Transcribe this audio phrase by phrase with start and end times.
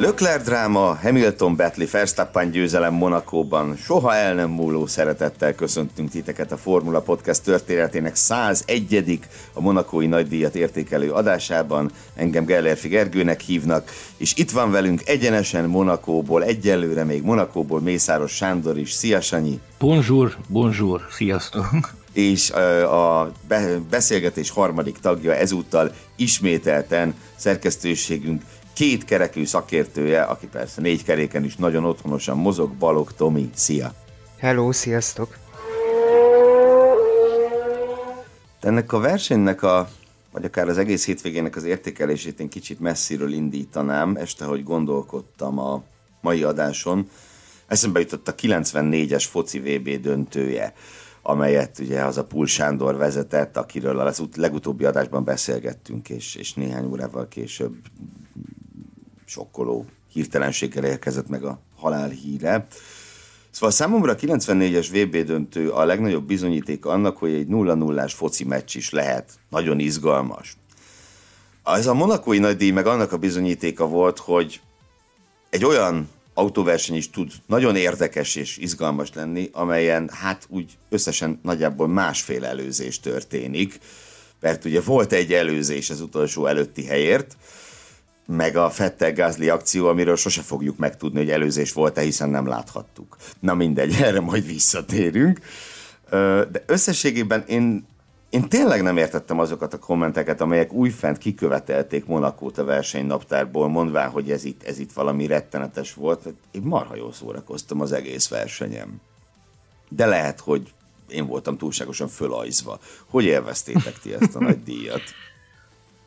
[0.00, 3.76] Lökler dráma, Hamilton Betli Verstappen győzelem Monakóban.
[3.76, 9.20] Soha el nem múló szeretettel köszöntünk titeket a Formula Podcast történetének 101.
[9.52, 11.90] a monakói nagydíjat értékelő adásában.
[12.14, 18.78] Engem Gellerfi Gergőnek hívnak, és itt van velünk egyenesen Monakóból, egyelőre még Monakóból Mészáros Sándor
[18.78, 18.92] is.
[18.92, 19.60] Szia Sanyi!
[19.78, 21.96] Bonjour, bonjour, sziasztok!
[22.12, 23.32] és a
[23.90, 28.42] beszélgetés harmadik tagja ezúttal ismételten szerkesztőségünk
[28.78, 33.50] két kerekű szakértője, aki persze négy keréken is nagyon otthonosan mozog, Balog Tomi.
[33.54, 33.94] Szia!
[34.36, 35.38] Hello, sziasztok!
[38.60, 39.88] Ennek a versenynek a
[40.32, 45.82] vagy akár az egész hétvégének az értékelését én kicsit messziről indítanám, este, hogy gondolkodtam a
[46.20, 47.08] mai adáson.
[47.66, 50.72] Eszembe jutott a 94-es foci VB döntője,
[51.22, 56.84] amelyet ugye az a Pul Sándor vezetett, akiről a legutóbbi adásban beszélgettünk, és, és néhány
[56.84, 57.74] órával később
[59.28, 62.66] sokkoló hirtelenséggel érkezett meg a halál híre.
[63.50, 68.76] Szóval számomra a 94-es VB döntő a legnagyobb bizonyíték annak, hogy egy 0-0-ás foci meccs
[68.76, 70.56] is lehet nagyon izgalmas.
[71.64, 74.60] Ez a monakói nagydíj meg annak a bizonyítéka volt, hogy
[75.50, 81.88] egy olyan autóverseny is tud nagyon érdekes és izgalmas lenni, amelyen hát úgy összesen nagyjából
[81.88, 83.78] másfél előzés történik,
[84.40, 87.36] mert ugye volt egy előzés az utolsó előtti helyért,
[88.36, 93.16] meg a Fettel Gázli akció, amiről sose fogjuk megtudni, hogy előzés volt-e, hiszen nem láthattuk.
[93.40, 95.40] Na mindegy, erre majd visszatérünk.
[96.50, 97.86] De összességében én,
[98.30, 104.30] én tényleg nem értettem azokat a kommenteket, amelyek újfent kikövetelték Monakót a versenynaptárból, mondván, hogy
[104.30, 106.26] ez itt, ez itt valami rettenetes volt.
[106.50, 109.00] Én marha jól szórakoztam az egész versenyem.
[109.88, 110.72] De lehet, hogy
[111.08, 112.78] én voltam túlságosan fölajzva.
[113.06, 115.02] Hogy élveztétek ti ezt a nagy díjat?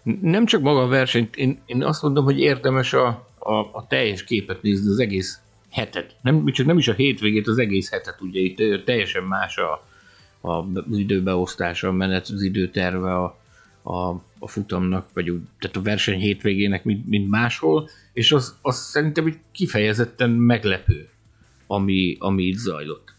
[0.03, 3.07] Nem csak maga a versenyt, én, én azt mondom, hogy érdemes a,
[3.39, 5.39] a, a teljes képet nézni, az egész
[5.69, 6.15] hetet.
[6.21, 9.87] Nem, csak nem is a hétvégét, az egész hetet, ugye itt teljesen más a,
[10.41, 13.39] a, az időbeosztása, a menet, az időterve a,
[13.81, 18.77] a, a futamnak, vagy úgy, tehát a verseny hétvégének, mint, mint máshol, és az, az
[18.77, 21.09] szerintem egy kifejezetten meglepő,
[21.67, 23.13] ami, ami itt zajlott.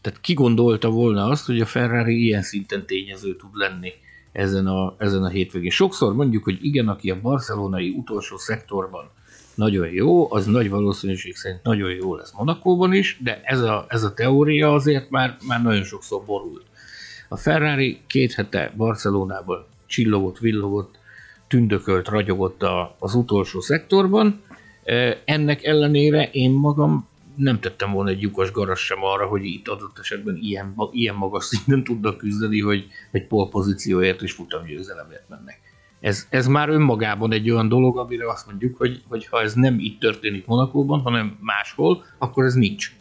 [0.00, 3.92] Tehát ki gondolta volna azt, hogy a Ferrari ilyen szinten tényező tud lenni
[4.32, 5.70] ezen a, ezen a hétvégén.
[5.70, 9.10] Sokszor mondjuk, hogy igen, aki a barcelonai utolsó szektorban
[9.54, 14.02] nagyon jó, az nagy valószínűség szerint nagyon jó lesz Monakóban is, de ez a, ez
[14.02, 16.62] a teória azért már, már nagyon sokszor borult.
[17.28, 20.98] A Ferrari két hete Barcelonában csillogott, villogott,
[21.48, 24.42] tündökölt, ragyogott a, az utolsó szektorban.
[25.24, 27.08] Ennek ellenére én magam
[27.40, 31.44] nem tettem volna egy lyukas garas sem arra, hogy itt adott esetben ilyen, ilyen magas
[31.44, 35.60] szinten tudnak küzdeni, hogy egy polpozícióért és futamgyőzelemért mennek.
[36.00, 39.78] Ez, ez már önmagában egy olyan dolog, amire azt mondjuk, hogy, hogy ha ez nem
[39.78, 42.92] itt történik Monakóban, hanem máshol, akkor ez nincs.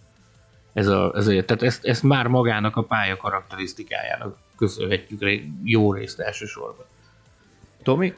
[0.73, 6.19] Ez a, ez a, tehát ezt, ezt már magának a pálya karakterisztikájának köszönhetjük jó részt
[6.19, 6.85] elsősorban.
[7.83, 8.13] Tomi?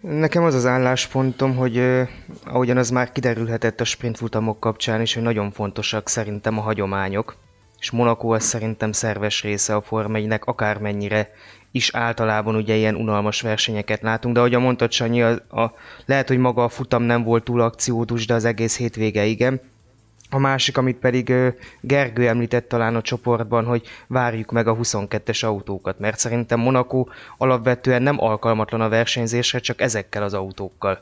[0.00, 1.82] Nekem az az álláspontom, hogy
[2.44, 7.36] ahogyan az már kiderülhetett a sprintfutamok kapcsán is, hogy nagyon fontosak szerintem a hagyományok,
[7.78, 11.30] és Monaco az szerintem szerves része a Form 1 akármennyire
[11.70, 16.38] is általában ugye ilyen unalmas versenyeket látunk, de ahogy mondtad Sanyi, a, a, lehet, hogy
[16.38, 19.60] maga a futam nem volt túl akciódus, de az egész hétvége igen,
[20.30, 21.32] a másik, amit pedig
[21.80, 27.06] Gergő említett talán a csoportban, hogy várjuk meg a 22-es autókat, mert szerintem Monaco
[27.38, 31.00] alapvetően nem alkalmatlan a versenyzésre, csak ezekkel az autókkal.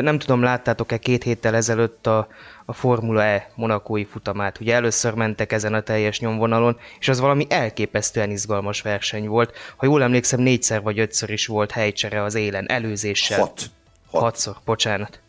[0.00, 2.28] Nem tudom, láttátok-e két héttel ezelőtt a,
[2.64, 4.60] a Formula E monakói futamát.
[4.60, 9.56] Ugye először mentek ezen a teljes nyomvonalon, és az valami elképesztően izgalmas verseny volt.
[9.76, 13.38] Ha jól emlékszem, négyszer vagy ötször is volt helycsere az élen, előzéssel.
[13.38, 13.62] Hat.
[14.10, 14.22] Hat.
[14.22, 15.20] Hatszor, bocsánat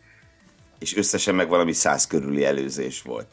[0.80, 3.26] és összesen meg valami száz körüli előzés volt.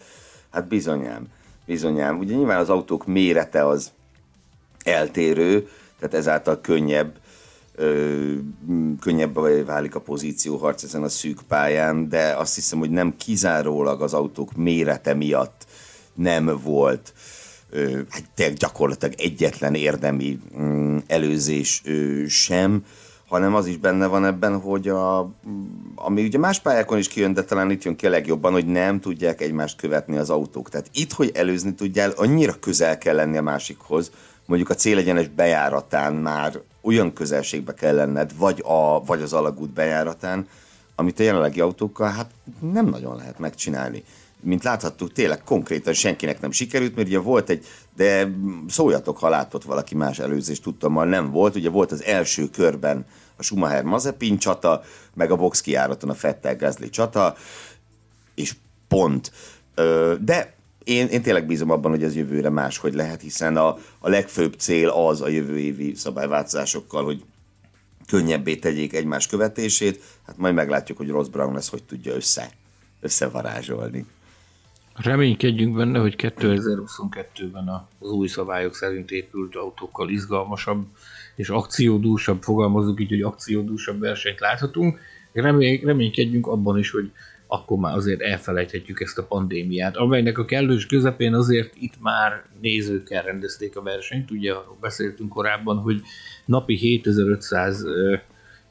[0.52, 1.28] Hát bizonyám,
[1.66, 2.18] bizonyám.
[2.18, 3.92] Ugye nyilván az autók mérete az
[4.84, 5.68] eltérő,
[6.00, 7.16] tehát ezáltal könnyebb,
[7.76, 8.34] ö,
[9.00, 14.14] könnyebb válik a pozícióharc ezen a szűk pályán, de azt hiszem, hogy nem kizárólag az
[14.14, 15.66] autók mérete miatt
[16.14, 17.14] nem volt
[17.70, 22.86] ö, hát gyakorlatilag egyetlen érdemi ö, előzés ö, sem,
[23.28, 25.20] hanem az is benne van ebben, hogy a,
[25.96, 29.00] ami ugye más pályákon is kijön, de talán itt jön ki a legjobban, hogy nem
[29.00, 30.70] tudják egymást követni az autók.
[30.70, 34.12] Tehát itt, hogy előzni tudjál, annyira közel kell lenni a másikhoz,
[34.46, 40.48] mondjuk a célegyenes bejáratán már olyan közelségbe kell lenned, vagy, a, vagy az alagút bejáratán,
[40.96, 42.32] amit a jelenlegi autókkal hát
[42.72, 44.04] nem nagyon lehet megcsinálni.
[44.40, 47.66] Mint láthattuk, tényleg konkrétan senkinek nem sikerült, mert ugye volt egy,
[47.98, 48.30] de
[48.68, 51.56] szóljatok, ha látott valaki más előzést tudtam, nem volt.
[51.56, 53.06] Ugye volt az első körben
[53.36, 54.82] a Schumacher Mazepin csata,
[55.14, 57.36] meg a box kiáraton a Fettel Gasly csata,
[58.36, 58.56] és
[58.88, 59.32] pont.
[60.20, 64.54] De én, én tényleg bízom abban, hogy ez jövőre máshogy lehet, hiszen a, a legfőbb
[64.54, 67.24] cél az a jövő évi szabályváltozásokkal, hogy
[68.08, 72.50] könnyebbé tegyék egymás követését, hát majd meglátjuk, hogy Ross Brown ezt hogy tudja össze,
[73.02, 74.06] összevarázsolni.
[75.04, 80.86] Reménykedjünk benne, hogy 2022-ben az új szabályok szerint épült autókkal izgalmasabb
[81.36, 85.00] és akciódúsabb, fogalmazunk így, hogy akciódúsabb versenyt láthatunk.
[85.34, 87.12] Remény, reménykedjünk abban is, hogy
[87.48, 93.24] akkor már azért elfelejthetjük ezt a pandémiát, amelynek a kellős közepén azért itt már nézőkkel
[93.24, 94.32] rendezték a versenyt.
[94.32, 96.02] Ugye beszéltünk korábban, hogy
[96.46, 97.84] napi 7500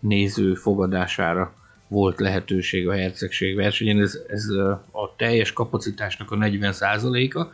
[0.00, 1.54] néző fogadására
[1.88, 4.48] volt lehetőség a hercegség versenyen, ez, ez
[4.92, 7.46] a teljes kapacitásnak a 40%-a,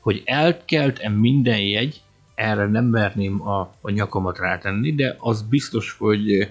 [0.00, 2.02] hogy elkelt-e minden jegy,
[2.34, 6.48] erre nem merném a, a nyakamat rátenni, de az biztos, hogy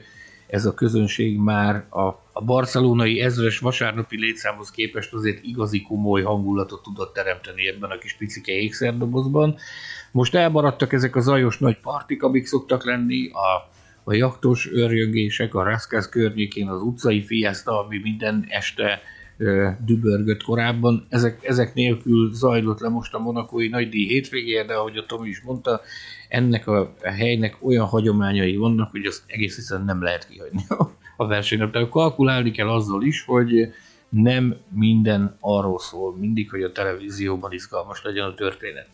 [0.47, 2.01] ez a közönség már a,
[2.31, 8.13] a barcelonai ezres vasárnapi létszámhoz képest azért igazi komoly hangulatot tudott teremteni ebben a kis
[8.13, 9.56] picike ékszerdobozban.
[10.12, 13.69] Most elmaradtak ezek a zajos nagy partik, amik szoktak lenni, a,
[14.04, 19.02] a jaktos őrjöngések, a Raskas környékén, az utcai fiesta, ami minden este
[19.86, 21.06] dübörgött korábban.
[21.10, 25.42] Ezek, ezek nélkül zajlott le most a monakói nagydíj hétvégéje, de ahogy a Tomi is
[25.42, 25.82] mondta,
[26.30, 30.64] ennek a helynek olyan hagyományai vannak, hogy azt egész hiszen nem lehet kihagyni
[31.18, 31.72] a versenyt.
[31.72, 33.74] De kalkulálni kell azzal is, hogy
[34.10, 38.88] nem minden arról szól mindig, hogy a televízióban izgalmas legyen a történet.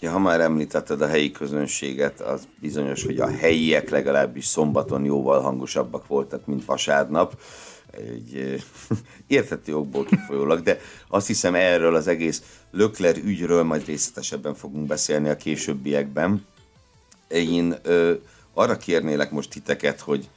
[0.00, 5.40] Ja, ha már említetted a helyi közönséget, az bizonyos, hogy a helyiek legalábbis szombaton jóval
[5.40, 7.40] hangosabbak voltak, mint vasárnap
[7.90, 8.64] egy
[9.26, 15.28] érthető okból kifolyólag, de azt hiszem erről az egész Lökler ügyről majd részletesebben fogunk beszélni
[15.28, 16.46] a későbbiekben.
[17.28, 18.12] Én ö,
[18.54, 20.28] arra kérnélek most titeket, hogy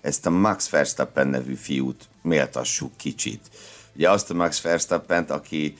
[0.00, 3.40] ezt a Max Verstappen nevű fiút méltassuk kicsit.
[3.94, 5.76] Ugye azt a Max verstappen aki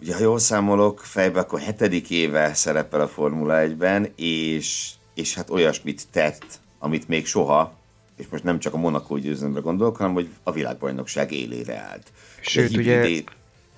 [0.00, 5.50] ugye ha jól számolok, fejbe akkor hetedik éve szerepel a Formula 1-ben, és, és hát
[5.50, 7.82] olyasmit tett, amit még soha
[8.16, 12.12] és most nem csak a Monaco győzelemre gondolok, hanem hogy a világbajnokság élére állt.
[12.40, 13.08] Sőt, hibrid ugye...
[13.08, 13.24] É,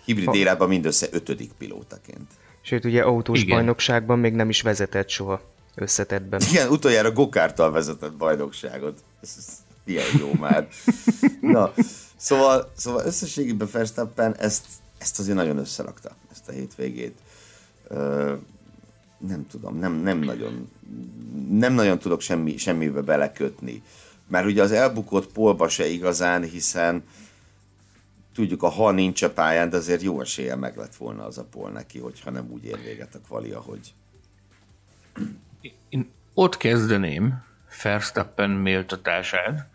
[0.05, 2.31] hibrid érában mindössze ötödik pilótaként.
[2.61, 3.57] Sőt, ugye autós Igen.
[3.57, 5.41] bajnokságban még nem is vezetett soha
[5.75, 6.41] összetettben.
[6.51, 8.99] Igen, utoljára gokártal vezetett bajnokságot.
[9.23, 9.47] Ez, ez
[9.85, 10.69] ilyen jó már.
[11.41, 11.73] Na,
[12.17, 14.67] szóval, szóval összességében Verstappen ezt,
[14.99, 17.19] ezt azért nagyon összerakta, ezt a hétvégét.
[17.89, 18.35] Ö,
[19.19, 20.69] nem tudom, nem, nem nagyon
[21.51, 23.83] nem nagyon tudok semmi, semmibe belekötni.
[24.29, 27.05] Mert ugye az elbukott polba se igazán, hiszen
[28.35, 31.45] tudjuk, a ha nincs a pályán, de azért jó esélye meg lett volna az a
[31.45, 33.95] pol neki, hogyha nem úgy ér véget a kvali, ahogy.
[35.89, 37.45] Én ott kezdeném
[37.83, 39.69] Verstappen méltatását,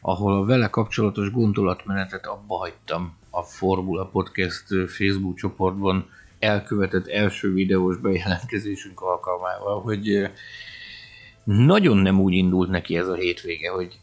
[0.00, 7.96] ahol a vele kapcsolatos gondolatmenetet abba hagytam a Formula Podcast Facebook csoportban elkövetett első videós
[7.96, 10.30] bejelentkezésünk alkalmával, hogy
[11.44, 13.98] nagyon nem úgy indult neki ez a hétvége, hogy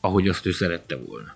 [0.00, 1.34] ahogy azt ő szerette volna.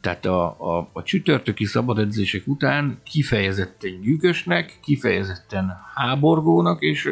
[0.00, 0.44] Tehát a,
[0.76, 7.08] a, a csütörtöki szabadedzések után kifejezetten gyűgösnek, kifejezetten háborgónak, és,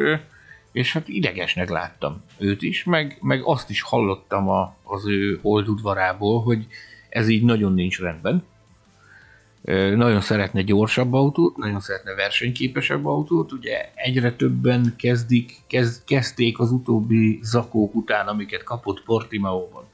[0.73, 6.43] és hát idegesnek láttam őt is, meg, meg azt is hallottam a, az ő holdudvarából,
[6.43, 6.67] hogy
[7.09, 8.45] ez így nagyon nincs rendben
[9.97, 16.71] nagyon szeretne gyorsabb autót, nagyon szeretne versenyképesebb autót, ugye egyre többen kezdik, kezd, kezdték az
[16.71, 19.85] utóbbi zakók után, amiket kapott Portimaóban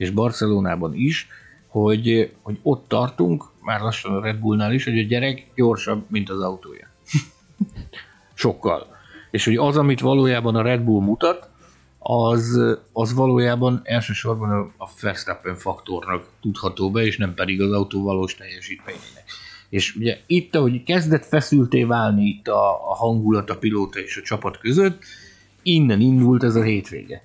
[0.00, 1.28] és Barcelonában is,
[1.66, 6.30] hogy, hogy ott tartunk, már lassan a Red Bullnál is, hogy a gyerek gyorsabb, mint
[6.30, 6.88] az autója.
[8.34, 8.86] Sokkal.
[9.30, 11.49] És hogy az, amit valójában a Red Bull mutat,
[12.02, 12.60] az,
[12.92, 19.24] az valójában elsősorban a, Verstappen faktornak tudható be, és nem pedig az autó valós teljesítményének.
[19.68, 24.22] És ugye itt, ahogy kezdett feszülté válni itt a, a hangulat a pilóta és a
[24.22, 25.02] csapat között,
[25.62, 27.22] innen indult ez a hétvége.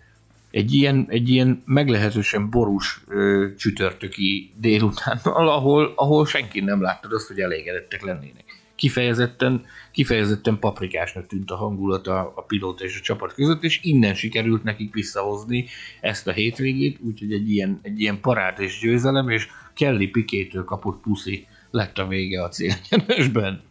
[0.52, 7.28] Egy ilyen, egy ilyen meglehetősen borús ö, csütörtöki délutánnal, ahol, ahol senki nem látta azt,
[7.28, 13.34] hogy elégedettek lennének kifejezetten, kifejezetten paprikásnak tűnt a hangulat a, a pilóta és a csapat
[13.34, 15.66] között, és innen sikerült nekik visszahozni
[16.02, 21.02] ezt a hétvégét, úgyhogy egy ilyen, egy ilyen parád és győzelem, és Kelly Pikétől kapott
[21.02, 23.62] puszi lett a vége a célgyenesben.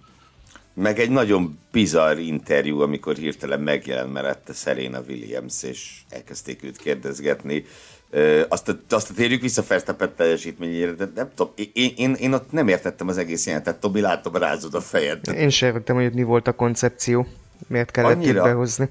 [0.75, 7.65] Meg egy nagyon bizarr interjú, amikor hirtelen megjelent mellette Serena Williams, és elkezdték őt kérdezgetni.
[8.49, 12.53] Azt a, azt a térjük vissza Fersztappen teljesítményére, de nem tudom, én, én, én ott
[12.53, 15.21] nem értettem az egész jelentet, Tobi, látom, rázod a fejed.
[15.37, 17.27] Én sem értettem, hogy mi volt a koncepció,
[17.67, 18.89] miért kellett annyira, itt behozni.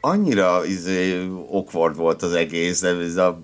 [0.00, 3.40] Annyira izé, awkward volt az egész, ez a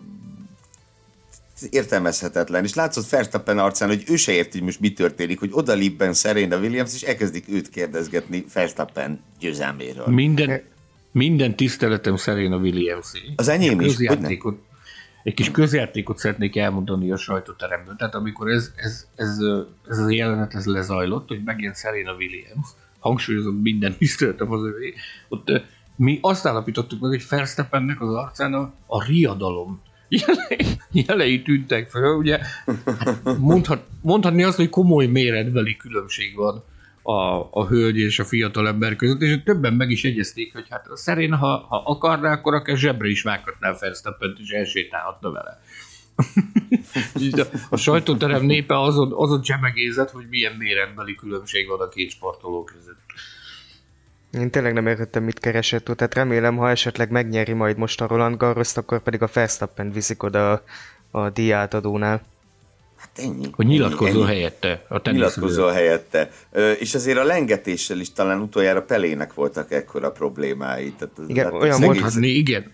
[1.70, 5.72] értelmezhetetlen, és látszott Ferstappen arcán, hogy ő se érti, hogy most mi történik, hogy oda
[5.72, 10.06] libben Serena Williams, és elkezdik őt kérdezgetni Ferstappen győzelméről.
[10.06, 10.62] Minden,
[11.12, 13.96] minden tiszteletem Serena williams Az enyém is,
[15.22, 17.96] egy kis közjátékot szeretnék elmondani a sajtóteremből.
[17.96, 19.38] Tehát amikor ez, ez, ez,
[19.88, 24.94] ez a jelenet ez lezajlott, hogy megint Serena Williams, hangsúlyozom minden tiszteletem az övé,
[25.28, 25.62] ott
[25.96, 32.12] mi azt állapítottuk meg, hogy Fersteppennek az arcán a, a riadalom jelei, jelei tűntek fel,
[32.12, 32.38] ugye
[32.98, 36.64] hát mondhat, mondhatni azt, hogy komoly méretbeli különbség van
[37.10, 40.86] a, a hölgy és a fiatal ember között, és többen meg is egyezték, hogy hát
[40.94, 45.60] szerint, ha, ha akarná, akkor akár zsebre is vághatná Fersztappent, és elsétálhatna vele.
[47.42, 52.64] a, a sajtóterem népe azon, azon csemegézett, hogy milyen méretbeli különbség van a két sportoló
[52.64, 53.00] között.
[54.32, 58.06] Én tényleg nem értettem, mit keresett ott, tehát remélem, ha esetleg megnyeri majd most a
[58.06, 60.62] Roland Garros, akkor pedig a Verstappen viszik oda a,
[61.10, 62.22] a diátadónál.
[63.16, 63.46] Hát ennyi.
[63.52, 64.26] Hogy nyilatkozó ennyi.
[64.26, 64.84] helyette.
[64.88, 66.30] A nyilatkozó helyette.
[66.52, 70.92] Ö, és azért a lengetéssel is talán utoljára Pelének voltak ekkora problémái.
[70.98, 72.16] Tehát, igen, hát olyan volt, egész...
[72.16, 72.72] igen.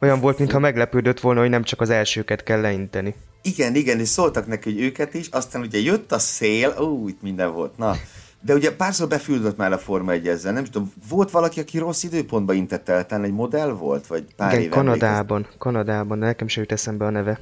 [0.00, 3.14] Olyan volt, mintha meglepődött volna, hogy nem csak az elsőket kell leinteni.
[3.42, 7.22] Igen, igen, és szóltak neki, hogy őket is, aztán ugye jött a szél, ó, itt
[7.22, 7.96] minden volt, na.
[8.42, 12.02] De ugye párszor befüldött már a Forma 1 ezzel, nem tudom, volt valaki, aki rossz
[12.02, 15.58] időpontban intett el, talán egy modell volt, vagy pár Igen, Kanadában, emlékezt?
[15.58, 17.40] Kanadában, nekem sem jut eszembe a neve.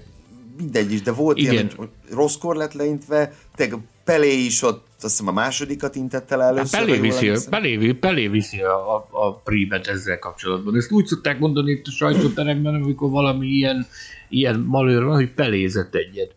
[0.59, 1.53] Mindegy is, de volt Igen.
[1.53, 3.69] ilyen, hogy rosszkor lett leintve, te
[4.05, 6.79] Pelé is ott, azt hiszem a másodikat intette el először.
[6.79, 10.77] Hát Pelé, viszi, Pelé, Pelé viszi a, a, a prímet ezzel kapcsolatban.
[10.77, 13.87] Ezt úgy szokták mondani itt a sajtóteremben, amikor valami ilyen,
[14.29, 16.35] ilyen malőr van, hogy pelézett egyet.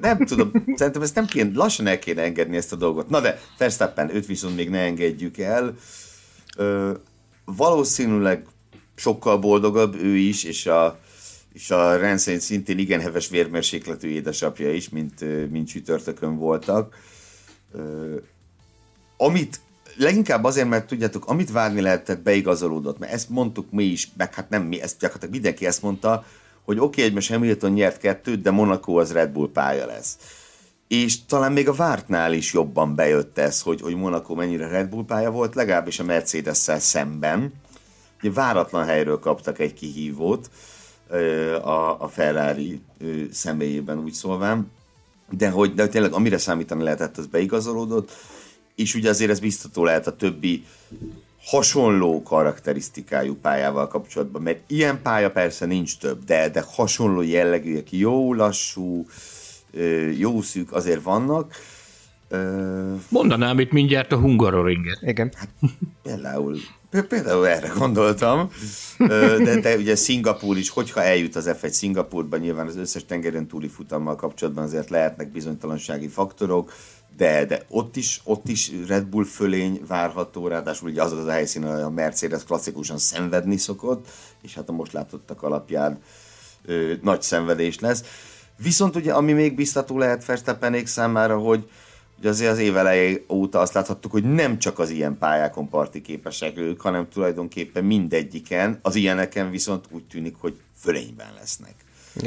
[0.00, 3.08] nem tudom, szerintem ezt nem kéne, lassan el kéne engedni ezt a dolgot.
[3.08, 5.74] Na de Verstappen, őt viszont még ne engedjük el.
[6.56, 6.92] Ö,
[7.44, 8.46] valószínűleg
[8.94, 10.98] sokkal boldogabb ő is, és a,
[11.52, 16.96] és a rendszerint szintén igen heves vérmérsékletű édesapja is, mint, mint csütörtökön voltak.
[19.16, 19.60] Amit
[19.96, 24.48] leginkább azért, mert tudjátok, amit várni lehetett, beigazolódott, mert ezt mondtuk mi is, meg hát
[24.48, 26.24] nem mi, ezt gyakorlatilag mindenki ezt mondta,
[26.64, 30.16] hogy oké, okay, hogy most Hamilton nyert kettőt, de Monaco az Red Bull pálya lesz.
[30.88, 35.04] És talán még a vártnál is jobban bejött ez, hogy, hogy Monaco mennyire Red Bull
[35.04, 37.52] pálya volt, legalábbis a mercedes szemben.
[38.22, 40.50] Ugye váratlan helyről kaptak egy kihívót
[41.62, 42.80] a, a Ferrari
[43.30, 44.70] személyében úgy szólván,
[45.30, 48.10] de hogy de tényleg amire számítani lehetett, az beigazolódott,
[48.74, 50.64] és ugye azért ez biztató lehet a többi
[51.44, 58.34] hasonló karakterisztikájú pályával kapcsolatban, mert ilyen pálya persze nincs több, de, de hasonló jellegűek, jó
[58.34, 59.06] lassú,
[60.18, 61.54] jó szűk azért vannak.
[63.08, 64.98] Mondanám itt mindjárt a Hungaroringet.
[65.00, 65.32] Igen.
[65.36, 65.48] Hát,
[66.02, 66.56] például,
[67.08, 68.50] például erre gondoltam,
[68.98, 73.68] de, de ugye Szingapúr is, hogyha eljut az F1 Szingapúrban, nyilván az összes tengeren túli
[73.68, 76.72] futammal kapcsolatban azért lehetnek bizonytalansági faktorok,
[77.16, 81.30] de, de ott is, ott is Red Bull fölény várható, ráadásul ugye az az a
[81.30, 84.08] helyszín, ahol a Mercedes klasszikusan szenvedni szokott,
[84.42, 85.98] és hát a most látottak alapján
[86.64, 88.04] ö, nagy szenvedés lesz.
[88.62, 91.68] Viszont ugye, ami még biztató lehet Verstappenék számára, hogy,
[92.20, 92.74] hogy azért az év
[93.28, 98.78] óta azt láthattuk, hogy nem csak az ilyen pályákon parti képesek ők, hanem tulajdonképpen mindegyiken,
[98.82, 101.74] az ilyeneken viszont úgy tűnik, hogy fölényben lesznek.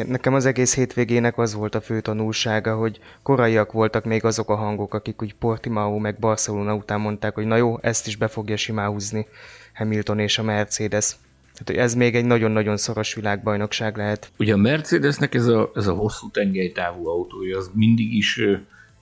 [0.07, 4.55] Nekem az egész hétvégének az volt a fő tanulsága, hogy koraiak voltak még azok a
[4.55, 8.57] hangok, akik úgy Portimao meg Barcelona után mondták, hogy na jó, ezt is be fogja
[8.57, 9.27] simáhúzni
[9.73, 11.15] Hamilton és a Mercedes.
[11.53, 14.31] Tehát, hogy ez még egy nagyon-nagyon szoros világbajnokság lehet.
[14.38, 18.39] Ugye a Mercedesnek ez a, ez a hosszú tengelytávú autója, az mindig is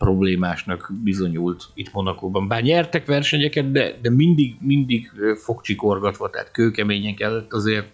[0.02, 2.48] problémásnak bizonyult itt Monakóban.
[2.48, 5.12] Bár nyertek versenyeket, de, de mindig, mindig
[5.44, 7.92] fogcsikorgatva, tehát kőkeményen kellett azért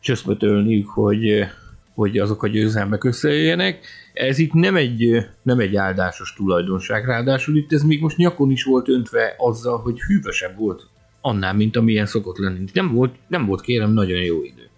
[0.00, 1.44] csöszmötölniük, hogy,
[1.94, 3.86] hogy azok a győzelmek összejöjjenek.
[4.12, 8.64] Ez itt nem egy, nem egy áldásos tulajdonság, ráadásul itt ez még most nyakon is
[8.64, 10.88] volt öntve azzal, hogy hűvösebb volt
[11.20, 12.64] annál, mint amilyen szokott lenni.
[12.72, 14.68] Nem volt, nem volt kérem nagyon jó idő.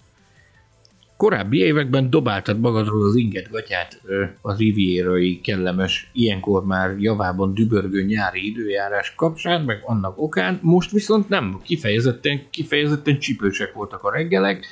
[1.18, 4.00] Korábbi években dobáltad magadról az inget gatyát
[4.40, 11.28] a rivierai kellemes, ilyenkor már javában dübörgő nyári időjárás kapcsán, meg annak okán, most viszont
[11.28, 14.66] nem, kifejezetten, kifejezetten csipősek voltak a reggelek,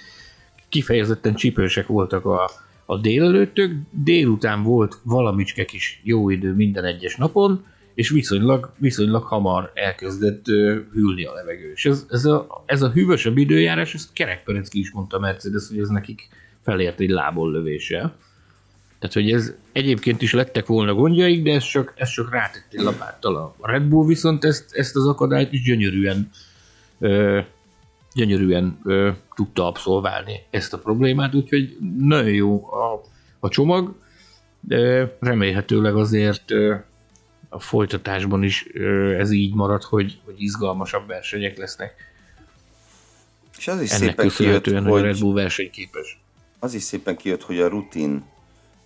[0.68, 2.50] kifejezetten csipősek voltak a,
[2.84, 7.64] a délelőttök, délután volt valamicske kis jó idő minden egyes napon,
[7.96, 10.46] és viszonylag, viszonylag hamar elkezdett
[10.92, 11.72] hűlni a levegő.
[11.74, 15.88] És ez, ez, a, ez a hűvösebb időjárás, ezt Kerekperecki is mondta Mercedes, hogy ez
[15.88, 16.28] nekik
[16.62, 18.16] felért egy lából lövéssel.
[18.98, 23.54] Tehát, hogy ez egyébként is lettek volna gondjaik, de ez csak, ez csak rátettél lapáttal.
[23.58, 26.30] A Red Bull viszont ezt, ezt az akadályt is gyönyörűen
[26.98, 27.40] ö,
[28.14, 33.00] gyönyörűen ö, tudta abszolválni ezt a problémát, úgyhogy nagyon jó a,
[33.40, 33.94] a csomag,
[34.60, 36.74] de remélhetőleg azért ö,
[37.56, 38.66] a folytatásban is
[39.18, 41.94] ez így marad, hogy, hogy izgalmasabb versenyek lesznek.
[43.58, 46.20] És az is Ennek szépen kijött, hogy a Red Bull versenyképes.
[46.58, 48.24] az is szépen kijött, hogy a rutin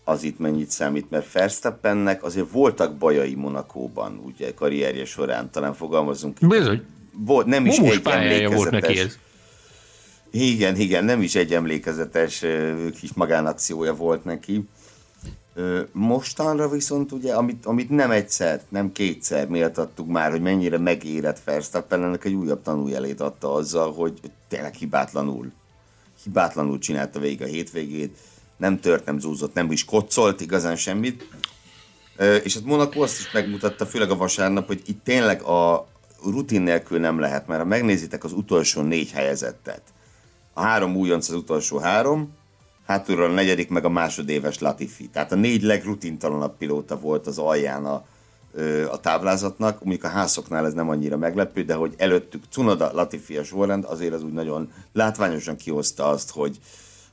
[0.05, 6.39] az itt mennyit számít, mert Verstappennek azért voltak bajai Monakóban, ugye karrierje során, talán fogalmazunk.
[6.49, 9.19] Bizony, Volt, nem is Momos egy pályája volt neki emlékezetes.
[10.33, 10.41] ez.
[10.41, 12.45] Igen, igen, nem is egy emlékezetes
[13.01, 14.69] kis magánakciója volt neki.
[15.93, 22.05] Mostanra viszont ugye, amit, amit nem egyszer, nem kétszer méltattuk már, hogy mennyire megérett Verstappen,
[22.05, 25.53] ennek egy újabb tanújelét adta azzal, hogy tényleg hibátlanul,
[26.23, 28.19] hibátlanul csinálta végig a hétvégét,
[28.57, 31.29] nem tört, nem zúzott, nem is koccolt igazán semmit.
[32.43, 35.89] És hát Monaco azt is megmutatta, főleg a vasárnap, hogy itt tényleg a
[36.25, 39.83] rutin nélkül nem lehet, mert ha megnézitek az utolsó négy helyezettet,
[40.53, 42.39] a három újonc az utolsó három,
[42.91, 45.09] hátulról a negyedik meg a másodéves Latifi.
[45.09, 48.05] Tehát a négy legrutintalanabb pilóta volt az alján a,
[48.91, 53.53] a táblázatnak, mondjuk a házoknál ez nem annyira meglepő, de hogy előttük Cunoda, Latifi és
[53.53, 56.57] Warren, azért az úgy nagyon látványosan kihozta azt, hogy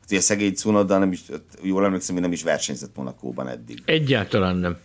[0.08, 1.22] hogy ugye szegény Cunoda nem is,
[1.62, 3.82] jól emlékszem, hogy nem is versenyzett Monakóban eddig.
[3.86, 4.78] Egyáltalán nem.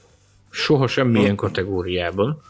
[0.51, 2.43] Soha semmilyen kategóriában.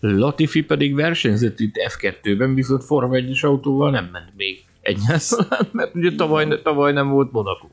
[0.00, 6.14] Latifi pedig versenyzett itt F2-ben, viszont Forma 1 autóval nem ment még egyáltalán, mert ugye
[6.14, 7.68] tavaly, tavaly nem volt Monaco.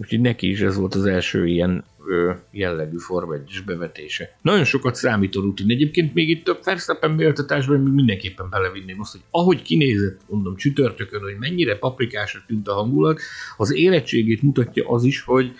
[0.00, 4.36] Úgyhogy neki is ez volt az első ilyen ö, jellegű Forma 1 bevetése.
[4.42, 5.70] Nagyon sokat számít a rutin.
[5.70, 11.20] Egyébként még itt a Verstappen méltatásban még mindenképpen belevinném azt, hogy ahogy kinézett, mondom, csütörtökön,
[11.20, 13.20] hogy mennyire paprikásra tűnt a hangulat,
[13.56, 15.52] az érettségét mutatja az is, hogy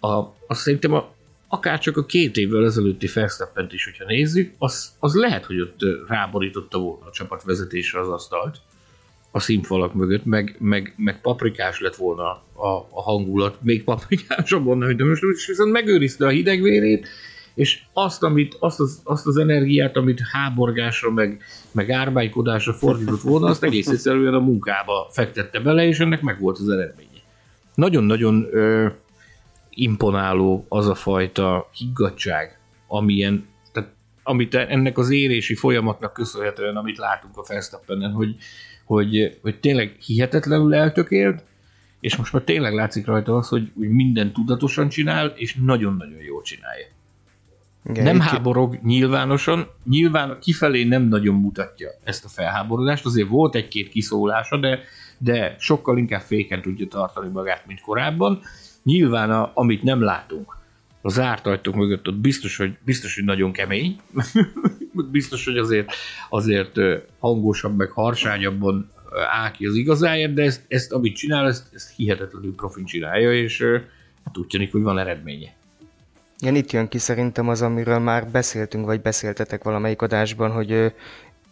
[0.00, 0.08] a,
[0.46, 1.14] azt szerintem a,
[1.48, 5.78] akár csak a két évvel ezelőtti Verstappent is, hogyha nézzük, az, az lehet, hogy ott
[6.06, 8.60] ráborította volna a csapatvezetésre az asztalt
[9.34, 14.92] a színfalak mögött, meg, meg, meg paprikás lett volna a, a hangulat, még paprikásabb volna,
[14.92, 17.08] de most viszont megőrizte a hidegvérét,
[17.54, 21.42] és azt, amit, azt, az, azt az energiát, amit háborgásra, meg,
[21.72, 26.58] meg árbálykodásra fordított volna, azt egész egyszerűen a munkába fektette bele, és ennek meg volt
[26.58, 27.08] az eredménye.
[27.74, 28.88] Nagyon-nagyon ö,
[29.70, 33.90] imponáló az a fajta higgadság, amilyen, tehát,
[34.22, 38.36] amit ennek az érési folyamatnak köszönhetően, amit látunk a Verstappenen, hogy,
[38.84, 41.44] hogy, hogy tényleg hihetetlenül eltökélt,
[42.00, 46.42] és most már tényleg látszik rajta az, hogy, hogy minden tudatosan csinál, és nagyon-nagyon jól
[46.42, 46.86] csinálja.
[47.90, 53.88] Igen, Nem háborog nyilvánosan, nyilván kifelé nem nagyon mutatja ezt a felháborodást, azért volt egy-két
[53.88, 54.78] kiszólása, de,
[55.18, 58.40] de sokkal inkább féken tudja tartani magát, mint korábban.
[58.82, 60.56] Nyilván, a, amit nem látunk,
[61.06, 64.00] a zárt ajtók mögött ott biztos, hogy, biztos, hogy nagyon kemény,
[65.10, 65.92] biztos, hogy azért,
[66.28, 66.78] azért
[67.18, 68.90] hangosabb, meg harsányabban
[69.30, 73.62] áll ki az igazáért, de ezt, ezt amit csinál, ezt, ezt hihetetlenül profin csinálja, és
[74.24, 75.54] hát úgy tűnik, hogy van eredménye.
[76.38, 80.92] Igen, itt jön ki szerintem az, amiről már beszéltünk, vagy beszéltetek valamelyik adásban, hogy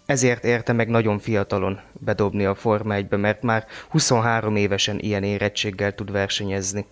[0.07, 5.95] ezért érte meg nagyon fiatalon bedobni a Forma 1-be, mert már 23 évesen ilyen érettséggel
[5.95, 6.87] tud versenyezni.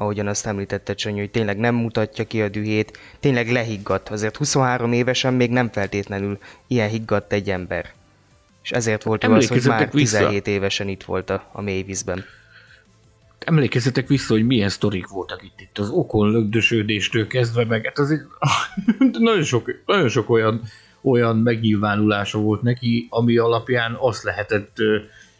[0.00, 4.08] Ahogyan azt említette Csanyó, hogy tényleg nem mutatja ki a dühét, tényleg lehiggadt.
[4.08, 7.92] Azért 23 évesen még nem feltétlenül ilyen higgadt egy ember.
[8.62, 10.16] És ezért volt jó az, hogy már vissza.
[10.16, 12.24] 17 évesen itt volt a, a mélyvízben.
[13.38, 18.22] Emlékezzetek vissza, hogy milyen sztorik voltak itt, itt az okon lögdösödéstől kezdve, meg hát azért
[19.18, 20.62] nagyon sok, nagyon sok olyan,
[21.02, 24.76] olyan megnyilvánulása volt neki, ami alapján azt lehetett,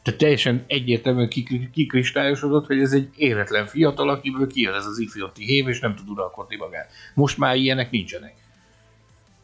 [0.03, 5.45] tehát teljesen egyértelműen kikri- kikristályosodott, hogy ez egy éretlen fiatal, akiből kijön ez az ifjúti
[5.45, 6.91] hév, és nem tud uralkodni magát.
[7.15, 8.35] Most már ilyenek nincsenek.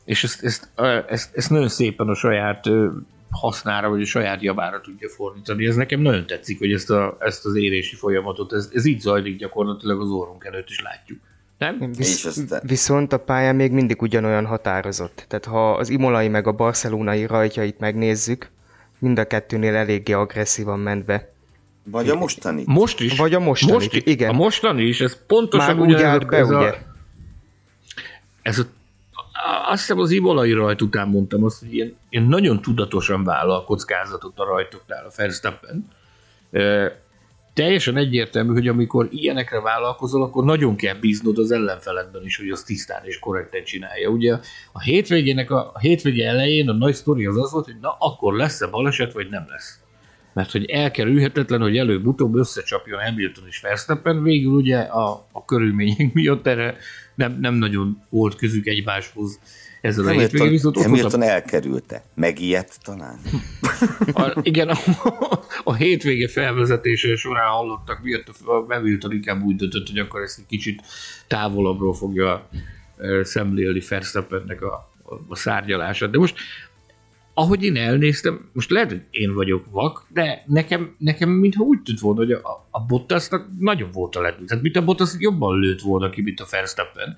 [0.05, 0.69] És ezt, ezt,
[1.09, 2.69] ezt, ezt nagyon szépen a saját
[3.31, 5.67] hasznára, vagy a saját javára tudja fordítani.
[5.67, 9.37] Ez nekem nagyon tetszik, hogy ezt, a, ezt az érési folyamatot, ez, ez így zajlik
[9.37, 11.19] gyakorlatilag az orrunk előtt is látjuk.
[11.59, 11.93] Nem?
[11.93, 15.25] Visz, viszont a pálya még mindig ugyanolyan határozott.
[15.29, 18.51] Tehát ha az imolai meg a barcelonai rajtjait megnézzük,
[19.05, 21.33] mind a kettőnél eléggé agresszívan ment be.
[21.85, 22.63] Vagy a mostani.
[22.67, 23.17] Most is.
[23.19, 24.29] Vagy a mostani, most, igen.
[24.29, 26.69] A mostani is, ez pontosan Már úgy állt a- be, ez ugye?
[26.69, 26.77] A,
[28.43, 28.63] ez a,
[29.71, 34.39] azt hiszem az imolai rajt után mondtam azt, hogy ilyen, ilyen nagyon tudatosan vállal kockázatot
[34.39, 35.89] a rajtoknál a Verstappen.
[37.55, 42.63] Teljesen egyértelmű, hogy amikor ilyenekre vállalkozol, akkor nagyon kell bíznod az ellenfeledben is, hogy az
[42.63, 44.09] tisztán és korrekten csinálja.
[44.09, 44.39] Ugye
[44.73, 48.35] a hétvégének a, a hétvége elején a nagy sztori az az volt, hogy na akkor
[48.35, 49.79] lesz-e baleset, vagy nem lesz.
[50.33, 56.47] Mert hogy elkerülhetetlen, hogy előbb-utóbb összecsapjon Hamilton és Verstappen, végül ugye a, a körülmények miatt
[56.47, 56.77] erre
[57.15, 59.41] nem, nem nagyon volt közük egymáshoz
[59.85, 62.05] ezzel Hamilton, a hétvégén, viszont ott Hamilton volt elkerülte.
[62.15, 63.19] Megijedt talán?
[64.13, 64.77] a, a, igen, a,
[65.65, 70.47] a hétvége felvezetése során hallottak miatt a Hamilton inkább úgy döntött, hogy akkor ezt egy
[70.47, 70.83] kicsit
[71.27, 72.49] távolabbról fogja
[72.99, 76.11] e, szemlélni Verstappennek a, a, a szárgyalását.
[76.11, 76.37] De most
[77.35, 82.01] ahogy én elnéztem, most lehet, hogy én vagyok vak, de nekem, nekem mintha úgy tűnt
[82.01, 84.49] volna, hogy a, a Bottasnak nagyon volt a lendület.
[84.49, 87.17] Tehát mint a Bottas jobban lőtt volna ki, mint a Verstappen.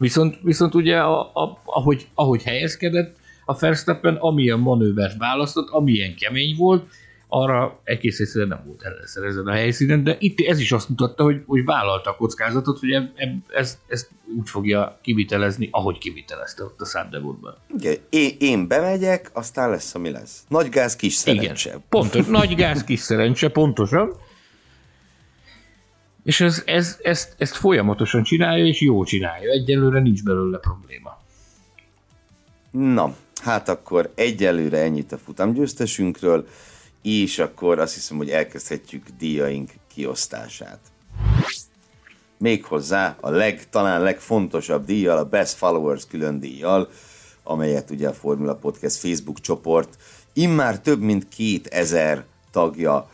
[0.00, 6.56] Viszont, viszont ugye a, a, ahogy, ahogy helyezkedett, a Verstappen amilyen manővert választott, amilyen kemény
[6.56, 6.84] volt,
[7.28, 11.22] arra egész egyszerűen nem volt ellenszer ezen a helyszínen, de itt ez is azt mutatta,
[11.22, 13.02] hogy, hogy vállalta a kockázatot, hogy ez,
[13.48, 14.08] ez, ez
[14.38, 17.56] úgy fogja kivitelezni, ahogy kivitelezte ott a.
[17.78, 20.44] Igen, én, én bemegyek, aztán lesz, ami lesz.
[20.48, 21.68] Nagy gáz, kis szerencse.
[21.68, 24.12] Igen, pontos, nagy gáz, kis szerencse, pontosan.
[26.24, 29.50] És ez, ez, ezt, ezt folyamatosan csinálja, és jó csinálja.
[29.50, 31.18] Egyelőre nincs belőle probléma.
[32.70, 36.46] Na, hát akkor egyelőre ennyit a futamgyőztesünkről,
[37.02, 40.78] és akkor azt hiszem, hogy elkezdhetjük díjaink kiosztását.
[42.38, 46.90] Méghozzá a leg, talán legfontosabb díjjal, a Best Followers külön díjjal,
[47.42, 49.96] amelyet ugye a Formula Podcast Facebook csoport
[50.32, 53.10] immár több mint 2000 tagja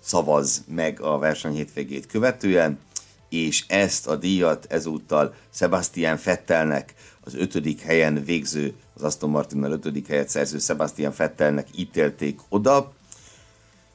[0.00, 2.78] szavaz meg a verseny hétvégét követően,
[3.28, 10.06] és ezt a díjat ezúttal Sebastian Fettelnek, az ötödik helyen végző, az Aston Martinnal ötödik
[10.06, 12.92] helyet szerző Sebastian Fettelnek ítélték oda.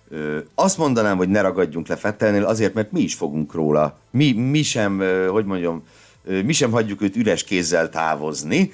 [0.10, 3.98] Ö, azt mondanám, hogy ne ragadjunk le Fettelnél, azért, mert mi is fogunk róla.
[4.12, 5.84] Mi, mi sem, hogy mondjam,
[6.24, 8.72] mi sem hagyjuk őt üres kézzel távozni,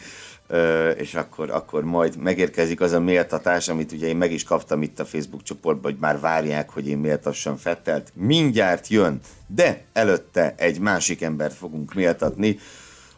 [0.97, 4.99] és akkor, akkor majd megérkezik az a méltatás, amit ugye én meg is kaptam itt
[4.99, 8.11] a Facebook csoportban, hogy már várják, hogy én méltassam Fettelt.
[8.15, 12.59] Mindjárt jön, de előtte egy másik embert fogunk méltatni,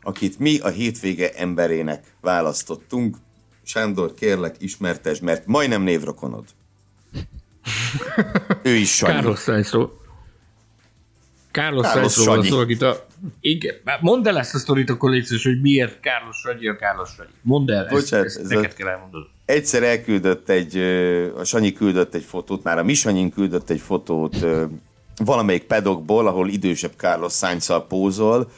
[0.02, 3.18] akit mi a hétvége emberének választottunk.
[3.64, 6.46] Sándor, kérlek, ismertes, mert majdnem névrokonod.
[8.64, 9.14] ő is Sanyi.
[9.14, 10.03] Carlos Sainzról.
[11.54, 13.06] Carlos, Carlos Sainzról van szó, akit a...
[13.40, 17.30] Igen, mondd el ezt a sztorit akkor légy hogy miért Carlos Sanyi a Carlos Sanyi.
[17.42, 18.76] Mondd el, Bocsánat, ezt, ezt neked a...
[18.76, 19.28] kell elmondod.
[19.46, 20.78] Egyszer elküldött egy,
[21.38, 24.36] a Sanyi küldött egy fotót, már a mi Sanyin küldött egy fotót
[25.26, 28.52] valamelyik pedokból, ahol idősebb Carlos sainz pózol,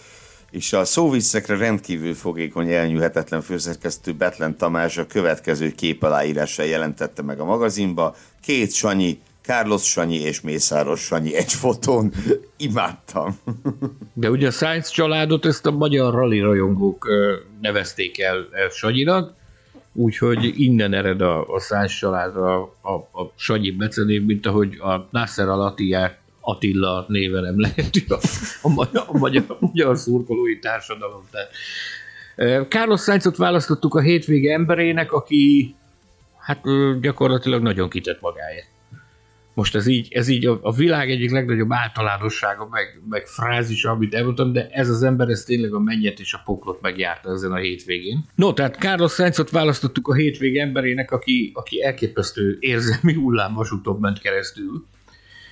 [0.51, 7.39] és a szóvisszekre rendkívül fogékony, elnyűhetetlen főszerkesztő Betlen Tamás a következő kép aláírással jelentette meg
[7.39, 8.15] a magazinba.
[8.41, 12.11] Két Sanyi Carlos Sanyi és Mészáros Sanyi egy fotón.
[12.57, 13.39] Imádtam.
[14.13, 17.07] De ugye a Science családot ezt a magyar rally rajongók
[17.61, 19.33] nevezték el Sanyinak,
[19.93, 25.07] úgyhogy innen ered a, a Science család a, a, a Sanyi becenév, mint ahogy a
[25.11, 28.17] Nasser Alatiák Attila néven emleheti a,
[28.61, 31.27] a, magyar, a, magyar, a magyar szurkolói társadalom.
[31.31, 31.49] Tehát,
[32.69, 35.75] Carlos Sainzot választottuk a hétvége emberének, aki
[36.37, 36.61] hát
[37.01, 38.73] gyakorlatilag nagyon kitett magáért.
[39.55, 44.13] Most ez így, ez így a, a világ egyik legnagyobb általánossága, meg, meg frázis, amit
[44.13, 47.55] elmondtam, de ez az ember, ez tényleg a mennyet és a poklot megjárta ezen a
[47.55, 48.25] hétvégén.
[48.35, 54.85] No, tehát Carlos Sainzot választottuk a hétvég emberének, aki, aki elképesztő érzelmi hullámvasúton ment keresztül.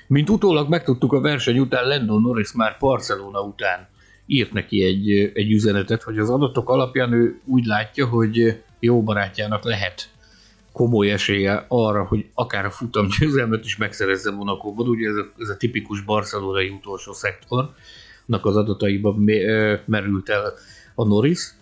[0.08, 3.88] Mint utólag megtudtuk a verseny után, Lando Norris már Barcelona után
[4.26, 9.64] írt neki egy, egy üzenetet, hogy az adatok alapján ő úgy látja, hogy jó barátjának
[9.64, 10.13] lehet
[10.74, 13.08] komoly esélye arra, hogy akár a futam
[13.62, 14.88] is megszerezze Monakóban.
[14.88, 19.16] Ugye ez a, ez a tipikus barcelonai utolsó szektornak az adataiban
[19.86, 20.54] merült el
[20.96, 21.54] a Norris.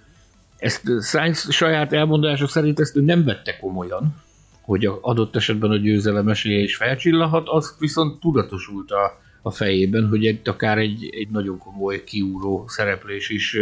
[0.58, 4.16] Ezt Sainz saját elmondása szerint ezt ő nem vette komolyan,
[4.62, 10.08] hogy a adott esetben a győzelem esélye is felcsillahat, az viszont tudatosult a, a fejében,
[10.08, 13.58] hogy egy, akár egy, egy nagyon komoly kiúró szereplés is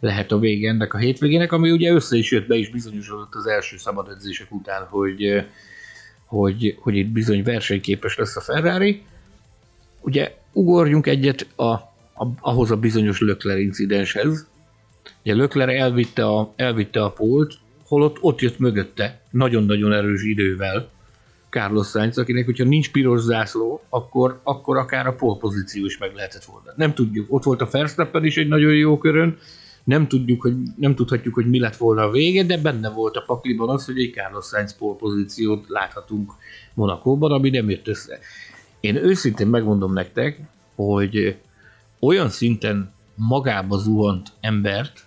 [0.00, 3.46] lehet a vége ennek a hétvégének, ami ugye össze is jött, be is bizonyosodott az
[3.46, 5.44] első szabad edzések után, hogy,
[6.24, 9.02] hogy, hogy itt bizony versenyképes lesz a Ferrari.
[10.00, 14.46] Ugye ugorjunk egyet a, a, ahhoz a bizonyos Lökler incidenshez.
[15.22, 17.54] Ugye Lökler elvitte a, elvitte a pólt,
[17.84, 20.94] holott ott jött mögötte nagyon-nagyon erős idővel
[21.50, 26.44] Carlos Sainz, akinek, hogyha nincs piros zászló, akkor, akkor akár a polpozíció is meg lehetett
[26.44, 26.72] volna.
[26.76, 27.26] Nem tudjuk.
[27.32, 29.38] Ott volt a Verstappen is egy nagyon jó körön,
[29.86, 33.24] nem, tudjuk, hogy, nem tudhatjuk, hogy mi lett volna a vége, de benne volt a
[33.26, 36.32] pakliban az, hogy egy Carlos Sainz pozíciót láthatunk
[36.74, 38.18] Monakóban, ami nem jött össze.
[38.80, 40.40] én őszintén megmondom nektek,
[40.74, 41.38] hogy
[42.00, 45.06] olyan szinten magába zuhant embert,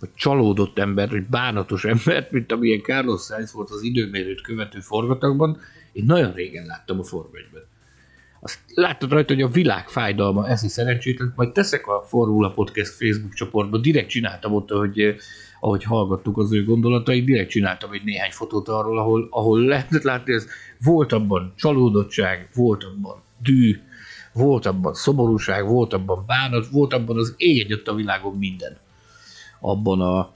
[0.00, 5.58] vagy csalódott embert, vagy bánatos embert, mint amilyen Carlos Sainz volt az időmérőt követő forgatagban,
[5.92, 7.62] én nagyon régen láttam a Form 1
[8.40, 13.34] Azt láttad rajta, hogy a világ fájdalma eszi szerencsétlen, majd teszek a Formula Podcast Facebook
[13.34, 15.14] csoportba, direkt csináltam ott, hogy
[15.60, 20.32] ahogy hallgattuk az ő gondolatait, direkt csináltam egy néhány fotót arról, ahol, ahol lehetett látni,
[20.32, 20.46] ez
[20.84, 23.80] volt abban csalódottság, volt abban dű,
[24.32, 28.78] volt abban szomorúság, volt abban bánat, volt abban az ég a világon minden.
[29.60, 30.32] Abban, a,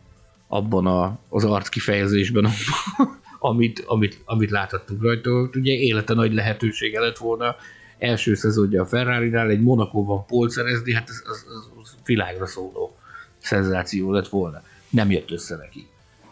[0.48, 2.48] abban a, az arc kifejezésben,
[3.38, 5.30] amit, amit, amit láthattunk rajta.
[5.30, 7.56] Ugye élete nagy lehetősége lett volna
[7.98, 12.96] első szezonja a Ferrari-nál, egy Monakóban polt szerezni, hát ez az, az, az világra szóló
[13.38, 14.62] szenzáció lett volna.
[14.90, 15.86] Nem jött össze neki.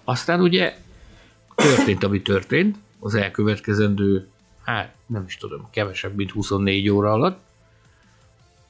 [0.04, 0.76] Aztán ugye
[1.54, 4.28] történt, ami történt, az elkövetkezendő,
[4.62, 7.40] hát nem is tudom, kevesebb, mint 24 óra alatt.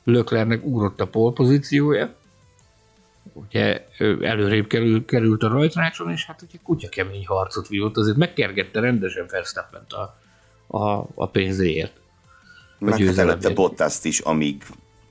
[0.05, 2.15] Löklernek ugrott a polpozíciója,
[3.33, 3.87] ugye
[4.21, 9.27] előrébb kerül, került a rajtrácson, és hát ugye kutya kemény harcot vívott, azért megkergette rendesen
[9.31, 10.17] verstappen a,
[10.77, 12.01] a, a pénzéért.
[12.83, 14.63] Meg előtte Bottaszt is, amíg,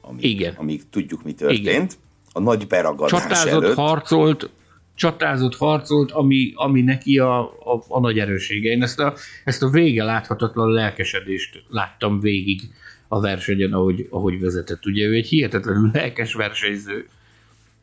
[0.02, 0.54] amíg, Igen.
[0.58, 1.60] amíg tudjuk, mi történt.
[1.60, 1.88] Igen.
[2.34, 3.76] A nagy beragadás Csatázott, előtt.
[3.76, 4.50] harcolt,
[4.96, 8.70] csatázott, harcolt, ami, ami neki a, a, a nagy erősége.
[8.70, 12.62] Én ezt a, ezt a vége láthatatlan lelkesedést láttam végig
[13.08, 14.86] a versenyen, ahogy, ahogy vezetett.
[14.86, 17.08] Ugye ő egy hihetetlenül lelkes versenyző,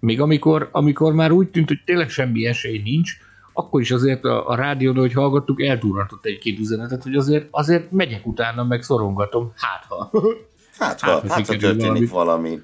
[0.01, 3.13] még amikor, amikor már úgy tűnt, hogy tényleg semmi esély nincs,
[3.59, 8.27] akkor is azért a, a rádión, hogy hallgattuk, eltúratott egy-két üzenetet, hogy azért, azért megyek
[8.27, 10.11] utána, meg szorongatom, hát ha.
[10.79, 12.07] Hát ha, hát, ha történik valami.
[12.09, 12.61] valami.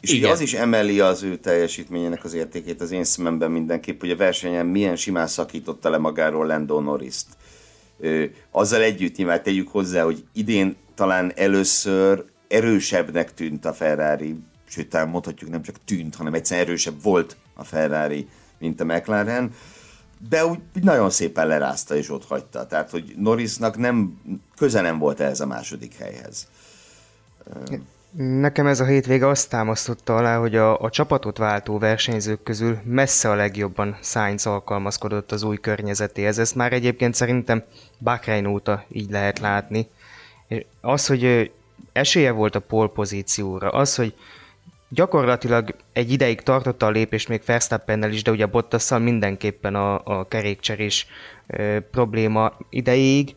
[0.00, 0.30] És Igen.
[0.30, 4.66] az is emeli az ő teljesítményének az értékét az én szememben mindenképp, hogy a versenyen
[4.66, 7.26] milyen simán szakította le magáról Lando Norris-t.
[8.50, 14.36] azzal együtt nyilván tegyük hozzá, hogy idén talán először erősebbnek tűnt a Ferrari
[14.68, 18.28] sőt, talán mondhatjuk nem csak tűnt, hanem egyszerűen erősebb volt a Ferrari,
[18.58, 19.54] mint a McLaren,
[20.28, 22.66] de úgy nagyon szépen lerázta és ott hagyta.
[22.66, 24.20] Tehát, hogy Norrisnak nem,
[24.56, 26.48] köze nem volt ehhez a második helyhez.
[28.16, 33.30] Nekem ez a hétvége azt támasztotta alá, hogy a, a csapatot váltó versenyzők közül messze
[33.30, 36.38] a legjobban Sainz alkalmazkodott az új környezetéhez.
[36.38, 37.62] Ezt már egyébként szerintem
[37.98, 39.88] Bahrain óta így lehet látni.
[40.80, 41.50] Az, hogy
[41.92, 44.14] esélye volt a pole pozícióra, az, hogy
[44.88, 50.28] Gyakorlatilag egy ideig tartotta a lépést még Verstappennel is, de ugye Bottasszal mindenképpen a, a
[50.28, 51.06] kerékcserés
[51.46, 53.36] e, probléma ideig,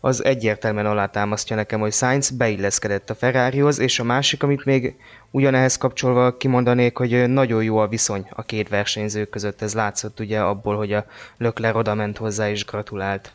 [0.00, 4.94] az egyértelműen alátámasztja nekem, hogy Sainz beilleszkedett a Ferrarihoz, és a másik, amit még
[5.30, 9.62] ugyanehhez kapcsolva kimondanék, hogy nagyon jó a viszony a két versenyző között.
[9.62, 11.06] Ez látszott ugye abból, hogy a
[11.38, 13.32] Lökler oda ment hozzá és gratulált.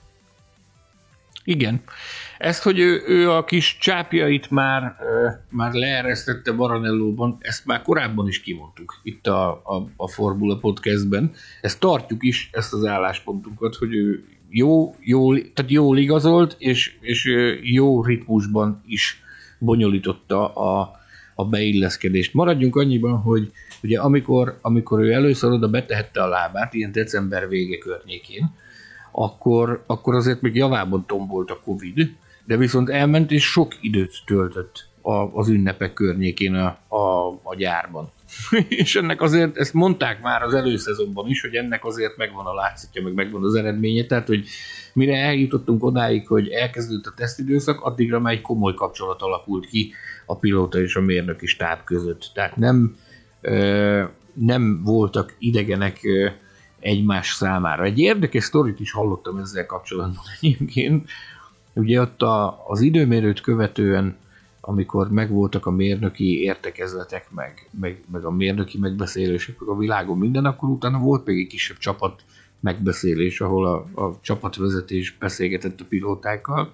[1.43, 1.83] Igen.
[2.41, 4.95] Ezt, hogy ő, ő a kis csápjait már,
[5.49, 11.31] már leeresztette Baranellóban, ezt már korábban is kimondtuk itt a, a, a Formula Podcastben.
[11.61, 17.29] Ezt tartjuk is, ezt az álláspontunkat, hogy ő jó, jó, tehát jól igazolt, és, és
[17.61, 19.21] jó ritmusban is
[19.59, 20.91] bonyolította a,
[21.35, 22.33] a beilleszkedést.
[22.33, 23.51] Maradjunk annyiban, hogy
[23.83, 28.49] ugye amikor, amikor ő először oda betehette a lábát, ilyen december vége környékén,
[29.11, 32.19] akkor, akkor azért még javában tombolt a Covid,
[32.51, 38.11] de viszont elment és sok időt töltött a, az ünnepek környékén a, a, a gyárban.
[38.83, 43.03] és ennek azért, ezt mondták már az előszezonban is, hogy ennek azért megvan a látszatja,
[43.03, 44.47] meg megvan az eredménye, tehát hogy
[44.93, 49.93] mire eljutottunk odáig, hogy elkezdődött a tesztidőszak, addigra már egy komoly kapcsolat alakult ki
[50.25, 52.31] a pilóta és a mérnöki stáb között.
[52.33, 52.95] Tehát nem,
[53.41, 56.29] ö, nem voltak idegenek ö,
[56.79, 57.83] egymás számára.
[57.83, 61.09] Egy érdekes sztorit is hallottam ezzel kapcsolatban egyébként.
[61.73, 64.15] Ugye ott a, az időmérőt követően,
[64.61, 70.45] amikor megvoltak a mérnöki értekezletek, meg, meg, meg a mérnöki megbeszélések, meg a világon minden,
[70.45, 72.23] akkor utána volt még egy kisebb csapat
[72.59, 76.73] megbeszélés, ahol a, a csapatvezetés beszélgetett a pilótákkal.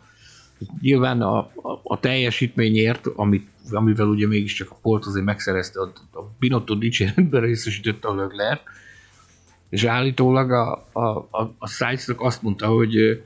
[0.82, 6.32] Nyilván a, a, a teljesítményért, amit, amivel ugye mégiscsak a Polt azért megszerezte, a, a
[6.40, 8.62] Binotto dicséretben részesítette a Leclerc,
[9.70, 11.68] és állítólag a, a, a, a
[12.18, 13.22] azt mondta, hogy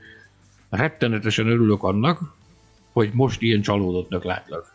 [0.72, 2.20] rettenetesen örülök annak,
[2.92, 4.74] hogy most ilyen csalódottnak látlak.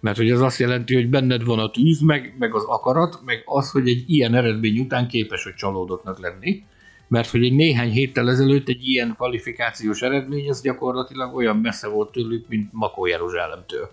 [0.00, 3.42] Mert hogy ez azt jelenti, hogy benned van a tűz, meg, meg az akarat, meg
[3.44, 6.64] az, hogy egy ilyen eredmény után képes, hogy csalódottnak lenni.
[7.08, 12.12] Mert hogy egy néhány héttel ezelőtt egy ilyen kvalifikációs eredmény, az gyakorlatilag olyan messze volt
[12.12, 13.90] tőlük, mint Makó Jeruzsálemtől.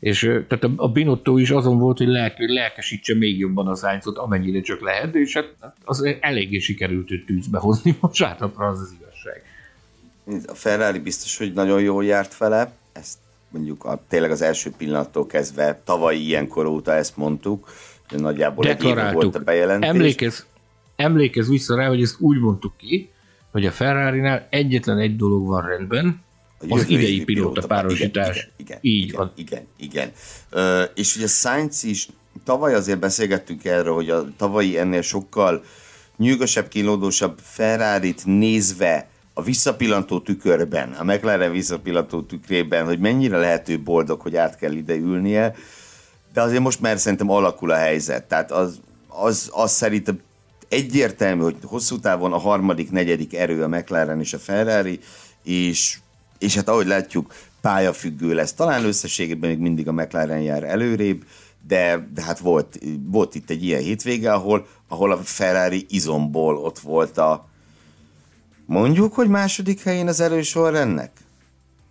[0.00, 4.60] És tehát a Binotto is azon volt, hogy lelk, lelkesítse még jobban az Sainzot, amennyire
[4.60, 5.54] csak lehet, és hát
[5.84, 9.13] az eléggé sikerült őt tűzbe hozni, most hátrapra az az igazság.
[10.46, 13.18] A Ferrari biztos, hogy nagyon jól járt vele, ezt
[13.50, 17.72] mondjuk a, tényleg az első pillanattól kezdve tavalyi ilyenkor óta ezt mondtuk,
[18.10, 19.88] de nagyjából egy volt a bejelentés.
[19.88, 20.46] Emlékez,
[20.96, 23.10] emlékez vissza rá, hogy ezt úgy mondtuk ki,
[23.50, 26.22] hogy a ferrari egyetlen egy dolog van rendben,
[26.68, 28.36] az idei pilóta párosítás.
[28.36, 29.32] Igen, igen, Így igen, van.
[29.36, 30.10] Igen, igen.
[30.52, 32.08] Uh, és ugye Sainz is,
[32.44, 35.64] tavaly azért beszélgettünk erről, hogy a tavalyi ennél sokkal
[36.16, 44.20] nyűgösebb, kínlódósabb ferrari nézve a visszapillantó tükörben, a McLaren visszapillantó tükrében, hogy mennyire lehető boldog,
[44.20, 45.54] hogy át kell ide ülnie,
[46.32, 48.24] de azért most már szerintem alakul a helyzet.
[48.24, 50.20] Tehát az, az, az szerintem
[50.68, 55.00] egyértelmű, hogy hosszú távon a harmadik, negyedik erő a McLaren és a Ferrari,
[55.42, 55.98] és,
[56.38, 58.52] és hát ahogy látjuk, pályafüggő lesz.
[58.52, 61.24] Talán összességében még mindig a McLaren jár előrébb,
[61.66, 66.78] de, de hát volt, volt itt egy ilyen hétvége, ahol, ahol a Ferrari izomból ott
[66.78, 67.48] volt a
[68.66, 71.10] mondjuk, hogy második helyén az erősorrendnek?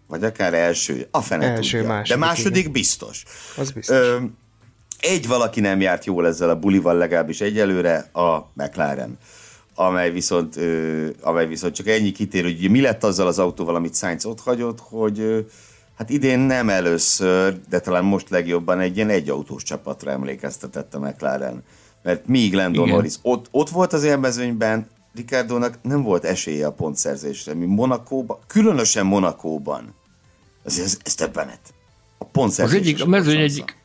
[0.07, 1.87] Vagy akár első, a fene első, tudja.
[1.87, 2.71] Második, de második igen.
[2.71, 3.23] biztos.
[3.57, 3.95] Az biztos.
[3.97, 4.17] Ö,
[4.99, 9.17] egy valaki nem járt jól ezzel a bulival legalábbis egyelőre, a McLaren
[9.75, 13.95] amely viszont, ö, amely viszont csak ennyi kitér, hogy mi lett azzal az autóval, amit
[13.95, 15.39] Sainz ott hagyott, hogy ö,
[15.97, 21.63] hát idén nem először, de talán most legjobban egy ilyen egyautós csapatra emlékeztetett a McLaren.
[22.03, 27.53] Mert míg Lando Norris ott, ott volt az élmezőnyben, Ricardónak nem volt esélye a pontszerzésre,
[27.53, 29.93] mi Monakóban, különösen Monakóban.
[30.63, 31.73] Ez, ez, ez többenet.
[32.17, 32.79] A pontszerzés.
[32.79, 33.77] Az egyik, a mezőny egyik,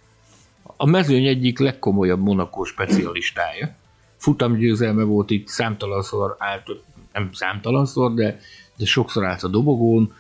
[0.77, 3.77] a mezőny egyik legkomolyabb Monakó specialistája.
[4.17, 6.67] Futamgyőzelme volt itt, számtalanszor állt,
[7.13, 8.41] nem számtalanszor, de,
[8.77, 10.13] de sokszor állt a dobogón.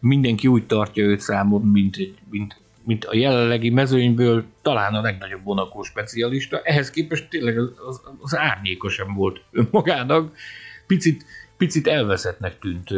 [0.00, 5.44] Mindenki úgy tartja őt számon, mint, egy, mint, mint a jelenlegi mezőnyből talán a legnagyobb
[5.44, 6.60] Monakó specialista.
[6.62, 10.36] Ehhez képest tényleg az, az, az árnyékosan volt önmagának.
[10.86, 11.24] Picit,
[11.56, 12.88] picit elveszettnek tűnt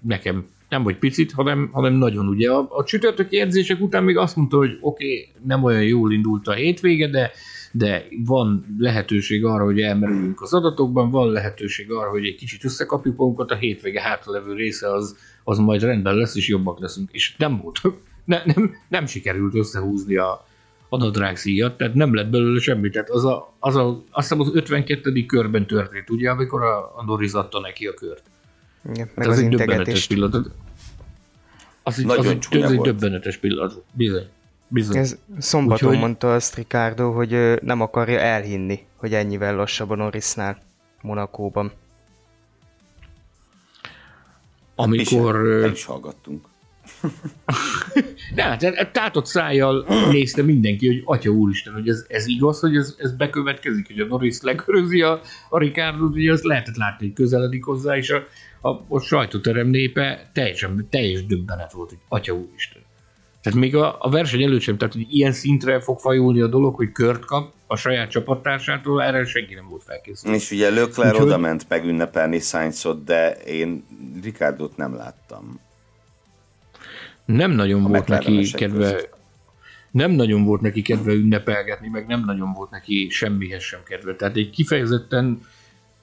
[0.00, 2.28] nekem nem vagy picit, hanem, hanem nagyon.
[2.28, 6.12] Ugye a, a csütörtöki edzések után még azt mondta, hogy oké, okay, nem olyan jól
[6.12, 7.30] indult a hétvége, de,
[7.72, 13.16] de van lehetőség arra, hogy elmerüljünk az adatokban, van lehetőség arra, hogy egy kicsit összekapjuk
[13.16, 17.08] magunkat, a hétvége hátralevő része az, az majd rendben lesz, és jobbak leszünk.
[17.12, 18.08] És nem voltak.
[18.30, 20.46] Ne, nem, nem sikerült összehúzni a,
[20.88, 22.90] a nadrág szíjat, tehát nem lett belőle semmi.
[22.90, 25.26] Tehát az a, az a, azt hiszem az 52.
[25.26, 28.22] körben történt, ugye, amikor a, a Norris adta neki a kört.
[28.92, 30.50] Igen, meg az, az egy döbbenetes pillanat.
[31.82, 33.82] Az, egy, Nagyon az egy, az egy döbbenetes pillanat.
[33.92, 34.26] Bizony.
[34.68, 34.96] Bizony.
[34.96, 36.02] Ez szombaton Úgyhogy...
[36.02, 40.58] mondta azt Ricardo, hogy nem akarja elhinni, hogy ennyivel lassabb a Norrisnál
[41.02, 41.72] Monakóban.
[44.74, 45.36] Amikor...
[45.36, 46.49] El is hallgattunk.
[48.34, 52.94] De hát tátott szájjal nézte mindenki, hogy atya úristen, hogy ez, ez igaz, hogy ez,
[52.98, 57.64] ez bekövetkezik, hogy a Norris lekörözi a, a Ricardo, ugye azt lehetett látni, hogy közeledik
[57.64, 58.26] hozzá, és a,
[58.68, 62.82] a, a sajtóterem népe teljesen, teljes döbbenet volt, hogy atya úristen.
[63.42, 66.74] Tehát még a, a verseny előtt sem, tehát hogy ilyen szintre fog fajulni a dolog,
[66.74, 70.36] hogy kört kap a saját csapattársától, erre senki nem volt felkészülve.
[70.36, 71.26] És ugye Lökler Úgyhogy...
[71.26, 73.84] oda ment megünnepelni Sainzot, de én
[74.22, 75.60] Ricardot nem láttam.
[77.32, 79.14] Nem nagyon a volt neki kedve, között.
[79.90, 84.14] nem nagyon volt neki kedve ünnepelgetni, meg nem nagyon volt neki semmihez sem kedve.
[84.14, 85.40] Tehát egy kifejezetten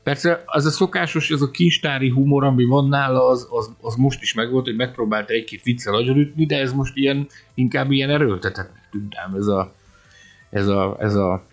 [0.07, 4.21] Persze az a szokásos, ez a kincstári humor, ami van nála, az, az, az most
[4.21, 9.15] is megvolt, hogy megpróbálta egy-két viccel ütni, de ez most ilyen, inkább ilyen erőltetetnek tűnt
[9.37, 9.73] ez a,
[10.49, 11.45] ez a, ez a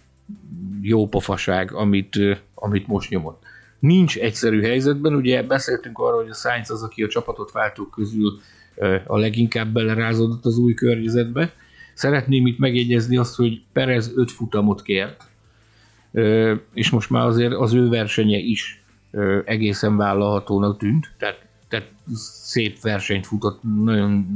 [0.81, 2.19] jó pofaság, amit,
[2.55, 3.43] amit most nyomott.
[3.79, 8.41] Nincs egyszerű helyzetben, ugye beszéltünk arról, hogy a Sainz az, aki a csapatot váltók közül
[9.07, 11.53] a leginkább belerázódott az új környezetbe.
[11.95, 15.25] Szeretném itt megjegyezni azt, hogy Perez 5 futamot kért,
[16.75, 18.83] és most már azért az ő versenye is
[19.45, 21.91] egészen vállalhatónak tűnt, tehát, tehát
[22.43, 24.27] szép versenyt futott, nagyon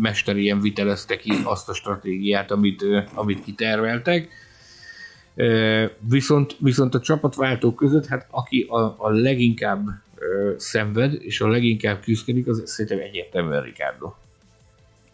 [0.00, 4.28] mesterien vitelezte ki azt a stratégiát, amit, amit kiterveltek.
[5.98, 9.86] Viszont, viszont a csapatváltók között, hát aki a, a leginkább
[10.56, 14.12] szenved, és a leginkább küzdik, az szerintem egyértelműen Ricardo.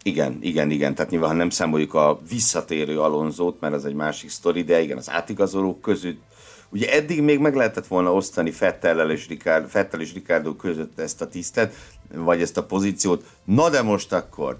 [0.03, 4.63] Igen, igen, igen, tehát nyilván nem számoljuk a visszatérő Alonzót, mert az egy másik sztori,
[4.63, 6.21] de igen, az átigazolók között,
[6.69, 11.21] ugye eddig még meg lehetett volna osztani Fettel és, Ricardo, Fettel és Ricardo között ezt
[11.21, 11.75] a tisztet,
[12.13, 14.57] vagy ezt a pozíciót, na de most akkor,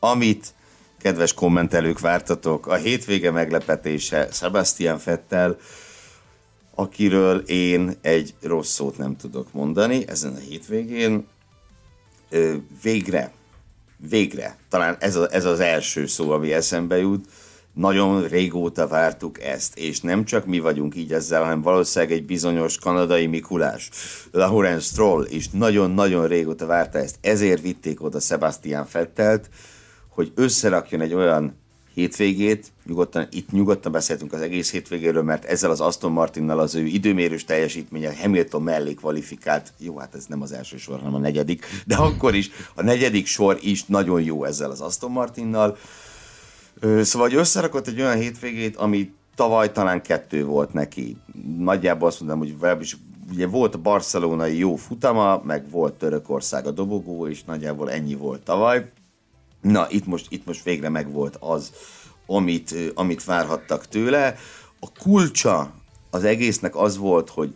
[0.00, 0.54] amit
[0.98, 5.56] kedves kommentelők vártatok, a hétvége meglepetése Sebastian Fettel,
[6.74, 11.26] akiről én egy rossz szót nem tudok mondani ezen a hétvégén,
[12.82, 13.32] végre
[14.08, 17.26] végre, talán ez, a, ez az első szó, ami eszembe jut,
[17.72, 22.78] nagyon régóta vártuk ezt, és nem csak mi vagyunk így ezzel, hanem valószínűleg egy bizonyos
[22.78, 23.90] kanadai Mikulás,
[24.30, 29.48] Laurence Stroll is nagyon-nagyon régóta várta ezt, ezért vitték oda Sebastian Fettelt,
[30.08, 31.56] hogy összerakjon egy olyan
[31.94, 36.84] hétvégét, nyugodtan, itt nyugodtan beszéltünk az egész hétvégéről, mert ezzel az Aston Martinnal az ő
[36.84, 41.66] időmérős teljesítménye Hamilton mellé kvalifikált, jó, hát ez nem az első sor, hanem a negyedik,
[41.86, 45.76] de akkor is a negyedik sor is nagyon jó ezzel az Aston Martinnal.
[46.80, 51.16] Szóval, hogy összerakott egy olyan hétvégét, ami tavaly talán kettő volt neki.
[51.58, 52.96] Nagyjából azt mondom, hogy is
[53.32, 58.42] ugye volt a barcelonai jó futama, meg volt Törökország a dobogó, és nagyjából ennyi volt
[58.42, 58.90] tavaly.
[59.64, 61.72] Na, itt most, itt most végre megvolt az,
[62.26, 64.36] amit, amit várhattak tőle.
[64.80, 65.74] A kulcsa
[66.10, 67.54] az egésznek az volt, hogy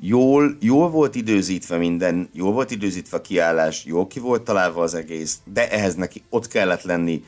[0.00, 4.94] jól, jól volt időzítve minden, jól volt időzítve a kiállás, jól ki volt találva az
[4.94, 7.24] egész, de ehhez neki ott kellett lenni,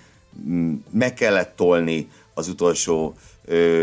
[0.91, 3.14] meg kellett tolni az utolsó,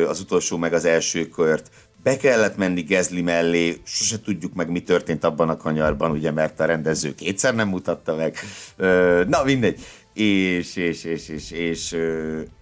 [0.08, 1.70] az utolsó meg az első kört,
[2.08, 6.60] be kellett menni Gezli mellé, sose tudjuk meg, mi történt abban a kanyarban, ugye, mert
[6.60, 8.38] a rendező kétszer nem mutatta meg.
[9.28, 9.80] Na, mindegy.
[10.14, 11.98] És, és, és, és, és,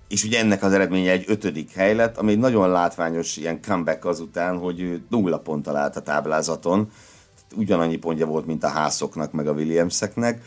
[0.07, 4.05] és ugye ennek az eredménye egy ötödik hely lett, ami egy nagyon látványos ilyen comeback
[4.05, 6.91] azután, hogy nulla ponttal állt a táblázaton.
[7.55, 10.41] Ugyanannyi pontja volt, mint a házoknak, meg a Williamseknek.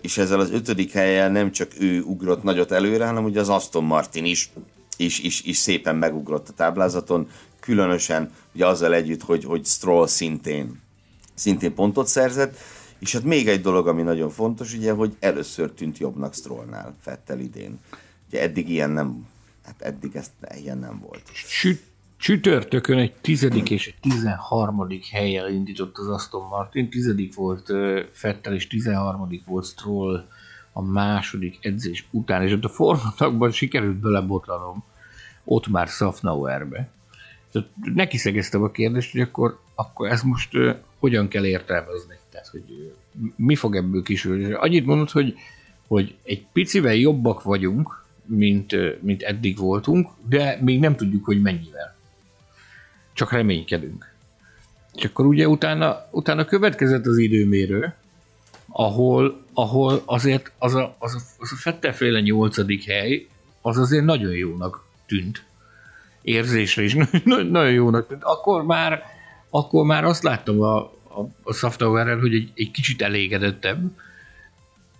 [0.00, 3.84] És ezzel az ötödik helyen nem csak ő ugrott nagyot előre, hanem ugye az Aston
[3.84, 4.50] Martin is
[4.96, 7.28] is, is, is szépen megugrott a táblázaton,
[7.60, 10.80] különösen ugye azzal együtt, hogy, hogy Stroll szintén,
[11.34, 12.58] szintén pontot szerzett,
[12.98, 17.40] és hát még egy dolog, ami nagyon fontos, ugye, hogy először tűnt jobbnak Strollnál Fettel
[17.40, 17.78] idén.
[18.28, 19.26] Ugye eddig ilyen nem,
[19.64, 21.22] hát eddig ezt ilyen nem volt.
[21.32, 21.82] Süt,
[22.16, 26.90] csütörtökön egy tizedik és egy tizenharmadik helyen indított az Aston Martin.
[26.90, 27.72] Tizedik volt
[28.12, 30.28] Fettel és tizenharmadik volt Stroll
[30.76, 34.84] a második edzés után, és ott a formatakban sikerült belebotlanom
[35.44, 36.88] ott már Safnauerbe.
[37.94, 42.14] Neki szegeztem a kérdést, hogy akkor, akkor ezt most uh, hogyan kell értelmezni?
[42.30, 44.52] Tehát, hogy uh, mi fog ebből kisülni?
[44.52, 45.34] Annyit mondod, hogy,
[45.86, 51.42] hogy egy picivel jobbak vagyunk, mint, uh, mint eddig voltunk, de még nem tudjuk, hogy
[51.42, 51.96] mennyivel.
[53.12, 54.14] Csak reménykedünk.
[54.94, 57.94] És akkor ugye utána, utána következett az időmérő,
[58.78, 63.26] ahol, ahol azért az a, az a, az a fetteféle nyolcadik hely,
[63.60, 65.44] az azért nagyon jónak tűnt.
[66.22, 68.24] Érzésre is nagyon jónak tűnt.
[68.24, 69.02] Akkor már,
[69.50, 73.90] akkor már azt láttam a, a, a Saftowerrel, hogy egy, egy kicsit elégedettebb.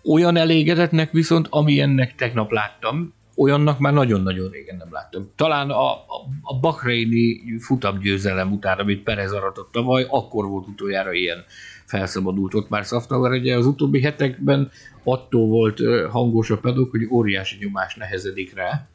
[0.04, 5.30] Olyan elégedettnek viszont, amilyennek tegnap láttam, olyannak már nagyon-nagyon régen nem láttam.
[5.34, 11.44] Talán a, a, a Bahreini futamgyőzelem után, amit Perez aratott tavaly, akkor volt utoljára ilyen
[11.86, 13.32] felszabadult ott már Szafnauer.
[13.32, 14.70] Ugye az utóbbi hetekben
[15.02, 15.80] attól volt
[16.10, 18.88] hangos a pedok, hogy óriási nyomás nehezedik rá,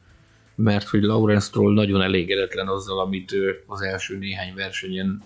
[0.54, 3.34] mert hogy Lawrence Stroll nagyon elégedetlen azzal, amit
[3.66, 5.22] az első néhány versenyen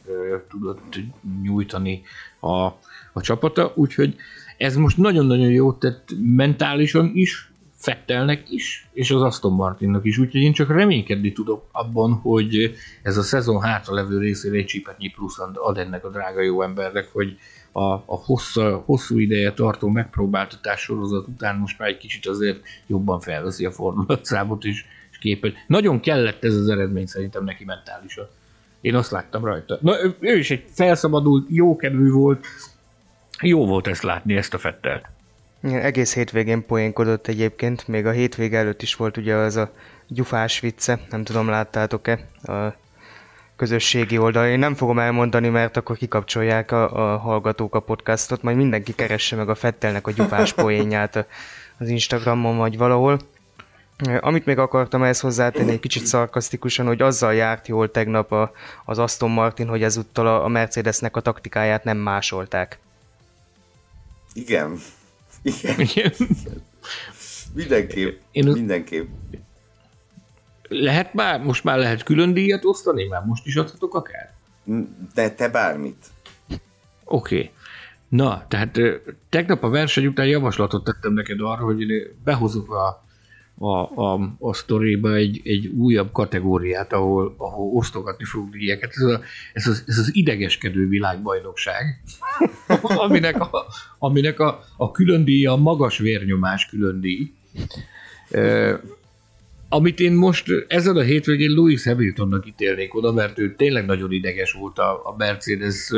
[0.51, 1.01] tudott
[1.43, 2.03] nyújtani
[2.41, 2.64] a,
[3.12, 4.17] a csapata, úgyhogy
[4.59, 10.41] ez most nagyon-nagyon jó tett mentálisan is, Fettelnek is, és az Aston Martinnak is, úgyhogy
[10.41, 15.39] én csak reménykedni tudok abban, hogy ez a szezon hátra levő részére egy csípetnyi plusz
[15.55, 17.39] ad ennek a drága jó embernek, hogy
[17.77, 23.20] a, a hosszú, hosszú ideje tartó megpróbáltatás sorozat után most már egy kicsit azért jobban
[23.20, 25.55] felveszi a fordulatszámot és, és képet.
[25.66, 28.29] Nagyon kellett ez az eredmény szerintem neki mentálisan.
[28.81, 29.79] Én azt láttam rajta.
[29.81, 32.47] Na, ő is egy felszabadult, jókedvű volt.
[33.41, 35.05] Jó volt ezt látni, ezt a Fettelt.
[35.62, 39.72] Igen, egész hétvégén poénkodott egyébként, még a hétvége előtt is volt ugye az a
[40.09, 42.74] gyufás vicce, nem tudom láttátok-e a
[43.57, 44.47] közösségi oldal.
[44.47, 49.37] Én nem fogom elmondani, mert akkor kikapcsolják a, a hallgatók a podcastot, majd mindenki keresse
[49.37, 51.27] meg a Fettelnek a gyufás poénját
[51.79, 53.19] az Instagramon vagy valahol.
[54.21, 58.53] Amit még akartam ehhez hozzátenni egy kicsit szarkasztikusan, hogy azzal járt jól tegnap a,
[58.85, 62.79] az Aston Martin, hogy ezúttal a, a Mercedesnek a taktikáját nem másolták.
[64.33, 64.81] Igen,
[65.77, 66.13] igen.
[67.55, 68.21] mindenképp.
[68.33, 69.09] Én mindenképp.
[70.69, 73.05] Lehet már, most már lehet külön díjat osztani?
[73.05, 74.35] Már most is adhatok akár?
[75.14, 76.07] De te bármit.
[77.05, 77.37] Oké.
[77.37, 77.51] Okay.
[78.09, 78.79] Na, tehát
[79.29, 81.87] tegnap a verseny után javaslatot tettem neked arra, hogy
[82.25, 83.05] behozok a
[83.59, 88.93] a, a, a sztoriba egy, egy újabb kategóriát, ahol, ahol osztogatni fogunk díjeket.
[88.95, 89.21] Ez, a,
[89.53, 92.03] ez, az, ez az idegeskedő világbajnokság,
[93.05, 93.67] aminek, a,
[93.99, 97.33] aminek a, a külön díja a magas vérnyomás külön díj.
[99.69, 104.53] Amit én most ezen a hétvégén Louis Hamiltonnak ítélnék oda, mert ő tényleg nagyon ideges
[104.53, 105.91] volt a, a Mercedes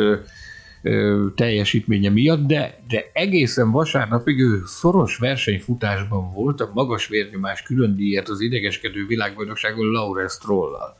[0.82, 7.96] ö, teljesítménye miatt, de, de egészen vasárnapig ő szoros versenyfutásban volt a magas vérnyomás külön
[7.96, 10.96] díjat az idegeskedő világbajnokságon Laurence Strollal.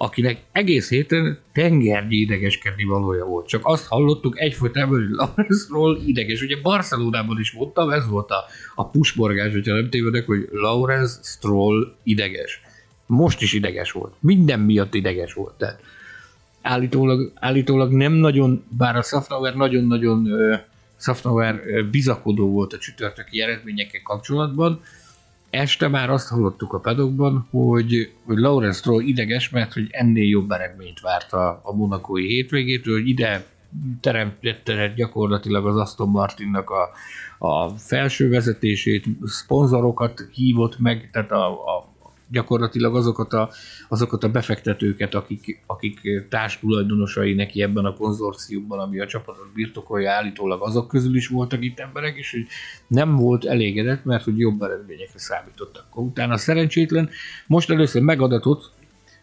[0.00, 3.48] Akinek egész héten tengernyi idegeskedni valója volt.
[3.48, 6.42] Csak azt hallottuk egyfolytában, hogy Lawrence-ról ideges.
[6.42, 8.44] Ugye Barcelonában is mondtam, ez volt a,
[8.74, 12.60] a pusborgás, hogyha nem tévedek, hogy Lawrence Stroll ideges.
[13.06, 14.14] Most is ideges volt.
[14.20, 15.54] Minden miatt ideges volt.
[15.54, 15.80] Tehát
[16.62, 20.28] állítólag, állítólag nem nagyon, bár a Safnauer nagyon-nagyon
[20.96, 24.80] Safnauer bizakodó volt a csütörtöki eredményekkel kapcsolatban,
[25.50, 30.50] este már azt hallottuk a pedokban, hogy, hogy Lawrence Stroll ideges, mert hogy ennél jobb
[30.50, 33.46] eredményt várt a, a monakói hétvégétől, hogy ide
[34.00, 36.90] teremtette gyakorlatilag az Aston Martinnak a,
[37.46, 41.87] a felső vezetését, szponzorokat hívott meg, tehát a, a
[42.30, 43.50] gyakorlatilag azokat a,
[43.88, 50.62] azokat a befektetőket, akik, akik társtulajdonosai neki ebben a konzorciumban, ami a csapatot birtokolja, állítólag
[50.62, 52.46] azok közül is voltak itt emberek, és hogy
[52.86, 55.98] nem volt elégedett, mert hogy jobb eredményekre számítottak.
[55.98, 57.10] Utána szerencsétlen.
[57.46, 58.76] Most először megadatott,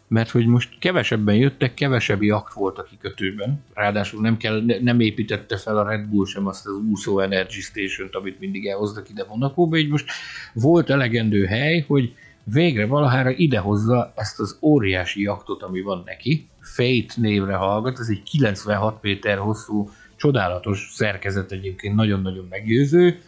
[0.08, 5.58] mert hogy most kevesebben jöttek, kevesebb jakt volt a kikötőben, ráadásul nem, kell, nem építette
[5.58, 9.78] fel a Red Bull sem azt az úszó Energy Station-t, amit mindig elhoznak ide Monakóba,
[9.78, 10.12] így most
[10.54, 12.14] volt elegendő hely, hogy
[12.54, 16.50] végre valahára idehozza ezt az óriási jaktot, ami van neki.
[16.60, 23.20] Fate névre hallgat, ez egy 96 méter hosszú, csodálatos szerkezet egyébként, nagyon-nagyon meggyőző.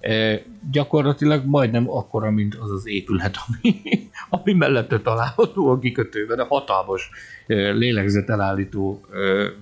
[0.00, 3.74] E, gyakorlatilag majdnem akkora, mint az az épület, ami,
[4.28, 7.10] ami mellette található a kikötőben, a hatalmas
[7.46, 9.16] e, lélegzetelállító e,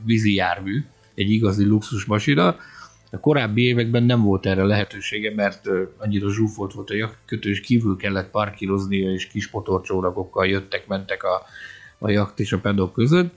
[0.05, 0.85] vízi jármű,
[1.15, 2.57] egy igazi luxusmasina,
[3.11, 7.97] a korábbi években nem volt erre lehetősége, mert annyira zsúfolt volt a kötő, és kívül
[7.97, 11.43] kellett parkíroznia, és kis motorcsónakokkal jöttek, mentek a,
[11.99, 13.35] a jakt és a pedok között.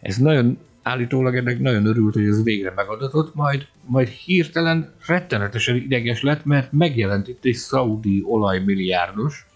[0.00, 6.22] Ez nagyon, állítólag ennek nagyon örült, hogy ez végre megadatott, majd, majd hirtelen rettenetesen ideges
[6.22, 9.46] lett, mert megjelent itt egy szaudi olajmilliárdos,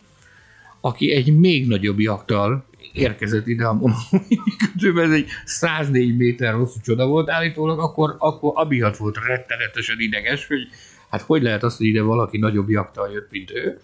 [0.80, 6.80] aki egy még nagyobb jaktal érkezett ide a monológiai kötőben, ez egy 104 méter hosszú
[6.80, 10.68] csoda volt állítólag, akkor, akkor amiatt volt rettenetesen ideges, hogy
[11.10, 13.78] hát hogy lehet az, hogy ide valaki nagyobb jaktal jött, mint ő.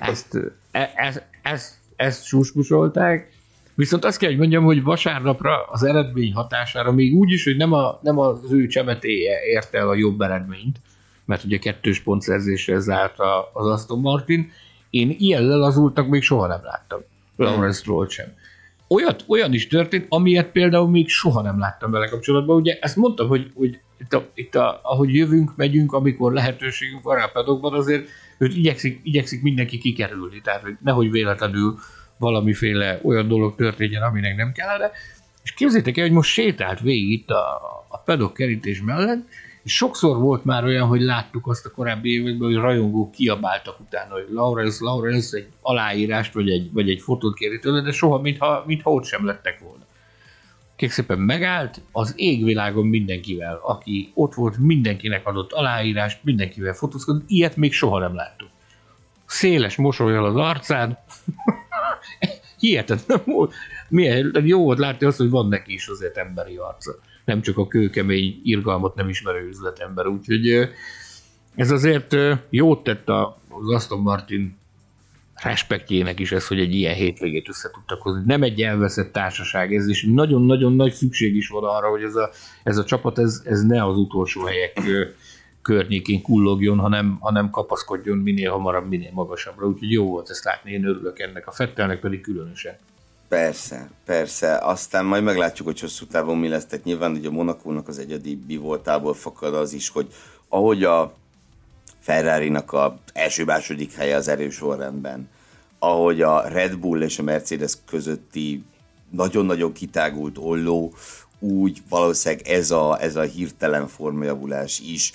[0.00, 0.38] Ezt,
[0.70, 3.30] e, ezt, ezt, ezt suspusolták.
[3.74, 7.72] Viszont azt kell, hogy mondjam, hogy vasárnapra az eredmény hatására még úgy is, hogy nem,
[7.72, 10.76] a, nem az ő csemetéje érte el a jobb eredményt,
[11.24, 13.16] mert ugye kettős pontszerzésre zárt
[13.52, 14.50] az Aston Martin,
[14.90, 17.00] én ilyen lelazultak még soha nem láttam.
[17.42, 18.26] Lawrence Stroll sem.
[18.88, 22.56] Olyat, olyan is történt, amilyet például még soha nem láttam vele kapcsolatban.
[22.56, 27.20] Ugye ezt mondtam, hogy, hogy itt, a, itt a, ahogy jövünk, megyünk, amikor lehetőségünk van
[27.20, 31.78] a pedokban, azért őt igyekszik, igyekszik mindenki kikerülni, tehát hogy nehogy véletlenül
[32.18, 34.90] valamiféle olyan dolog történjen, aminek nem kellene.
[35.42, 37.54] És képzétek el, hogy most sétált végig itt a,
[37.88, 39.26] a pedok kerítés mellett,
[39.62, 44.12] és sokszor volt már olyan, hogy láttuk azt a korábbi években, hogy rajongók kiabáltak utána,
[44.12, 48.64] hogy Lawrence, Lawrence egy aláírást, vagy egy, vagy egy fotót kéri tőle, de soha, mintha,
[48.66, 49.84] mintha ott sem lettek volna.
[50.76, 57.56] Kék szépen megállt, az égvilágon mindenkivel, aki ott volt, mindenkinek adott aláírást, mindenkivel fotózkodott, ilyet
[57.56, 58.48] még soha nem láttuk.
[59.26, 60.98] Széles mosolyal az arcán,
[62.58, 63.54] hihetetlen volt.
[63.88, 66.92] Milyen jó volt látni azt, hogy van neki is azért emberi arca
[67.24, 70.70] nem csak a kőkemény irgalmat nem ismerő üzletember, úgyhogy
[71.54, 72.16] ez azért
[72.50, 73.08] jót tett
[73.48, 74.60] az Aston Martin
[75.42, 78.22] respektjének is ez, hogy egy ilyen hétvégét össze tudtak hozni.
[78.26, 82.30] Nem egy elveszett társaság ez, és nagyon-nagyon nagy szükség is van arra, hogy ez a,
[82.62, 84.80] ez a csapat ez, ez ne az utolsó helyek
[85.62, 89.66] környékén kullogjon, hanem, hanem kapaszkodjon minél hamarabb, minél magasabbra.
[89.66, 92.76] Úgyhogy jó volt ezt látni, én örülök ennek, a Fettelnek pedig különösen.
[93.32, 94.58] Persze, persze.
[94.58, 96.66] Aztán majd meglátjuk, hogy hosszú távon mi lesz.
[96.66, 100.14] Tehát nyilván ugye a Monakónak az egyedi bivoltából fakad az is, hogy
[100.48, 101.14] ahogy a
[102.00, 105.28] Ferrari-nak a első-második helye az erős sorrendben,
[105.78, 108.64] ahogy a Red Bull és a Mercedes közötti
[109.10, 110.94] nagyon-nagyon kitágult olló,
[111.38, 115.12] úgy valószínűleg ez a, ez a hirtelen formajavulás is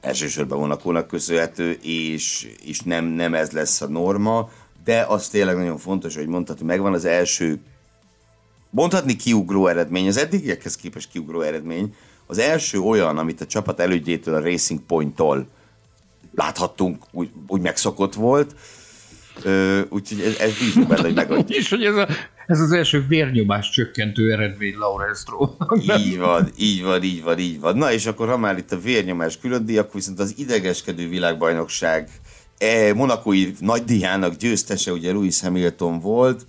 [0.00, 4.50] elsősorban Monakónak köszönhető, és, és nem, nem ez lesz a norma,
[4.86, 7.60] de az tényleg nagyon fontos, hogy mondtad, hogy megvan az első
[8.70, 11.94] mondhatni kiugró eredmény, az eddigiekhez képest kiugró eredmény,
[12.26, 15.46] az első olyan, amit a csapat elődjétől, a Racing Point-tól
[16.34, 18.54] láthattunk, úgy, úgy megszokott volt,
[19.88, 21.50] úgyhogy ez, ez bízunk benne, hogy megadjuk.
[21.58, 22.08] És hogy ez, a,
[22.46, 25.32] ez az első vérnyomás csökkentő eredmény Lawrence
[25.98, 27.76] Így van, így van, így van, így van.
[27.76, 32.08] Na és akkor ha már itt a vérnyomás külön díj, akkor viszont az idegeskedő világbajnokság
[32.94, 36.46] monakói nagydíjának győztese ugye Lewis Hamilton volt,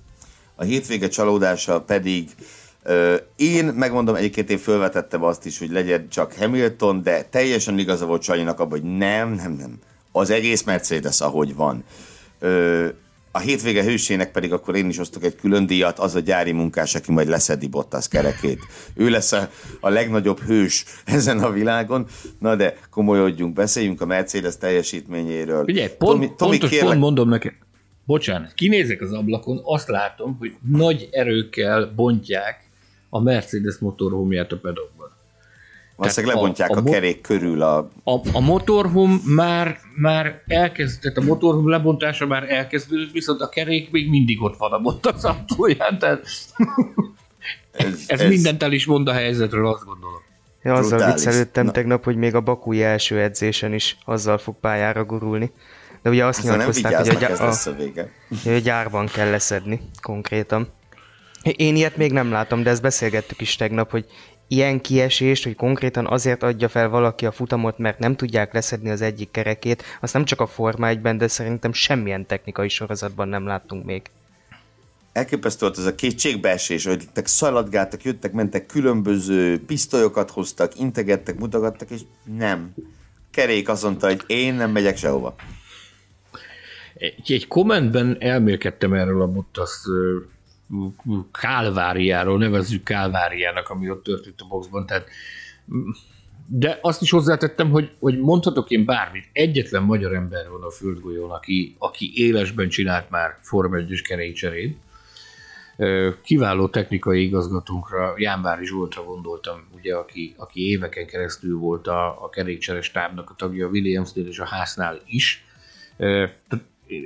[0.56, 2.30] a hétvége csalódása pedig
[3.36, 8.22] én megmondom, egyébként én felvetettem azt is, hogy legyen csak Hamilton, de teljesen igaza volt
[8.22, 9.80] Sanyinak abban, hogy nem, nem, nem.
[10.12, 11.84] Az egész Mercedes, ahogy van.
[13.32, 16.96] A hétvége hősének pedig akkor én is osztok egy külön díjat, az a gyári munkás,
[16.96, 18.60] aki majd leszedi Bottas kerekét.
[18.96, 19.50] Ő lesz a,
[19.80, 22.06] a legnagyobb hős ezen a világon.
[22.40, 25.64] Na de komolyodjunk, beszéljünk a Mercedes teljesítményéről.
[25.64, 26.90] Ugye, pont, Tomi, Tomi, pontos kérlek...
[26.90, 27.54] pont mondom neked.
[28.06, 32.70] Bocsánat, kinézek az ablakon, azt látom, hogy nagy erőkkel bontják
[33.10, 34.97] a Mercedes motorhomját a pedokban.
[35.98, 37.78] Valószínűleg lebontják a, a, a kerék körül a...
[38.04, 44.10] A, a motorhom már, már elkezdett, a motorhom lebontása már elkezdődött, viszont a kerék még
[44.10, 46.50] mindig ott van a Bottas autóján, tehát ez,
[47.72, 50.22] ez, ez mindent el is mond a helyzetről, azt gondolom.
[50.64, 51.72] Ja, azzal viccelődtem Na.
[51.72, 55.52] tegnap, hogy még a Bakúi első edzésen is azzal fog pályára gurulni.
[56.02, 57.50] De ugye azt nyilatkozták, hogy a, gyá- a,
[58.46, 60.68] a, a gyárban kell leszedni konkrétan.
[61.42, 64.06] Én ilyet még nem látom, de ezt beszélgettük is tegnap, hogy
[64.48, 69.02] ilyen kiesést, hogy konkrétan azért adja fel valaki a futamot, mert nem tudják leszedni az
[69.02, 73.86] egyik kerekét, azt nem csak a Forma 1-ben, de szerintem semmilyen technikai sorozatban nem láttunk
[73.86, 74.02] még.
[75.12, 82.02] Elképesztő volt ez a kétségbeesés, hogy szaladgáltak, jöttek, mentek, különböző pisztolyokat hoztak, integettek, mutogattak, és
[82.38, 82.74] nem.
[83.32, 85.36] Kerék azt mondta, hogy én nem megyek sehova.
[86.94, 89.72] Egy, egy kommentben elmélkedtem erről a Bottas
[91.32, 95.08] kálváriáról, nevezzük kálváriának, ami ott történt a boxban, tehát
[96.50, 101.32] de azt is hozzátettem, hogy, hogy mondhatok én bármit, egyetlen magyar ember van a földgolyón,
[101.32, 104.78] aki, aki élesben csinált már Form 1 kerékcserét.
[106.24, 112.92] Kiváló technikai igazgatónkra, Jánvári Zsoltra gondoltam, ugye, aki, aki éveken keresztül volt a, a kerékcseres
[112.92, 115.46] tábnak a tagja a Williamsnél és a háznál is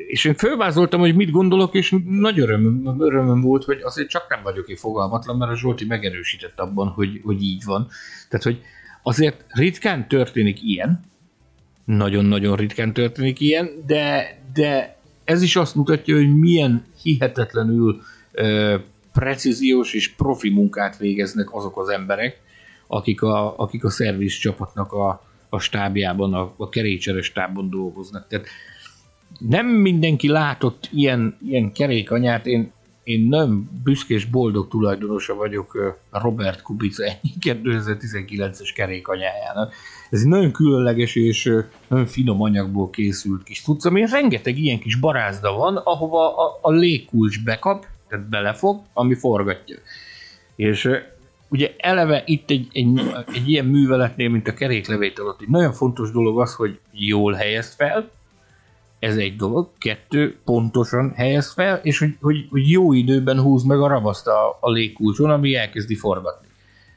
[0.08, 4.40] és én fölvázoltam, hogy mit gondolok, és nagy öröm, örömöm volt, hogy azért csak nem
[4.44, 7.88] vagyok én fogalmatlan, mert a Zsolti megerősített abban, hogy, hogy így van.
[8.30, 8.62] Tehát, hogy
[9.04, 11.00] azért ritkán történik ilyen,
[11.86, 18.02] nagyon-nagyon ritkán történik ilyen, de, de ez is azt mutatja, hogy milyen hihetetlenül
[18.32, 18.76] ö,
[19.14, 22.42] precíziós és profi munkát végeznek azok az emberek,
[22.88, 28.28] akik a, akik a szerviz csapatnak a, a stábjában, a, a kerékcseres stábban dolgoznak.
[28.28, 28.48] Tehát
[29.40, 32.72] nem mindenki látott ilyen, ilyen kerékanyát, én,
[33.04, 39.74] én nem büszkés boldog tulajdonosa vagyok Robert Kubica ennyi 2019-es kerékanyájának.
[40.10, 41.54] Ez egy nagyon különleges és
[41.88, 46.72] nagyon finom anyagból készült kis tudsz, ami rengeteg ilyen kis barázda van, ahova a, a
[46.72, 49.78] légkulcs bekap, tehát belefog, ami forgatja.
[50.56, 50.90] És
[51.50, 53.02] ugye eleve itt egy, egy,
[53.34, 57.74] egy ilyen műveletnél, mint a keréklevétel ott, egy nagyon fontos dolog az, hogy jól helyez
[57.74, 58.10] fel,
[59.02, 59.70] ez egy dolog.
[59.78, 64.58] Kettő, pontosan helyez fel, és hogy, hogy, hogy jó időben húz meg a ravaszt a,
[64.60, 66.48] a légkulcson, ami elkezdi forgatni.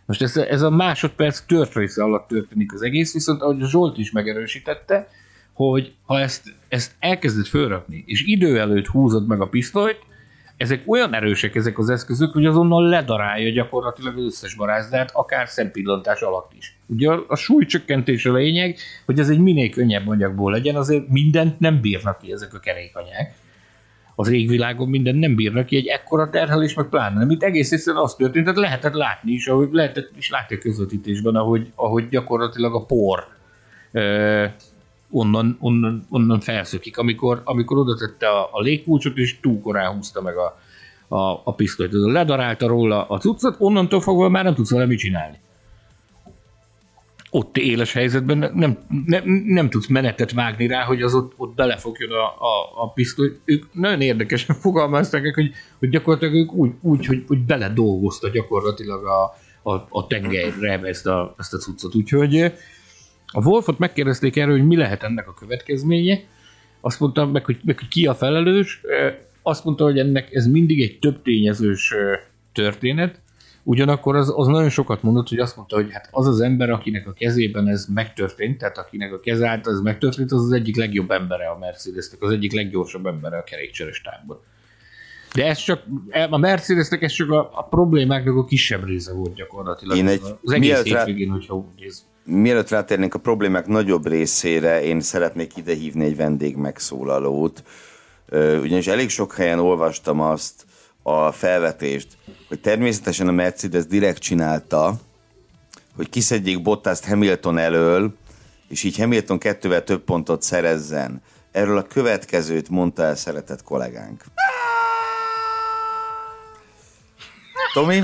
[0.06, 4.12] Most ez, ez a másodperc tört része alatt történik az egész, viszont ahogy Zsolt is
[4.12, 5.08] megerősítette,
[5.52, 9.98] hogy ha ezt, ezt elkezded fölrakni, és idő előtt húzod meg a pisztolyt,
[10.64, 16.20] ezek olyan erősek ezek az eszközök, hogy azonnal ledarálja gyakorlatilag az összes barázdát, akár szempillantás
[16.20, 16.76] alatt is.
[16.86, 21.58] Ugye a, a súlycsökkentés a lényeg, hogy ez egy minél könnyebb anyagból legyen, azért mindent
[21.60, 23.34] nem bírnak ki ezek a kerékanyák.
[24.14, 27.30] Az égvilágon mindent nem bírnak ki, egy ekkora terhelés, meg pláne nem.
[27.30, 31.34] Itt egész egyszerűen az történt, tehát lehetett látni is, ahogy lehetett is látni a közvetítésben,
[31.34, 33.26] ahogy, ahogy gyakorlatilag a por
[35.14, 40.22] onnan, onnan, onnan felszökik, amikor, amikor oda tette a, a légkulcsot, és túl korán húzta
[40.22, 40.58] meg a,
[41.16, 41.92] a, a pisztolyt.
[41.92, 45.38] Ledarálta róla a cuccot, onnantól fogva már nem tudsz vele mit csinálni.
[47.30, 52.10] Ott éles helyzetben nem, nem, nem tudsz menetet vágni rá, hogy az ott, ott belefogjon
[52.10, 53.38] a, a, a pisztoly.
[53.44, 59.34] Ők nagyon érdekesen fogalmazták, hogy, hogy gyakorlatilag ők úgy, úgy hogy, hogy beledolgozta gyakorlatilag a,
[59.70, 61.94] a, a tengelyre ezt a, ezt a cuccot.
[61.94, 62.52] Úgyhogy
[63.36, 66.20] a Wolfot megkérdezték erről, hogy mi lehet ennek a következménye.
[66.80, 68.80] Azt mondta meg, hogy, meg, hogy ki a felelős.
[69.42, 71.94] Azt mondta, hogy ennek ez mindig egy több tényezős
[72.52, 73.20] történet.
[73.62, 77.06] Ugyanakkor az, az nagyon sokat mondott, hogy azt mondta, hogy hát az az ember, akinek
[77.06, 81.10] a kezében ez megtörtént, tehát akinek a keze által ez megtörtént, az az egyik legjobb
[81.10, 84.40] embere a Mercedesnek, az egyik leggyorsabb embere a kerékcseres tábban.
[85.34, 85.82] De ez csak,
[86.30, 89.96] a Mercedesnek ez csak a, a problémáknak a kisebb része volt gyakorlatilag.
[89.96, 92.04] Én egy, az egész hétvégén, hogyha úgy néz.
[92.26, 97.62] Mielőtt rátérnénk a problémák nagyobb részére, én szeretnék idehívni egy vendég megszólalót,
[98.32, 100.66] ugyanis elég sok helyen olvastam azt
[101.02, 102.08] a felvetést,
[102.48, 104.94] hogy természetesen a Mercedes direkt csinálta,
[105.96, 108.14] hogy kiszedjék Bottaszt Hamilton elől,
[108.68, 111.22] és így Hamilton kettővel több pontot szerezzen.
[111.52, 114.24] Erről a következőt mondta el szeretett kollégánk.
[117.72, 118.00] Tomi?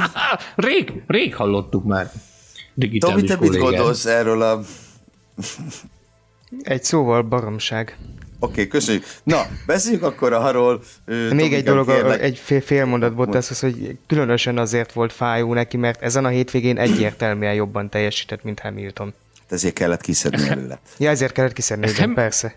[0.56, 2.10] Rég, rég hallottuk már
[2.80, 4.60] digitális Tomi, te mit gondolsz erről a
[6.62, 7.98] Egy szóval baromság.
[8.42, 9.04] Oké, okay, köszönjük.
[9.22, 10.82] Na, beszéljük akkor arról.
[11.30, 12.22] Még egy dolog, kérlek.
[12.22, 16.28] egy fél, fél mondat volt ez, hogy különösen azért volt fájó neki, mert ezen a
[16.28, 19.14] hétvégén egyértelműen jobban teljesített, mint Hamilton.
[19.40, 20.80] Hát ezért kellett kiszedni előle.
[20.98, 22.54] Ja, ezért kellett kiszedni, hem, persze.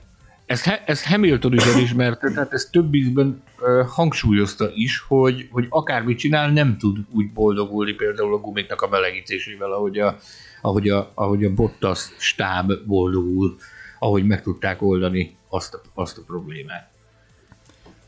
[0.54, 6.18] Ez, ez Hamilton is elismerte, tehát ez több ízben uh, hangsúlyozta is, hogy, hogy akármit
[6.18, 10.18] csinál, nem tud úgy boldogulni például a gumiknak a melegítésével, ahogy a,
[10.62, 13.56] ahogy a, ahogy a Bottas stáb boldogul,
[13.99, 16.89] ahogy meg tudták oldani azt a, azt a problémát.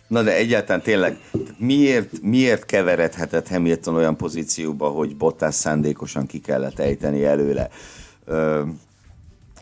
[0.07, 1.17] Na de egyáltalán tényleg,
[1.57, 7.69] miért, miért keveredhetett Hamilton olyan pozícióba, hogy Bottas szándékosan ki kellett ejteni előle?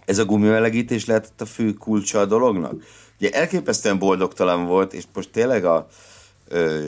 [0.06, 2.84] Ez a gumimelegítés lehetett a fő kulcsa a dolognak?
[3.20, 5.88] Ugye elképesztően boldogtalan volt, és most tényleg a,
[6.48, 6.88] ö,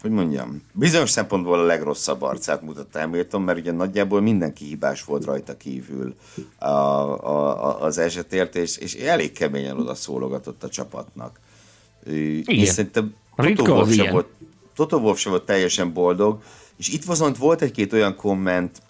[0.00, 5.24] hogy mondjam, bizonyos szempontból a legrosszabb arcát mutatta Hamilton, mert ugye nagyjából mindenki hibás volt
[5.24, 6.14] rajta kívül
[6.58, 11.40] a, a, a, az esetért, és, és elég keményen oda szólogatott a csapatnak.
[12.06, 12.42] Igen.
[12.54, 14.26] És szerintem Toto Wolff, sem volt,
[14.74, 16.42] Toto Wolff sem volt teljesen boldog,
[16.76, 18.82] és itt viszont volt egy-két olyan komment,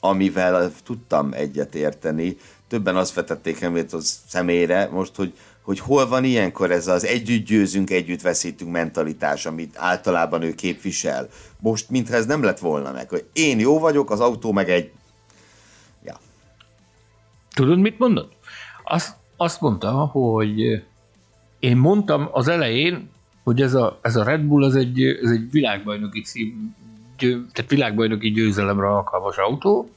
[0.00, 2.36] amivel tudtam egyet érteni.
[2.72, 7.90] Többen azt vetették Hamilton személyre most, hogy hogy hol van ilyenkor ez az együtt győzünk,
[7.90, 11.28] együtt veszítünk mentalitás, amit általában ő képvisel.
[11.60, 14.90] Most mintha ez nem lett volna meg, hogy én jó vagyok, az autó meg egy...
[16.04, 16.18] Ja.
[17.54, 18.28] Tudod, mit mondod?
[18.84, 20.84] Azt, azt mondta, hogy
[21.58, 23.10] én mondtam az elején,
[23.44, 26.76] hogy ez a, ez a Red Bull az egy, ez egy világbajnoki cím,
[27.18, 29.90] győ, tehát világbajnoki győzelemre alkalmas autó,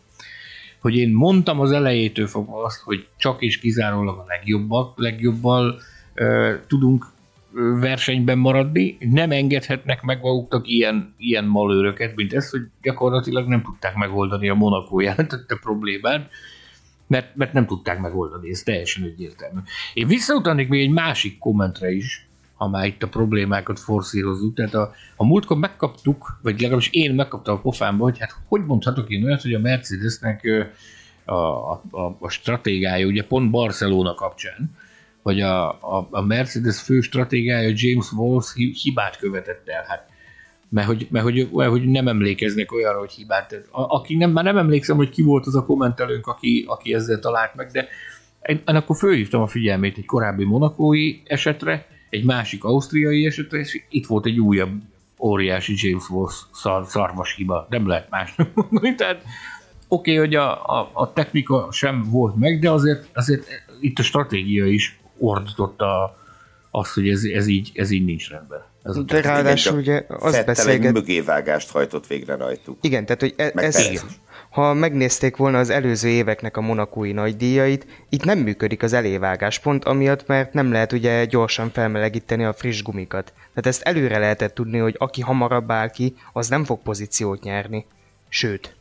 [0.86, 5.80] hogy én mondtam az elejétől fogva azt, hogy csak és kizárólag a legjobbak, legjobbal
[6.16, 7.06] uh, tudunk
[7.80, 13.96] versenyben maradni, nem engedhetnek meg maguknak ilyen, ilyen malőröket, mint ez, hogy gyakorlatilag nem tudták
[13.96, 16.30] megoldani a Monaco jelentette problémát,
[17.08, 19.60] mert, mert nem tudták megoldani, ez teljesen egyértelmű.
[19.94, 22.25] Én visszautalnék még egy másik kommentre is,
[22.56, 24.56] ha már itt a problémákat forszírozzuk.
[24.56, 29.10] Tehát a, a múltkor megkaptuk, vagy legalábbis én megkaptam a pofámba, hogy hát hogy mondhatok
[29.10, 30.42] én olyat, hogy a Mercedesnek
[31.26, 34.72] a, a, a, a stratégiája, ugye pont Barcelona kapcsán,
[35.22, 38.54] hogy a, a, a Mercedes fő stratégiája James Walls
[38.84, 39.84] hibát követett el.
[39.88, 40.14] Hát
[40.70, 43.54] mert hogy, mert hogy, mert hogy nem emlékeznek olyanra, hogy hibát.
[43.72, 47.20] A, aki nem, már nem emlékszem, hogy ki volt az a kommentelőnk, aki, aki ezzel
[47.20, 47.88] talált meg, de
[48.48, 54.06] én, akkor fölhívtam a figyelmét egy korábbi monakói esetre, egy másik ausztriai esetre, és itt
[54.06, 54.82] volt egy újabb
[55.20, 59.24] óriási James Walsh szar, szarvas hiba, nem lehet más mondani, tehát
[59.88, 63.48] oké, okay, hogy a, a, a, technika sem volt meg, de azért, azért
[63.80, 66.18] itt a stratégia is ordította
[66.72, 68.64] azt, hogy ez, ez, így, ez így nincs rendben.
[68.84, 70.94] Ez de ráadásul ugye azt beszélget...
[70.94, 72.78] mögévágást hajtott végre rajtuk.
[72.82, 74.04] Igen, tehát hogy e- ez,
[74.56, 79.86] ha megnézték volna az előző éveknek a monakói nagydíjait, itt nem működik az elévágás pont
[79.86, 83.34] amiatt, mert nem lehet ugye gyorsan felmelegíteni a friss gumikat.
[83.36, 87.86] Tehát ezt előre lehetett tudni, hogy aki hamarabb áll ki, az nem fog pozíciót nyerni.
[88.30, 88.76] Sőt.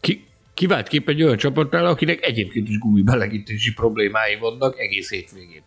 [0.00, 0.24] Ki,
[0.54, 5.62] kivált kép egy olyan csapatnál, akinek egyébként is gumibelegítési problémái vannak egész hétvégén.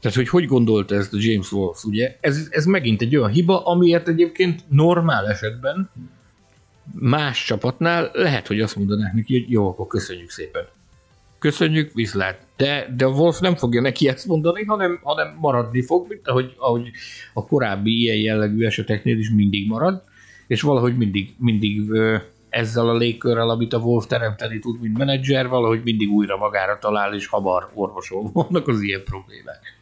[0.00, 2.16] Tehát, hogy hogy gondolta ezt a James Wolf, ugye?
[2.20, 5.90] Ez, ez megint egy olyan hiba, amiért egyébként normál esetben
[6.92, 10.66] más csapatnál lehet, hogy azt mondanák neki, hogy jó, akkor köszönjük szépen.
[11.38, 12.46] Köszönjük, viszlát.
[12.56, 16.54] De, de a Wolf nem fogja neki ezt mondani, hanem, hanem maradni fog, mint ahogy,
[16.58, 16.90] ahogy
[17.34, 20.02] a korábbi ilyen jellegű eseteknél is mindig marad,
[20.46, 21.90] és valahogy mindig, mindig
[22.48, 27.14] ezzel a légkörrel, amit a Wolf teremteni tud, mint menedzser, valahogy mindig újra magára talál,
[27.14, 29.76] és hamar orvosol vannak az ilyen problémák.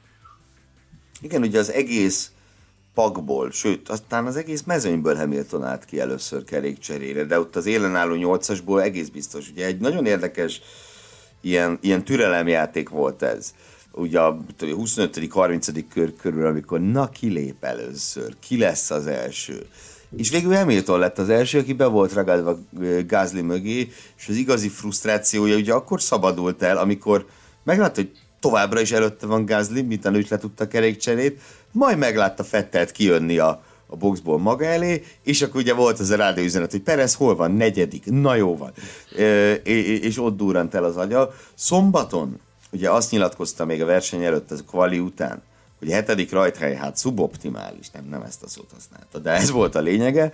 [1.20, 2.32] Igen, ugye az egész
[2.96, 8.14] pakból, sőt, aztán az egész mezőnyből Hamilton állt ki először kerékcserére, de ott az élenálló
[8.14, 9.50] nyolcasból egész biztos.
[9.50, 10.60] Ugye egy nagyon érdekes
[11.40, 13.54] ilyen, ilyen türelemjáték volt ez.
[13.92, 15.84] Ugye a 25.-30.
[15.92, 19.66] kör körül, amikor na ki lép először, ki lesz az első.
[20.16, 22.58] És végül Hamilton lett az első, aki be volt ragadva
[23.06, 27.26] Gázli mögé, és az igazi frusztrációja ugye akkor szabadult el, amikor
[27.64, 31.40] meglátta, hogy továbbra is előtte van Gázli, mint ő le tudta kerékcserét,
[31.72, 36.16] majd meglátta Fettelt kijönni a, a boxból maga elé, és akkor ugye volt az a
[36.16, 38.72] rádióüzenet, hogy Perez hol van, negyedik, na jó van,
[39.18, 41.34] e, és ott durrant el az agya.
[41.54, 42.40] Szombaton,
[42.72, 45.42] ugye azt nyilatkozta még a verseny előtt, az kvali után,
[45.78, 49.74] hogy a hetedik rajthely hát szuboptimális, nem, nem ezt a szót használta, de ez volt
[49.74, 50.32] a lényege,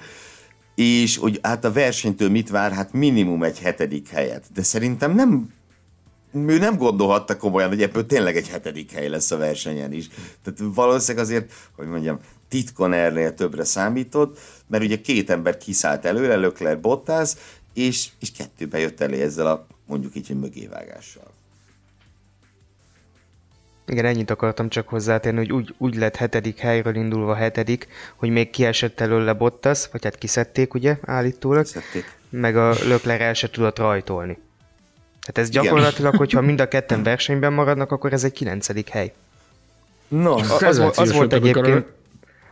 [0.75, 5.49] és hogy hát a versenytől mit vár, hát minimum egy hetedik helyet, de szerintem nem
[6.35, 10.09] ő nem gondolhatta komolyan, hogy ebből tényleg egy hetedik hely lesz a versenyen is.
[10.43, 12.19] Tehát valószínűleg azért, hogy mondjam,
[12.49, 17.33] titkon erre többre számított, mert ugye két ember kiszállt előre, Lökler Bottas,
[17.75, 21.31] és, és kettőbe jött elé ezzel a mondjuk így, hogy mögévágással.
[23.87, 28.51] Igen, ennyit akartam csak hozzátenni, hogy úgy, úgy lett hetedik helyről indulva hetedik, hogy még
[28.51, 32.05] kiesett előle Bottas, vagy hát kiszedték ugye állítólag, Szedték.
[32.31, 34.39] meg a Lökler el se tudott rajtolni.
[35.27, 39.13] Hát ez gyakorlatilag, hogyha mind a ketten versenyben maradnak, akkor ez egy kilencedik hely.
[40.09, 41.87] No, Az, volt- az Szenzációs volt egyébként,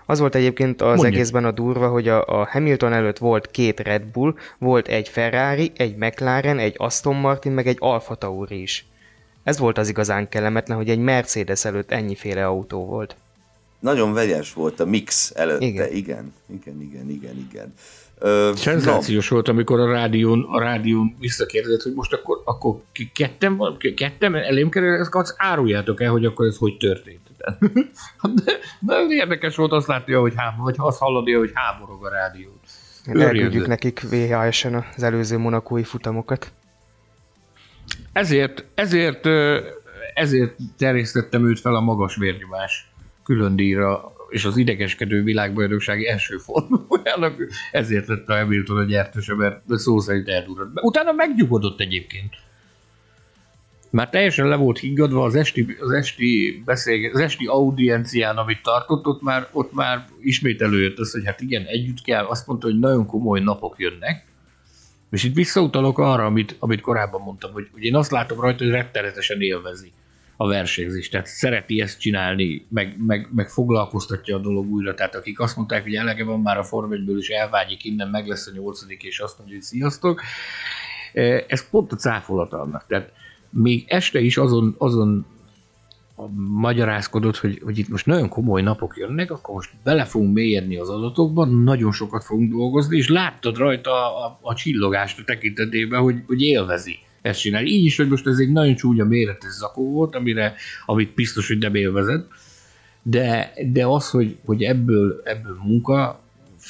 [0.07, 1.07] az volt egyébként az Mondja.
[1.07, 5.73] egészben a durva, hogy a, a Hamilton előtt volt két Red Bull, volt egy Ferrari,
[5.77, 8.87] egy McLaren, egy Aston Martin, meg egy Alfa Tauri is.
[9.43, 13.16] Ez volt az igazán kellemetlen, hogy egy Mercedes előtt ennyiféle autó volt.
[13.79, 15.64] nagyon vegyes volt a mix előtte.
[15.66, 15.93] Igen.
[15.95, 17.75] Igen, igen, igen, igen, igen.
[18.55, 22.81] Szenzációs volt, amikor a rádión, a rádión visszakérdezett, hogy most akkor, akkor
[23.12, 27.18] ketten van, ketten elém kerül, ezt azt áruljátok el, hogy akkor ez hogy történt.
[28.35, 32.09] De, de ez érdekes volt azt látni, hogy háborog, vagy azt hallani, hogy háborog a
[32.09, 32.61] rádió.
[33.05, 36.53] Elküldjük nekik VHS-en az előző monakói futamokat.
[38.12, 39.27] Ezért, ezért,
[40.14, 42.93] ezért terjesztettem őt fel a magas vérnyomás
[43.25, 47.35] külön díjra, és az idegeskedő világbajnoksági első formulójának,
[47.72, 50.78] ezért lett a Hamilton a gyertőse, mert szó szerint eldurrant.
[50.83, 52.35] Utána megnyugodott egyébként.
[53.91, 59.07] Már teljesen le volt higgadva az esti, az esti, beszélge, az esti audiencián, amit tartott,
[59.07, 62.78] ott már, ott már ismét előjött az, hogy hát igen, együtt kell, azt mondta, hogy
[62.78, 64.24] nagyon komoly napok jönnek,
[65.11, 68.72] és itt visszautalok arra, amit, amit korábban mondtam, hogy, hogy én azt látom rajta, hogy
[68.72, 69.93] rettenetesen élvezi
[70.41, 75.41] a versenyzést, tehát szereti ezt csinálni, meg, meg, meg foglalkoztatja a dolog újra, tehát akik
[75.41, 78.51] azt mondták, hogy elege van már a Form 1-ből, és elvágyik innen, meg lesz a
[78.55, 80.20] nyolcadik, és azt mondja, hogy sziasztok,
[81.12, 83.12] Eh, ez pont a cáfolat annak, tehát
[83.51, 85.26] még este is azon, azon
[86.36, 90.88] magyarázkodott, hogy, hogy itt most nagyon komoly napok jönnek, akkor most bele fogunk mélyedni az
[90.88, 96.22] adatokban, nagyon sokat fogunk dolgozni, és láttad rajta a, a, a csillogást a tekintetében, hogy,
[96.26, 97.68] hogy élvezi ezt csinálni.
[97.68, 100.55] Így is, hogy most ez egy nagyon csúnya méretes zakó volt, amire,
[100.87, 102.29] amit biztos, hogy nem élvezett,
[103.03, 106.21] de, de az, hogy, hogy ebből, ebből munka,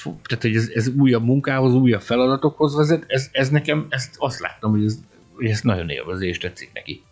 [0.03, 4.71] tehát hogy ez, ez újabb munkához, újabb feladatokhoz vezet, ez, ez nekem, ezt azt láttam,
[4.71, 4.99] hogy ez,
[5.35, 7.03] hogy ez nagyon élvezi, és tetszik neki.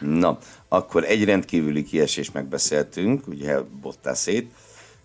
[0.00, 0.38] Na,
[0.68, 4.50] akkor egy rendkívüli kiesést megbeszéltünk, ugye Bottasét,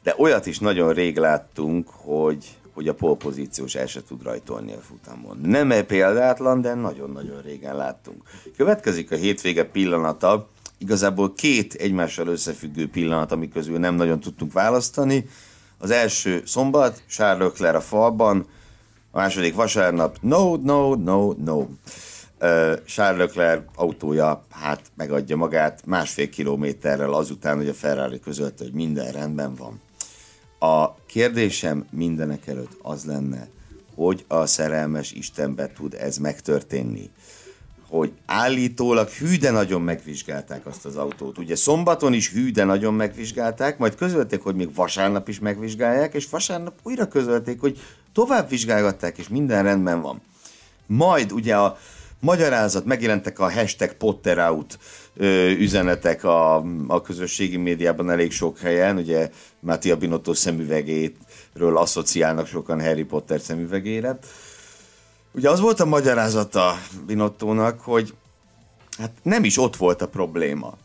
[0.03, 4.79] de olyat is nagyon rég láttunk, hogy, hogy a polpozíciós el se tud rajtolni a
[4.79, 5.39] futamon.
[5.41, 8.23] Nem e példátlan, de nagyon-nagyon régen láttunk.
[8.57, 10.47] Következik a hétvége pillanata,
[10.77, 15.25] igazából két egymással összefüggő pillanat, ami közül nem nagyon tudtunk választani.
[15.77, 18.45] Az első szombat, Charles Leclerc a falban,
[19.11, 21.65] a második vasárnap, no, no, no, no.
[22.85, 29.11] Charles Leclerc autója hát megadja magát másfél kilométerrel azután, hogy a Ferrari közölte, hogy minden
[29.11, 29.81] rendben van.
[30.63, 33.47] A kérdésem mindenek előtt az lenne,
[33.95, 37.09] hogy a szerelmes Istenbe tud ez megtörténni.
[37.87, 41.37] Hogy állítólag hű nagyon megvizsgálták azt az autót.
[41.37, 46.79] Ugye szombaton is hű nagyon megvizsgálták, majd közölték, hogy még vasárnap is megvizsgálják, és vasárnap
[46.83, 47.79] újra közölték, hogy
[48.13, 50.21] tovább vizsgálgatták, és minden rendben van.
[50.85, 51.77] Majd ugye a
[52.23, 54.77] magyarázat, megjelentek a hashtag Potterout
[55.57, 56.55] üzenetek a,
[56.87, 64.19] a közösségi médiában elég sok helyen, ugye Mattia Binotto szemüvegétről asszociálnak sokan Harry Potter szemüvegére.
[65.31, 68.13] Ugye az volt a magyarázata Binottónak, hogy
[68.97, 70.77] hát nem is ott volt a probléma.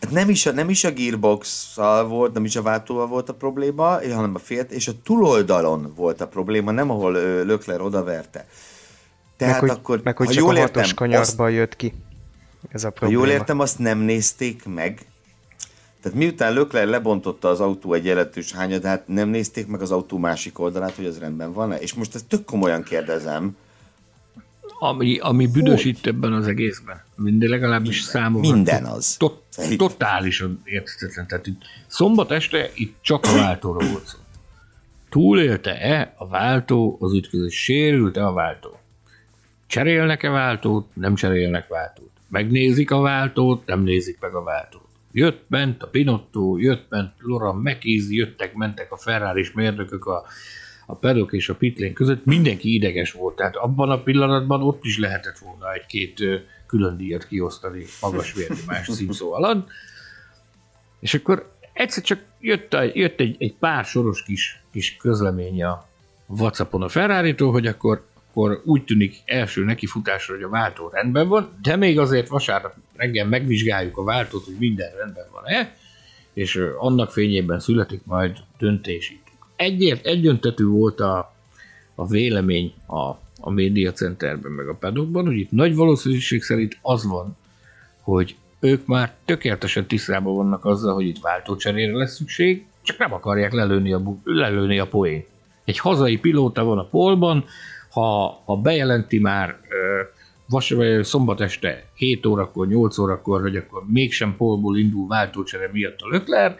[0.00, 1.74] Hát nem is a, nem is a gearbox
[2.08, 6.20] volt, nem is a váltóval volt a probléma, hanem a félt, és a túloldalon volt
[6.20, 8.46] a probléma, nem ahol ö, Lökler odaverte.
[9.36, 11.76] Tehát meg, hogy, akkor, meg, hogy ha csak jól a hatos értem, kanyarba azt, jött
[11.76, 11.94] ki.
[12.68, 13.20] Ez a ha probléma.
[13.20, 15.06] jól értem, azt nem nézték meg.
[16.02, 20.58] Tehát miután Lökler lebontotta az autó egy jelentős hányadát, nem nézték meg az autó másik
[20.58, 21.76] oldalát, hogy az rendben van-e?
[21.76, 23.56] És most ezt tök komolyan kérdezem,
[24.78, 28.54] Ami, ami büdös itt ebben az egészben, minden legalábbis számomra.
[28.54, 29.16] Minden az.
[29.16, 29.42] Tot,
[29.76, 31.26] totálisan érthetetlen.
[31.26, 34.18] Tehát itt szombat este itt csak a váltóról volt szó.
[35.10, 37.62] Túlélte-e a váltó az ütközés?
[37.62, 38.78] Sérült-e a váltó?
[39.74, 40.86] Cserélnek-e váltót?
[40.92, 42.10] Nem cserélnek váltót.
[42.28, 43.66] Megnézik a váltót?
[43.66, 44.88] Nem nézik meg a váltót.
[45.12, 50.24] Jött bent a Pinotto, jött bent Laura McKees, jöttek, mentek a Ferrari mérnökök a,
[50.86, 53.36] a pedok és a pitlén között, mindenki ideges volt.
[53.36, 56.24] Tehát abban a pillanatban ott is lehetett volna egy-két
[56.66, 59.68] külön díjat kiosztani magas vérnyomás címszó alatt.
[61.00, 65.86] És akkor egyszer csak jött, a, jött egy, egy pár soros kis, kis közlemény a
[66.26, 71.58] Whatsappon a ferrari hogy akkor, akkor úgy tűnik első nekifutásra, hogy a váltó rendben van,
[71.62, 75.76] de még azért vasárnap reggel megvizsgáljuk a váltót, hogy minden rendben van-e,
[76.32, 79.18] és annak fényében születik majd döntés.
[79.56, 81.34] Egyért, egyöntetű volt a,
[81.94, 83.08] a vélemény a,
[83.40, 87.36] a média centerben, meg a pedokban, hogy itt nagy valószínűség szerint az van,
[88.00, 93.52] hogy ők már tökéletesen tisztában vannak azzal, hogy itt váltócserére lesz szükség, csak nem akarják
[93.52, 95.24] lelőni a, lelőni a poén.
[95.64, 97.44] Egy hazai pilóta van a polban,
[97.94, 99.60] ha, ha bejelenti már
[100.48, 106.08] vas, szombat este 7 órakor, 8 órakor, hogy akkor mégsem polból indul váltócsere miatt a
[106.08, 106.56] Lökler,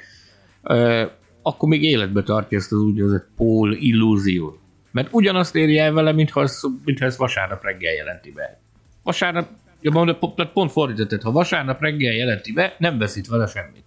[1.42, 4.58] akkor még életbe tartja ezt az úgynevezett pól illúziót.
[4.90, 8.60] Mert ugyanazt érje el vele, mintha, ez, mintha ezt vasárnap reggel jelenti be.
[9.02, 9.48] Vasárnap,
[9.80, 10.16] ja, mondom,
[10.52, 13.84] pont fordított, ha vasárnap reggel jelenti be, nem veszít vele semmit.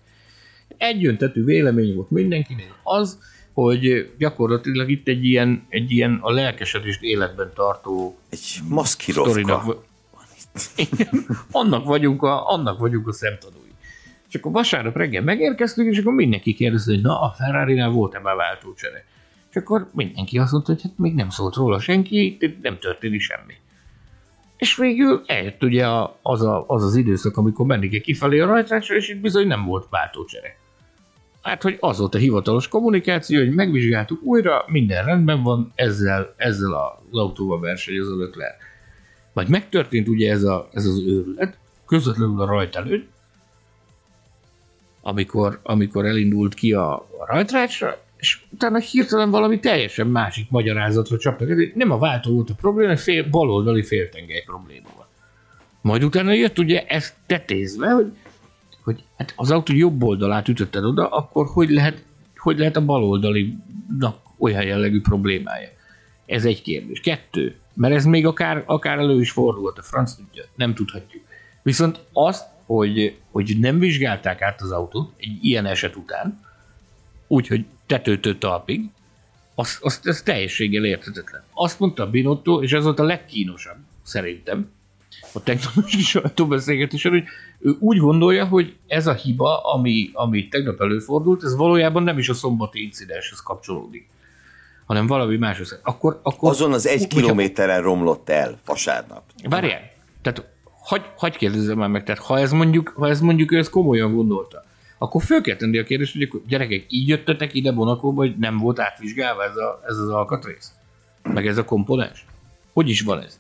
[0.78, 3.20] Egyöntetű vélemény volt mindenkinek az,
[3.64, 9.84] hogy gyakorlatilag itt egy ilyen, egy ilyen a lelkesedést életben tartó egy maszkirovka.
[11.52, 13.74] annak vagyunk a, annak vagyunk a szemtanúi.
[14.28, 18.36] És akkor vasárnap reggel megérkeztünk, és akkor mindenki kérdezte, hogy na, a Ferrari-nál volt-e már
[18.36, 19.06] váltócsere?
[19.50, 23.54] És akkor mindenki azt mondta, hogy hát még nem szólt róla senki, nem történik semmi.
[24.58, 25.88] És végül eljött ugye
[26.22, 29.66] az, a, az az időszak, amikor menni kell kifelé a rajtrácsra, és itt bizony nem
[29.66, 30.66] volt váltócsere.
[31.42, 36.74] Hát, hogy az volt a hivatalos kommunikáció, hogy megvizsgáltuk újra, minden rendben van, ezzel, ezzel
[36.74, 38.56] az autóval versenyez a Leclerc.
[39.34, 43.10] Vagy megtörtént ugye ez, a, ez az őrület, közvetlenül a rajt előtt,
[45.02, 51.50] amikor, amikor elindult ki a, a rajtrácsra, és utána hirtelen valami teljesen másik magyarázatra csaptak.
[51.76, 55.06] Nem a váltó volt a probléma, fél, baloldali féltengely probléma van.
[55.82, 58.12] Majd utána jött ugye ezt tetézve, hogy,
[58.88, 62.04] hogy hát az autó jobb oldalát ütötted oda, akkor hogy lehet,
[62.38, 65.70] hogy lehet a baloldalinak olyan jellegű problémája?
[66.26, 67.00] Ez egy kérdés.
[67.00, 71.24] Kettő, mert ez még akár, akár elő is fordult, a franc tudja, nem tudhatjuk.
[71.62, 76.40] Viszont azt, hogy, hogy nem vizsgálták át az autót egy ilyen eset után,
[77.28, 78.90] úgyhogy tetőtől talpig,
[79.56, 81.44] az, az, az teljességgel érthetetlen.
[81.54, 84.72] Azt mondta Binotto, és ez volt a legkínosabb, szerintem,
[85.38, 87.24] a technológiai sajtóbeszélgetésen, hogy
[87.60, 92.30] ő úgy gondolja, hogy ez a hiba, ami, ami tegnap előfordult, ez valójában nem is
[92.30, 94.10] a szombati incidenshez kapcsolódik,
[94.86, 95.80] hanem valami máshoz.
[95.84, 99.24] Akkor, akkor, Azon az egy kilométeren romlott el vasárnap.
[99.50, 100.50] Várjál, tehát
[100.82, 104.16] hagy, hagy kérdezzem már meg, tehát ha ez mondjuk, ha ez mondjuk ő ezt komolyan
[104.16, 104.66] gondolta,
[104.98, 108.58] akkor föl kell tenni a kérdést, hogy akkor gyerekek, így jöttetek ide Bonakóba, hogy nem
[108.58, 110.72] volt átvizsgálva ez, a, ez az alkatrész?
[111.24, 112.26] Meg ez a komponens?
[112.74, 113.40] Hogy is van ez?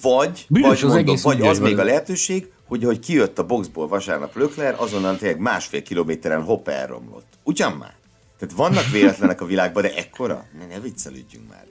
[0.00, 3.88] Vagy, Bizonyos vagy, az, mondom, vagy az még a lehetőség, hogy hogy kijött a boxból
[3.88, 7.26] vasárnap Lökler, azonnal tényleg másfél kilométeren hopp elromlott.
[7.42, 7.94] Ugyan már?
[8.38, 10.46] Tehát vannak véletlenek a világban, de ekkora?
[10.58, 11.66] Ne, ne viccelődjünk már.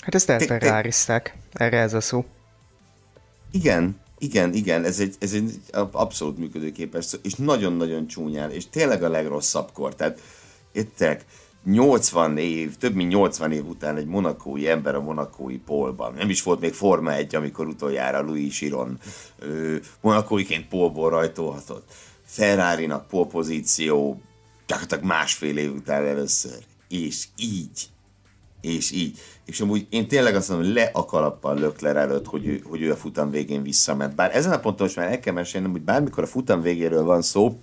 [0.00, 1.36] Hát ezt elferrárizták.
[1.52, 2.24] Erre ez a szó.
[3.50, 5.60] Igen, igen, igen, ez egy, ez egy
[5.90, 9.94] abszolút működőképes és nagyon-nagyon csúnyán, és tényleg a legrosszabb kor.
[9.94, 10.20] Tehát
[10.72, 11.24] értek,
[11.64, 16.14] 80 év, több mint 80 év után egy monakói ember a monakói polban.
[16.14, 18.98] Nem is volt még Forma 1, amikor utoljára Louis Chiron
[20.00, 21.92] monakóiként polból rajtolhatott.
[22.24, 24.20] Ferrari-nak polpozíció
[24.66, 26.58] gyakorlatilag másfél év után először.
[26.88, 27.88] És így.
[28.60, 29.18] És így.
[29.46, 32.90] És amúgy én tényleg azt mondom, le a kalappal Lökler előtt, hogy ő, hogy ő
[32.90, 34.14] a futam végén visszament.
[34.14, 37.22] Bár ezen a ponton most már el kell mesélnem, hogy bármikor a futam végéről van
[37.22, 37.58] szó,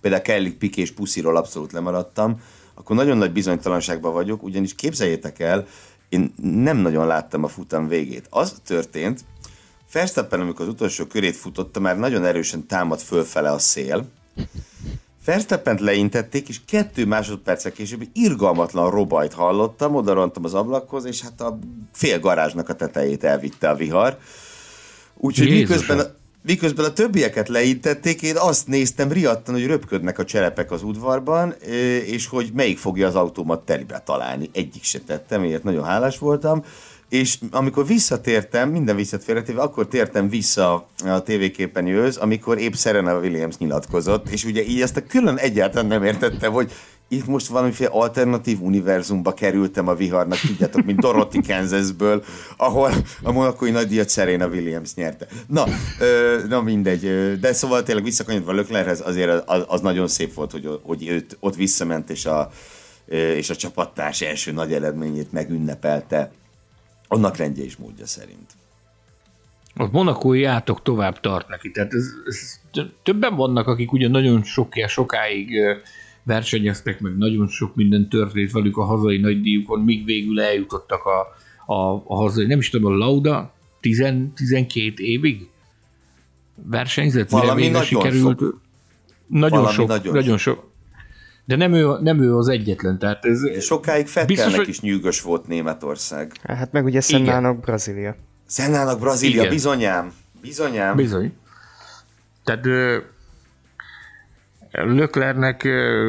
[0.00, 2.40] például Kelly Piké és Pusziról abszolút lemaradtam,
[2.74, 5.66] akkor nagyon nagy bizonytalanságban vagyok, ugyanis képzeljétek el,
[6.08, 8.26] én nem nagyon láttam a futam végét.
[8.30, 9.24] Az történt,
[9.92, 14.06] Verstappen, amikor az utolsó körét futotta, már nagyon erősen támad fölfele a szél,
[15.24, 21.58] Verstappent leintették, és kettő másodperccel később irgalmatlan robajt hallottam, oda az ablakhoz, és hát a
[21.92, 24.18] fél garázsnak a tetejét elvitte a vihar.
[25.16, 26.16] Úgyhogy miközben
[26.46, 31.54] miközben a többieket leintették, én azt néztem riadtan, hogy röpködnek a cserepek az udvarban,
[32.06, 34.50] és hogy melyik fogja az autómat telibe találni.
[34.52, 36.64] Egyik se tettem, miért nagyon hálás voltam
[37.08, 43.56] és amikor visszatértem, minden visszat félretéve, akkor tértem vissza a tévéképernyőhöz, amikor épp Serena Williams
[43.56, 46.72] nyilatkozott, és ugye így ezt a külön egyáltalán nem értettem, hogy
[47.14, 52.24] itt most valamiféle alternatív univerzumba kerültem a viharnak, tudjátok, mint Dorothy Kansasből,
[52.56, 52.92] ahol
[53.22, 55.26] a monakói nagydíjat Serena Williams nyerte.
[55.46, 55.64] Na,
[56.00, 60.80] ö, na mindegy, de szóval tényleg visszakanyodva Löklerhez, azért az, az, nagyon szép volt, hogy,
[60.82, 62.50] hogy őt ott visszament, és a,
[63.36, 66.30] és a csapattárs első nagy eredményét megünnepelte
[67.08, 68.50] annak rendje és módja szerint.
[69.76, 72.60] A monakói átok tovább tart neki, tehát ez, ez,
[73.02, 75.60] többen vannak, akik ugye nagyon sok, sokáig
[76.24, 81.20] versenyeztek, meg nagyon sok minden történt velük a hazai nagydíjukon, míg végül eljutottak a,
[81.72, 84.04] a, a hazai, nem is tudom, a Lauda 10,
[84.34, 85.48] 12 évig
[86.54, 88.38] versenyzett, Valami mire nagyon sikerült.
[88.38, 88.60] Sok.
[89.26, 90.54] Nagyon Valami sok, nagyon, nagyon sok.
[90.56, 90.72] sok.
[91.44, 92.98] De nem ő, nem ő az egyetlen.
[92.98, 94.68] Tehát ez, Sokáig Fettelnek hogy...
[94.68, 96.32] is nyűgös volt Németország.
[96.42, 98.16] Hát meg ugye Szennának Brazília.
[98.46, 99.52] Szennának Brazília, Igen.
[99.52, 100.12] bizonyám.
[100.40, 100.96] Bizonyám.
[100.96, 101.32] Bizony.
[102.44, 102.66] Tehát
[104.82, 105.62] Löklernek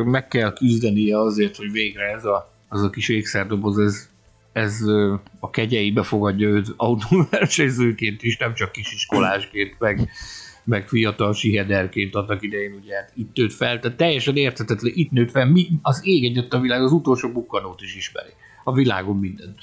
[0.06, 4.10] meg kell küzdenie azért, hogy végre ez a, az a kis ékszerdoboz, ez,
[4.54, 4.82] ez
[5.40, 10.10] a kegyeibe fogadja őt autóversenyzőként is, nem csak kisiskolásként, meg,
[10.64, 15.32] meg fiatal sihederként annak idején, ugye hát itt nőtt fel, tehát teljesen érthetetlen, itt nőtt
[15.32, 19.56] fel, mi, az ég egyet a világ, az utolsó bukkanót is ismeri, a világon minden.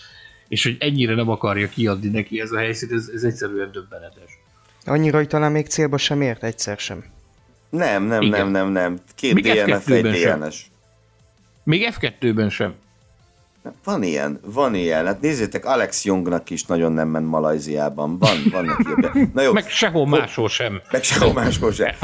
[0.49, 4.39] És hogy ennyire nem akarja kiadni neki ez a helyszín, ez, ez egyszerűen döbbenetes.
[4.85, 7.05] Annyira, hogy talán még célba sem ért, egyszer sem.
[7.73, 8.41] Nem, nem, Igen.
[8.41, 8.99] nem, nem, nem.
[9.15, 10.67] Két Még DNF, egy DNS.
[11.65, 12.75] Még F2-ben sem.
[13.85, 15.07] Van ilyen, van ilyen.
[15.07, 18.19] Hát nézzétek, Alex Youngnak is nagyon nem ment Malajziában.
[18.19, 19.53] Van, van neki Na jó.
[19.53, 20.81] Meg sehol máshol sem.
[20.91, 21.95] Meg sehol máshol sem.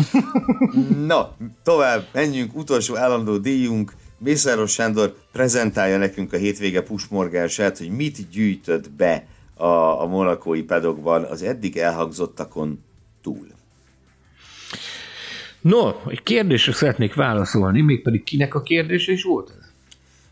[1.07, 2.57] Na, tovább, menjünk.
[2.57, 3.93] Utolsó állandó díjunk.
[4.19, 11.25] Mészáros Sándor prezentálja nekünk a hétvége pusmorgását, hogy mit gyűjtött be a, a monakói pedokban
[11.25, 12.85] az eddig elhangzottakon
[13.23, 13.47] túl.
[15.61, 19.73] No, egy kérdésre szeretnék válaszolni, mégpedig kinek a kérdése is volt ez?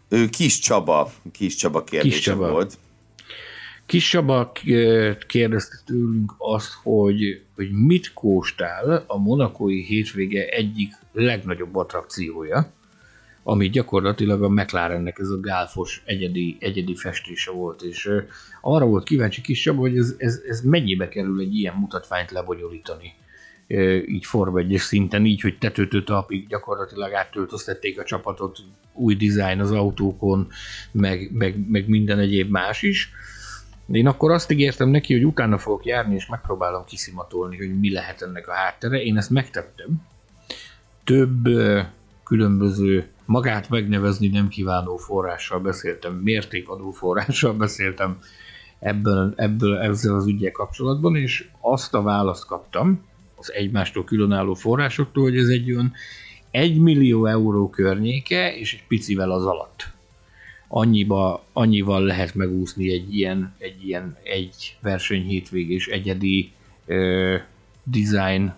[0.08, 2.50] Ő Kis Csaba, Kis Csaba kérdése Kis Csaba.
[2.50, 2.78] volt.
[3.86, 4.52] Kis Csaba
[5.26, 12.72] kérdezte tőlünk azt, hogy, hogy mit kóstál a monakói hétvége egyik legnagyobb attrakciója,
[13.42, 18.10] ami gyakorlatilag a McLarennek ez a gálfos egyedi, egyedi festése volt, és
[18.60, 23.14] arra volt kíváncsi Kis Csaba, hogy ez, ez, ez mennyibe kerül egy ilyen mutatványt lebonyolítani
[24.06, 28.58] így Form 1 szinten, így, hogy tetőtől talpig gyakorlatilag áttöltöztették a csapatot,
[28.92, 30.48] új dizájn az autókon,
[30.92, 33.10] meg, meg, meg minden egyéb más is.
[33.92, 38.22] Én akkor azt ígértem neki, hogy utána fogok járni, és megpróbálom kiszimatolni, hogy mi lehet
[38.22, 39.02] ennek a háttere.
[39.02, 40.02] Én ezt megtettem.
[41.04, 41.48] Több
[42.24, 48.18] különböző magát megnevezni nem kívánó forrással beszéltem, mértékadó forrással beszéltem
[48.78, 53.04] ebből, ebből ezzel az ügyel kapcsolatban, és azt a választ kaptam,
[53.36, 55.92] az egymástól különálló forrásoktól, hogy ez egy olyan
[56.50, 59.94] 1 millió euró környéke, és egy picivel az alatt.
[60.68, 66.52] Annyiba, annyival lehet megúszni egy ilyen, egy ilyen egy verseny hétvégés egyedi
[66.86, 67.36] ö,
[67.82, 68.54] design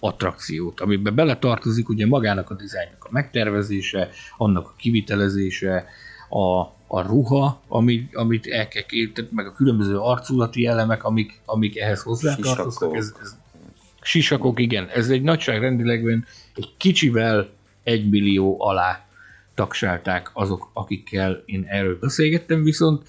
[0.00, 5.86] attrakciót, amiben beletartozik ugye magának a dizájnnak a megtervezése, annak a kivitelezése,
[6.28, 8.82] a, a ruha, amit, amit el kell
[9.30, 13.36] meg a különböző arculati elemek, amik, amik ehhez hozzátartoznak, ez, ez
[14.08, 14.88] Sisakok, igen.
[14.88, 17.50] Ez egy nagyságrendileg egy kicsivel
[17.82, 19.06] egy millió alá
[19.54, 23.02] taksálták azok, akikkel én erről beszélgettem, viszont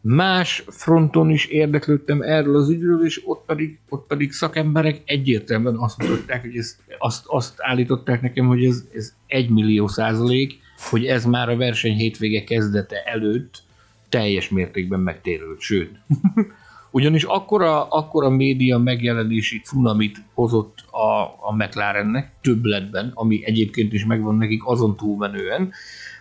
[0.00, 5.98] más fronton is érdeklődtem erről az ügyről, és ott pedig, ott pedig szakemberek egyértelműen azt
[5.98, 10.58] mutatták, hogy ez, azt, azt állították nekem, hogy ez, ez egy millió százalék,
[10.90, 13.62] hogy ez már a verseny hétvége kezdete előtt
[14.08, 15.90] teljes mértékben megtérült, sőt,
[16.92, 24.34] ugyanis akkora, akkora média megjelenési cunamit hozott a, a McLarennek többletben, ami egyébként is megvan
[24.34, 25.72] nekik azon túlmenően,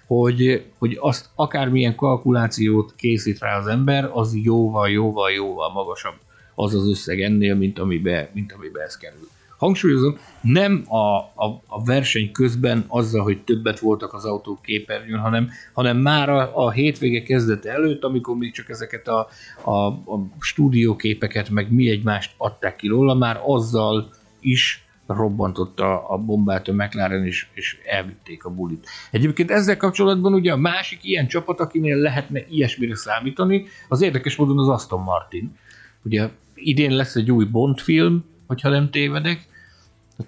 [0.07, 6.15] hogy, hogy azt akármilyen kalkulációt készít rá az ember, az jóval, jóval, jóval magasabb
[6.55, 9.27] az az összeg ennél, mint amibe, mint amibe ez kerül
[9.61, 15.49] hangsúlyozom, nem a, a, a verseny közben azzal, hogy többet voltak az autók képernyőn, hanem,
[15.73, 19.27] hanem már a, a hétvége kezdete előtt, amikor még csak ezeket a,
[19.63, 24.09] a, a stúdióképeket, meg mi egymást adták ki róla, már azzal
[24.39, 28.87] is robbantotta a bombát a McLaren, és, és elvitték a bulit.
[29.11, 34.59] Egyébként ezzel kapcsolatban ugye a másik ilyen csapat, akinél lehetne ilyesmire számítani, az érdekes módon
[34.59, 35.57] az Aston Martin.
[36.03, 39.49] Ugye idén lesz egy új Bond film, hogyha nem tévedek,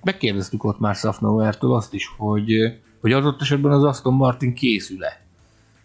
[0.04, 2.54] megkérdeztük ott már Safnauertől azt is, hogy,
[3.02, 5.22] hogy adott esetben az Aston Martin készül-e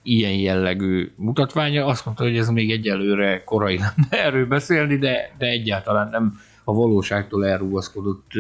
[0.02, 1.86] ilyen jellegű mutatványa.
[1.86, 6.74] Azt mondta, hogy ez még egyelőre korai lenne erről beszélni, de, de egyáltalán nem a
[6.74, 8.30] valóságtól elrugaszkodott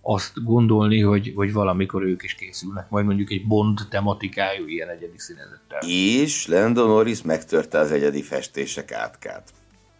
[0.00, 5.18] azt gondolni, hogy, hogy valamikor ők is készülnek, majd mondjuk egy Bond tematikájú ilyen egyedi
[5.18, 5.80] színezettel.
[5.88, 9.50] És Lando Norris megtörte az egyedi festések átkát.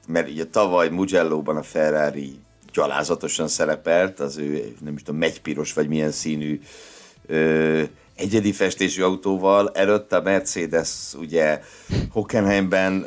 [0.09, 2.39] Mert ugye tavaly Mugello-ban a Ferrari
[2.73, 6.61] gyalázatosan szerepelt, az ő nem is tudom, megypiros vagy milyen színű
[7.27, 7.83] ö,
[8.15, 11.61] egyedi festésű autóval, előtte a Mercedes ugye
[12.11, 13.07] Hockenheimben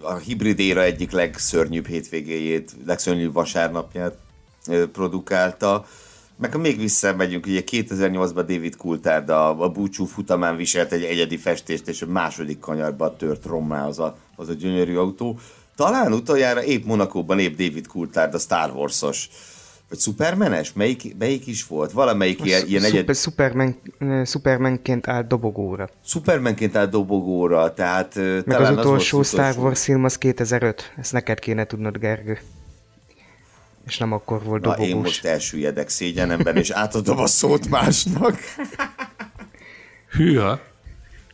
[0.00, 4.16] a, hibrid éra egyik legszörnyűbb hétvégéjét, legszörnyűbb vasárnapját
[4.92, 5.86] produkálta,
[6.40, 11.36] meg ha még visszamegyünk, ugye 2008-ban David Coulthard a, a búcsú futamán viselt egy egyedi
[11.36, 15.38] festést, és a második kanyarba tört rommá az a, az a gyönyörű autó.
[15.80, 19.28] Talán utoljára épp Monakóban épp David Coulthard, a Star Wars-os
[19.88, 20.72] vagy Supermanes?
[20.72, 21.92] Melyik, melyik is volt?
[21.92, 23.16] Valamelyik ilyen, ilyen egyed...
[23.16, 23.80] Superman,
[24.24, 25.88] Supermanként állt dobogóra.
[26.04, 30.92] Supermanként állt dobogóra, tehát Meg talán az utolsó az Star Wars film az 2005.
[30.98, 32.38] Ezt neked kéne tudnod, Gergő.
[33.86, 34.88] És nem akkor volt dobogós.
[34.88, 38.38] Na, én most elsüllyedek szégyenemben, és átadom a szót másnak.
[40.16, 40.60] Hűha.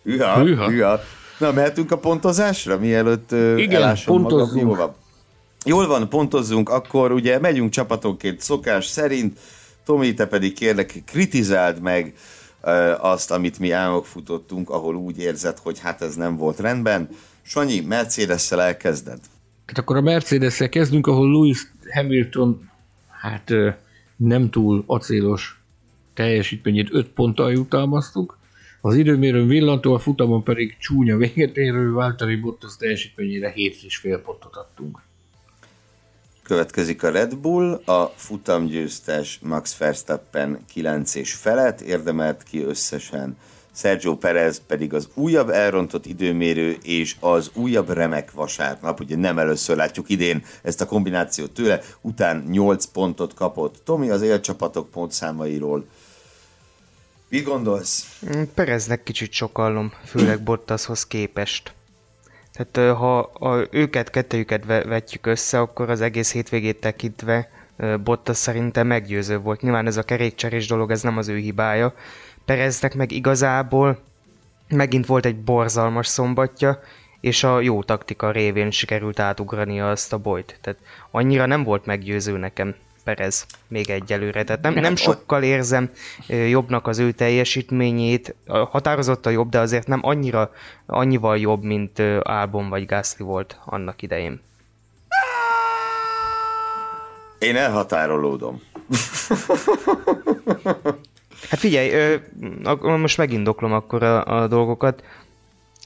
[0.03, 0.69] Hűha, hűha.
[0.69, 1.01] hűha.
[1.39, 4.63] Na, mehetünk a pontozásra, mielőtt Igen, pontozzunk.
[4.63, 4.95] Jól van.
[5.65, 9.39] Jól van, pontozzunk, akkor ugye megyünk csapatonként szokás szerint.
[9.85, 12.15] Tomi, te pedig kérlek, kritizáld meg
[12.99, 13.73] azt, amit mi
[14.03, 17.09] futottunk, ahol úgy érzed, hogy hát ez nem volt rendben.
[17.43, 19.19] Sanyi, Mercedes-szel elkezded.
[19.67, 22.71] Hát akkor a mercedes kezdünk, ahol Lewis Hamilton
[23.09, 23.53] hát
[24.17, 25.61] nem túl acélos
[26.15, 28.39] teljesítményét 5 ponttal jutalmaztuk.
[28.87, 35.03] Az időmérőn villantó, a futamon pedig csúnya véget érő Valtteri Bottas teljesítményére 7,5 pontot adtunk.
[36.43, 43.37] Következik a Red Bull, a futamgyőztes Max Verstappen 9 és felett érdemelt ki összesen
[43.73, 49.77] Sergio Perez pedig az újabb elrontott időmérő és az újabb remek vasárnap, ugye nem először
[49.77, 53.81] látjuk idén ezt a kombinációt tőle, után 8 pontot kapott.
[53.85, 55.87] Tomi az élcsapatok pontszámairól.
[57.29, 58.21] Mit gondolsz?
[58.37, 61.75] Mm, Pereznek kicsit sokallom, főleg Bottashoz képest.
[62.53, 67.51] Tehát ha, ha őket, kettőjüket vetjük össze, akkor az egész hétvégét tekintve
[68.05, 69.61] Bottas szerintem meggyőző volt.
[69.61, 71.95] Nyilván ez a kerékcserés dolog, ez nem az ő hibája,
[72.45, 73.99] Pereznek meg igazából
[74.69, 76.81] megint volt egy borzalmas szombatja,
[77.21, 80.59] és a jó taktika révén sikerült átugrani azt a bolyt.
[80.61, 80.79] Tehát
[81.11, 82.75] annyira nem volt meggyőző nekem
[83.07, 84.45] Perez még egyelőre.
[84.45, 85.91] Tehát nem, nem sokkal érzem
[86.27, 88.35] jobbnak az ő teljesítményét.
[88.47, 90.51] Határozott a jobb, de azért nem annyira,
[90.87, 94.41] annyival jobb, mint Albon vagy Gasly volt annak idején.
[97.39, 98.63] Én elhatárolódom.
[101.51, 102.19] Hát figyelj,
[102.83, 105.03] most megindoklom akkor a, a dolgokat.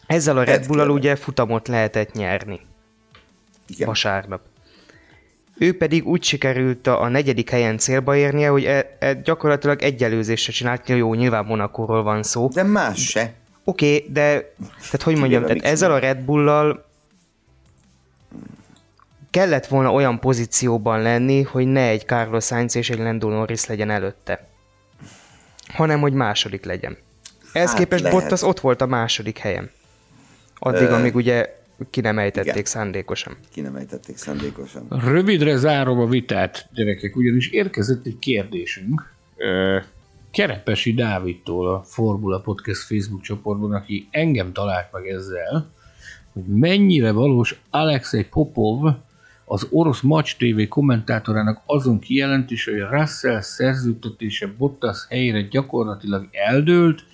[0.06, 2.60] Ezzel a Red bull ugye futamot lehetett nyerni.
[3.66, 3.86] Igen.
[3.86, 4.40] Vasárnap.
[5.60, 10.52] Ő pedig úgy sikerült a, a negyedik helyen célba érnie, hogy e, e, gyakorlatilag egyelőzésre
[10.52, 12.48] csinált, jó, nyilván Monakóról van szó.
[12.48, 13.32] De más se.
[13.64, 16.84] Oké, okay, de tehát hogy mondjam, tehát ezzel a Red Bull-lal
[19.30, 23.90] kellett volna olyan pozícióban lenni, hogy ne egy Carlos Sainz és egy Lando Norris legyen
[23.90, 24.48] előtte
[25.72, 26.96] hanem hogy második legyen.
[27.52, 28.18] Ez hát képest lehet.
[28.18, 29.70] Bottas ott volt a második helyen.
[30.58, 30.94] Addig, Ö...
[30.94, 31.58] amíg ugye
[31.90, 32.64] ki nem ejtették Igen.
[32.64, 33.36] szándékosan.
[33.52, 34.86] Ki nem ejtették szándékosan.
[34.88, 39.12] Rövidre zárom a vitát, gyerekek, ugyanis érkezett egy kérdésünk.
[40.30, 45.70] Kerepesi Dávidtól a Formula Podcast Facebook csoportban, aki engem talált meg ezzel,
[46.32, 48.94] hogy mennyire valós Alexei Popov
[49.44, 57.04] az orosz Match TV kommentátorának azon kijelentés, hogy Russell szerződtetése Bottas helyére gyakorlatilag eldőlt,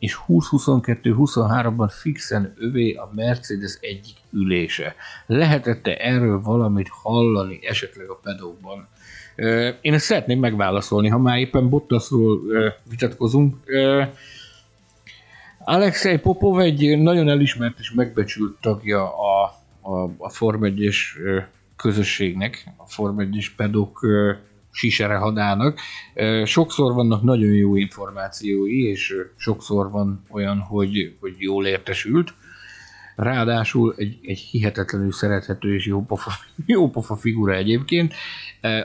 [0.00, 4.94] és 2022-23-ban fixen övé a Mercedes egyik ülése.
[5.26, 8.88] Lehetette erről valamit hallani esetleg a pedókban?
[9.80, 12.40] Én ezt szeretném megválaszolni, ha már éppen Bottasról
[12.90, 13.56] vitatkozunk.
[15.58, 19.44] Alexei Popov egy nagyon elismert és megbecsült tagja a,
[19.80, 20.94] a, a Form 1
[21.76, 24.06] közösségnek, a Form 1 pedok
[24.72, 25.80] sisere hadának.
[26.44, 32.34] Sokszor vannak nagyon jó információi, és sokszor van olyan, hogy, hogy jól értesült.
[33.16, 36.30] Ráadásul egy, egy hihetetlenül szerethető és jó pofa,
[36.66, 38.14] jó pofa figura egyébként.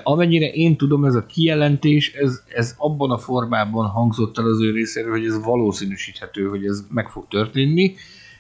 [0.04, 4.72] Amennyire én tudom, ez a kijelentés, ez, ez abban a formában hangzott el az ő
[4.72, 7.96] részéről, hogy ez valószínűsíthető, hogy ez meg fog történni,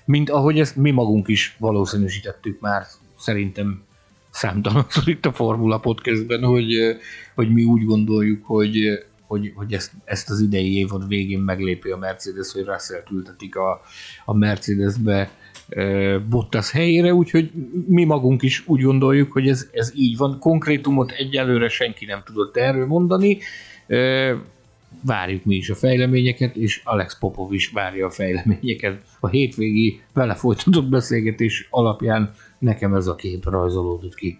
[0.05, 2.85] mint ahogy ezt mi magunk is valószínűsítettük már
[3.17, 3.85] szerintem
[4.36, 6.98] számtalanszor itt a Formula Podcastben, hogy,
[7.36, 11.98] hogy mi úgy gondoljuk, hogy, hogy, hogy ezt, ezt az idei évad végén meglépi a
[11.98, 13.82] Mercedes, hogy Russell ültetik a,
[14.26, 15.32] a Mercedesbe
[16.30, 17.52] Bottas helyére, úgyhogy
[17.88, 20.40] mi magunk is úgy gondoljuk, hogy ez, ez így van.
[20.40, 23.38] Konkrétumot egyelőre senki nem tudott erről mondani.
[25.02, 29.02] Várjuk mi is a fejleményeket, és Alex Popov is várja a fejleményeket.
[29.20, 32.34] A hétvégi vele folytatott beszélgetés alapján
[32.66, 34.40] nekem ez a kép rajzolódott ki.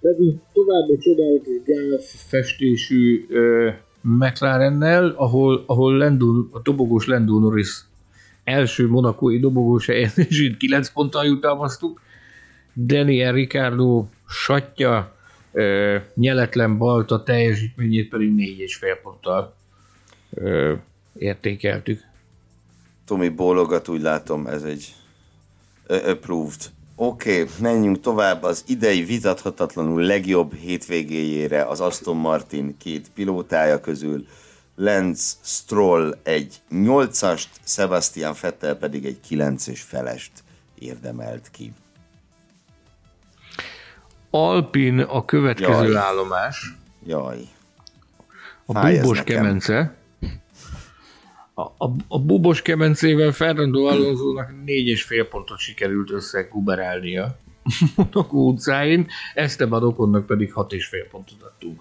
[0.00, 7.84] Pedig további csodálatos gáz festésű uh, McLarennel, ahol, ahol Lendl, a dobogós Lendl Norris
[8.44, 12.00] első monakói dobogós helyezését 9 ponttal jutalmaztuk,
[12.74, 15.12] Daniel Ricardo satja,
[15.52, 19.54] uh, nyeletlen balta teljesítményét pedig 4,5 ponttal
[20.30, 20.72] uh,
[21.18, 22.00] értékeltük.
[23.04, 24.94] Tomi bólogat, úgy látom, ez egy
[25.86, 26.70] approved
[27.02, 34.26] Oké, okay, menjünk tovább az idei vitathatatlanul legjobb hétvégéjére az Aston Martin két pilótája közül.
[34.76, 40.30] Lenz Stroll egy 8-ast, Sebastian Vettel pedig egy 9 és felest
[40.78, 41.72] érdemelt ki.
[44.30, 45.96] Alpin a következő Jaj.
[45.96, 46.76] állomás.
[47.06, 47.38] Jaj.
[48.66, 49.94] A Fáj Bubos Kemence.
[51.60, 57.38] A, a, a Bubos Kemencével Fernando Alonso-nak négy és fél pontot sikerült összeguberálnia
[57.96, 61.80] Monaco utcáin, Esteban Okonnak pedig hat és fél pontot adtunk.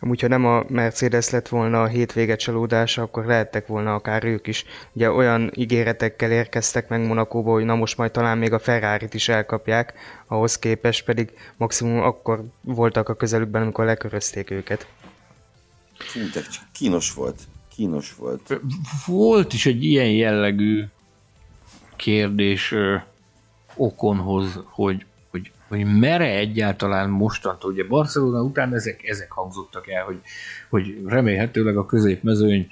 [0.00, 4.46] Amúgy, ha nem a Mercedes lett volna a hétvége csalódása, akkor lehettek volna akár ők
[4.46, 4.64] is.
[4.92, 9.28] Ugye olyan ígéretekkel érkeztek meg Monakóba, hogy na most majd talán még a ferrari is
[9.28, 9.94] elkapják,
[10.26, 14.86] ahhoz képest pedig maximum akkor voltak a közelükben, amikor lekörözték őket.
[15.98, 16.40] Fú, de
[16.72, 17.40] kínos volt.
[17.74, 18.60] Kínos volt.
[19.06, 20.84] Volt is egy ilyen jellegű
[21.96, 22.96] kérdés ö,
[23.76, 25.06] Okonhoz, hogy
[25.68, 30.20] hogy mere egyáltalán mostantól, ugye Barcelona után ezek, ezek hangzottak el, hogy,
[30.68, 32.70] hogy remélhetőleg a középmezőny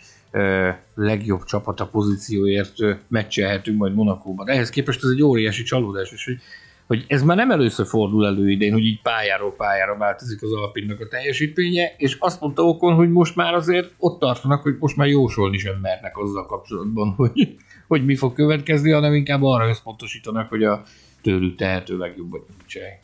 [0.94, 2.74] legjobb csapata pozícióért
[3.08, 4.48] meccselhetünk majd Monakóban.
[4.48, 6.38] Ehhez képest ez egy óriási csalódás, és hogy,
[6.86, 11.00] hogy ez már nem először fordul elő idén, hogy így pályáról pályára változik az Alpinnak
[11.00, 15.08] a teljesítménye, és azt mondta Okon, hogy most már azért ott tartanak, hogy most már
[15.08, 17.56] jósolni sem mernek azzal kapcsolatban, hogy,
[17.88, 20.82] hogy mi fog következni, hanem inkább arra összpontosítanak, hogy a
[21.22, 23.00] tőlük tehető legjobbat nyújtsák.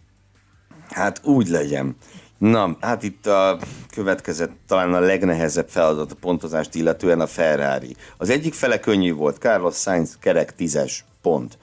[0.88, 1.96] Hát úgy legyen.
[2.38, 3.59] Na, hát itt a
[3.94, 7.96] következett talán a legnehezebb feladat a pontozást illetően a Ferrari.
[8.16, 11.59] Az egyik fele könnyű volt, Carlos Sainz kerek tízes pont.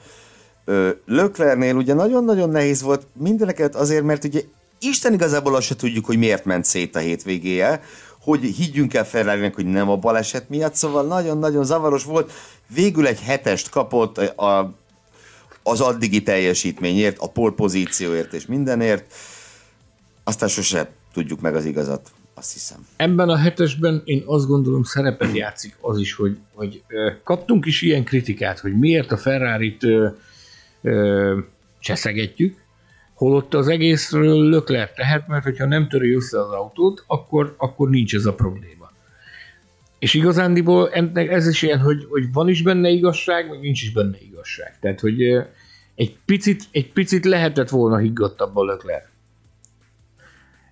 [1.06, 4.42] Löklernél ugye nagyon-nagyon nehéz volt mindeneket azért, mert ugye
[4.80, 7.82] Isten igazából azt se tudjuk, hogy miért ment szét a hétvégéje,
[8.20, 12.32] hogy higgyünk el ferrari hogy nem a baleset miatt, szóval nagyon-nagyon zavaros volt.
[12.74, 14.76] Végül egy hetest kapott a
[15.68, 19.14] az addigi teljesítményért, a polpozícióért és mindenért.
[20.24, 22.88] Aztán sose tudjuk meg az igazat, azt hiszem.
[22.96, 26.84] Ebben a hetesben én azt gondolom szerepet játszik az is, hogy, hogy
[27.24, 29.86] kaptunk is ilyen kritikát, hogy miért a Ferrari-t
[30.86, 31.40] ö,
[31.80, 32.64] cseszegetjük,
[33.14, 38.16] holott az egészről lökler tehet, mert hogyha nem töri össze az autót, akkor, akkor nincs
[38.16, 38.92] ez a probléma.
[40.00, 43.92] És igazándiból ennek ez is ilyen, hogy, hogy van is benne igazság, meg nincs is
[43.92, 44.80] benne igazság.
[44.80, 45.22] Tehát, hogy
[45.96, 49.06] egy picit, egy picit lehetett volna higgadtabb a Leclerc.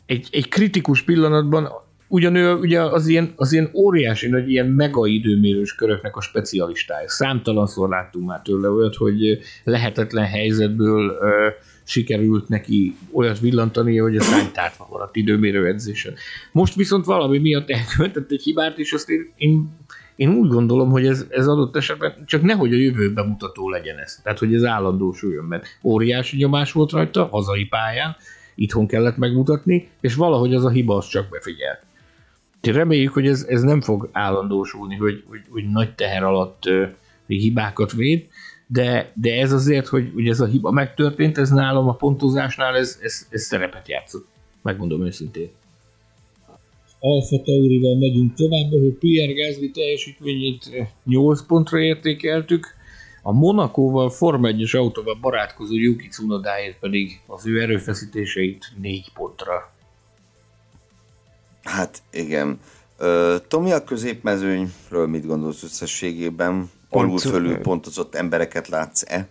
[0.06, 1.70] Egy, egy kritikus pillanatban
[2.08, 7.10] ugyan ő ugye az ilyen, az ilyen óriási nagy ilyen mega időmérős köröknek a specialistája.
[7.10, 11.48] Számtalanszor láttunk már tőle olyat, hogy lehetetlen helyzetből ö,
[11.84, 16.14] sikerült neki olyat villantani, hogy a szánytártva maradt időmérő edzésen.
[16.52, 19.70] Most viszont valami miatt elkövetett egy hibát, és azt én, én,
[20.16, 24.20] én úgy gondolom, hogy ez, ez adott esetben csak nehogy a jövőben mutató legyen ez.
[24.24, 28.16] Tehát, hogy ez állandósuljon, mert óriási nyomás volt rajta, hazai pályán,
[28.56, 31.80] itthon kellett megmutatni, és valahogy az a hiba az csak befigyel.
[32.72, 36.90] Reméljük, hogy ez, ez nem fog állandósulni, hogy, hogy, hogy nagy teher alatt uh,
[37.28, 38.28] hibákat véd,
[38.68, 43.00] de, de ez azért, hogy, hogy ez a hiba megtörtént, ez nálam a pontozásnál ez,
[43.02, 44.28] ez, ez szerepet játszott.
[44.62, 45.50] Megmondom őszintén.
[47.00, 52.68] Alfa Taurival megyünk tovább, hogy Pierre Gasly teljesítményét 8 pontra értékeltük,
[53.22, 59.73] a Monakóval Forma 1-es autóval barátkozó Yuki Tsunodáért pedig az ő erőfeszítéseit 4 pontra.
[61.64, 62.60] Hát igen.
[63.48, 66.70] Tomi a középmezőnyről mit gondolsz összességében?
[66.96, 69.28] alul fölül pontozott embereket látsz-e?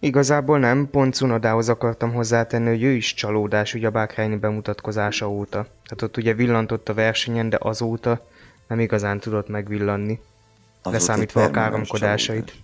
[0.00, 5.58] Igazából nem, pont Cunodához akartam hozzátenni, hogy ő is csalódás ugye a Bákrányi bemutatkozása óta.
[5.58, 8.26] Tehát ott ugye villantott a versenyen, de azóta
[8.68, 10.20] nem igazán tudott megvillanni.
[10.82, 12.54] Azóta leszámítva a káromkodásait.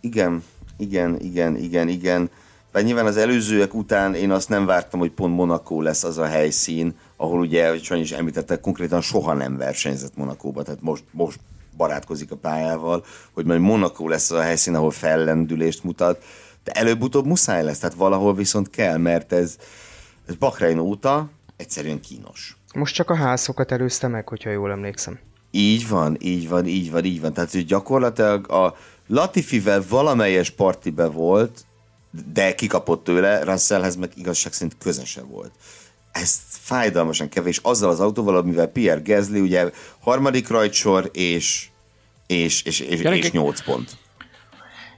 [0.00, 0.42] Igen,
[0.76, 2.30] igen, igen, igen, igen.
[2.72, 6.26] Bár nyilván az előzőek után én azt nem vártam, hogy pont Monaco lesz az a
[6.26, 11.38] helyszín, ahol ugye, hogy is említettek, konkrétan soha nem versenyzett Monakóba, tehát most, most
[11.76, 16.24] barátkozik a pályával, hogy majd Monaco lesz az a helyszín, ahol fellendülést mutat,
[16.64, 19.56] de előbb-utóbb muszáj lesz, tehát valahol viszont kell, mert ez,
[20.26, 22.56] ez Bahrein óta egyszerűen kínos.
[22.74, 25.18] Most csak a házokat előzte meg, hogyha jól emlékszem.
[25.50, 27.32] Így van, így van, így van, így van.
[27.32, 28.76] Tehát hogy gyakorlatilag a
[29.06, 31.64] Latifivel valamelyes partibe volt,
[32.32, 35.52] de kikapott tőle, Russellhez meg igazság szerint közese volt
[36.14, 41.66] ez fájdalmasan kevés azzal az autóval, amivel Pierre Gasly ugye harmadik rajtsor és,
[42.26, 43.90] és, és, és, és 8 pont.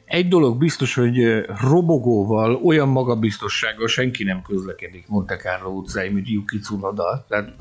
[0.04, 6.58] Egy dolog biztos, hogy robogóval, olyan magabiztossággal senki nem közlekedik Monte Carlo utcáin, mint Yuki
[6.58, 7.24] Tsunoda.
[7.28, 7.52] Tehát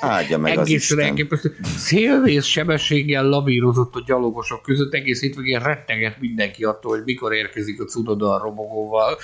[0.00, 1.56] Áldja meg egész elképesztő.
[1.62, 7.84] Szélvész sebességgel lavírozott a gyalogosok között, egész hétvégén retteget mindenki attól, hogy mikor érkezik a
[7.84, 9.18] Tsunoda a robogóval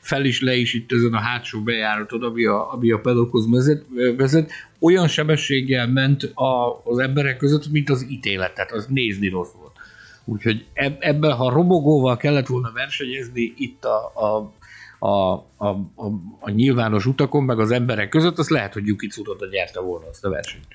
[0.00, 3.84] fel is le is itt ezen a hátsó bejáraton, ami a, ami a pedokhoz vezet,
[4.16, 9.72] vezet, olyan sebességgel ment a, az emberek között, mint az ítélet, az nézni rossz volt.
[10.24, 10.64] Úgyhogy
[10.98, 14.52] ebben, ha robogóval kellett volna versenyezni itt a, a,
[15.06, 16.06] a, a, a,
[16.40, 20.24] a nyilvános utakon, meg az emberek között, az lehet, hogy Yuki Tsunoda nyerte volna azt
[20.24, 20.66] a versenyt.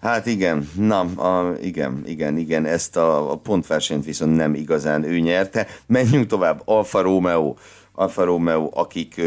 [0.00, 5.18] Hát igen, na, a, igen, igen, igen, ezt a, a pontversenyt viszont nem igazán ő
[5.18, 5.66] nyerte.
[5.86, 7.54] Menjünk tovább, Alfa Romeo,
[7.92, 9.20] Alfa Romeo, akik,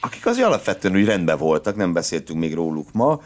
[0.00, 3.20] akik azért alapvetően úgy rendben voltak, nem beszéltünk még róluk ma.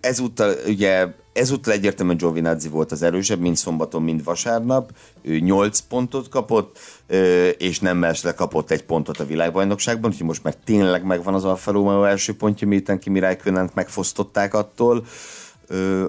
[0.00, 4.90] Ezúttal ugye ezúttal egyértelműen Giovinazzi volt az erősebb, mint szombaton, mint vasárnap.
[5.22, 6.78] Ő 8 pontot kapott,
[7.58, 11.70] és nem mesle kapott egy pontot a világbajnokságban, úgyhogy most már tényleg megvan az Alfa
[11.70, 15.06] Romeo első pontja, miután Kimi Räikkönent megfosztották attól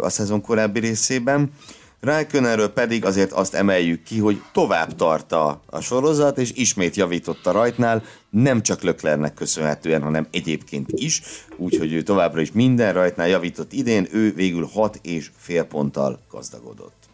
[0.02, 1.52] a szezon korábbi részében.
[2.00, 7.46] Räikkönenről pedig azért azt emeljük ki, hogy tovább tart a, a sorozat, és ismét javított
[7.46, 11.22] a rajtnál, nem csak Löklernek köszönhetően, hanem egyébként is,
[11.56, 17.10] úgyhogy ő továbbra is minden rajtnál javított idén, ő végül 6 és fél ponttal gazdagodott.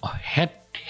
[0.00, 0.08] A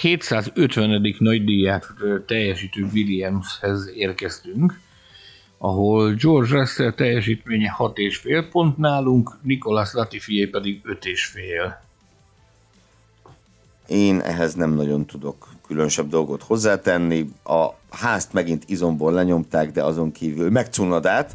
[0.00, 1.14] 750.
[1.18, 1.86] nagydíját
[2.26, 4.80] teljesítő Williamshez érkeztünk,
[5.58, 11.86] ahol George Russell teljesítménye 6,5 pont nálunk, Nicolas Latifié pedig 5,5.
[13.88, 17.30] Én ehhez nem nagyon tudok különösebb dolgot hozzátenni.
[17.44, 21.34] A házt megint izomból lenyomták, de azon kívül megcunadát,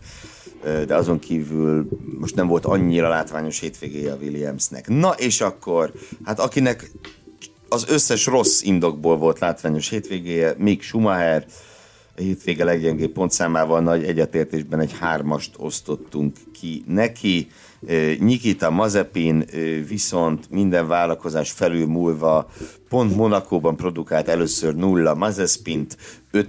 [0.87, 1.87] de azon kívül
[2.19, 4.87] most nem volt annyira látványos hétvégéje a Williamsnek.
[4.87, 5.91] Na és akkor,
[6.23, 6.91] hát akinek
[7.69, 11.45] az összes rossz indokból volt látványos hétvégéje, Mick Schumacher,
[12.17, 17.47] a hétvége leggyengébb pontszámával nagy egyetértésben egy hármast osztottunk ki neki.
[18.19, 19.45] Nikita Mazepin
[19.87, 22.49] viszont minden vállalkozás felülmúlva
[22.89, 25.15] pont Monakóban produkált először nulla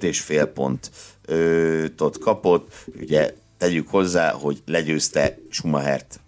[0.03, 2.73] és fél pontot kapott.
[3.01, 6.21] Ugye tegyük hozzá, hogy legyőzte Schumachert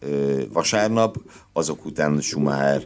[0.53, 1.17] vasárnap,
[1.53, 2.83] azok után Schumacher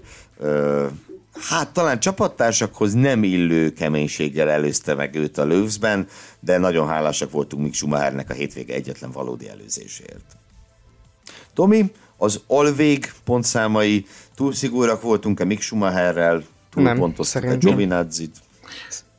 [1.49, 6.09] hát talán csapattársakhoz nem illő keménységgel előzte meg őt a Lövszben,
[6.41, 10.37] de nagyon hálásak voltunk Mick Schumachernek a hétvége egyetlen valódi előzésért.
[11.55, 18.37] Tomi, az alvég pontszámai túl szigorúak voltunk-e Mick Schumacherrel, túl nem, pontoztuk a Giovinazzi-t?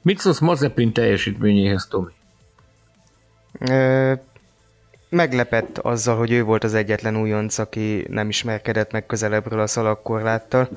[0.02, 2.11] Mit szólsz Mazepin teljesítményéhez, Tomi?
[5.10, 10.69] meglepett azzal, hogy ő volt az egyetlen újonc, aki nem ismerkedett meg közelebbről a szalagkorláttal.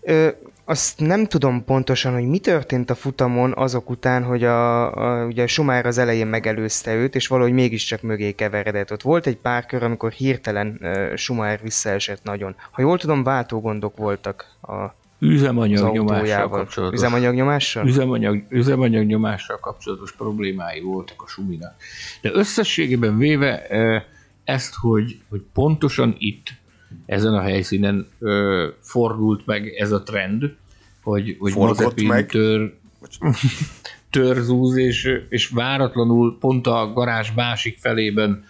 [0.00, 0.28] Ö,
[0.70, 5.42] azt nem tudom pontosan, hogy mi történt a futamon azok után, hogy a, a, ugye
[5.42, 8.92] a Schumacher az elején megelőzte őt, és valahogy mégiscsak mögé keveredett.
[8.92, 12.54] Ott volt egy pár kör, amikor hirtelen uh, Schumacher visszaesett nagyon.
[12.70, 16.98] Ha jól tudom, váltógondok voltak a Üzemanyag nyomással kapcsolatos.
[16.98, 17.86] Üzemanyag nyomással?
[17.86, 21.74] Üzemanyag, üzemanyag nyomással kapcsolatos problémái voltak a Suminak.
[22.22, 23.66] De összességében véve
[24.44, 26.46] ezt, hogy, hogy pontosan itt
[27.06, 30.56] ezen a helyszínen ö, fordult meg ez a trend,
[31.02, 31.54] hogy, hogy
[32.26, 32.74] tör,
[34.10, 38.44] törzúz, és, és váratlanul pont a garázs másik felében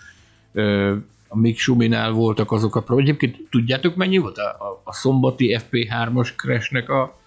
[0.52, 0.96] ö,
[1.28, 3.22] a Mick Schuminál voltak azok a problémák.
[3.22, 7.18] Egyébként tudjátok mennyi volt a, a, a szombati FP3-as crashnek a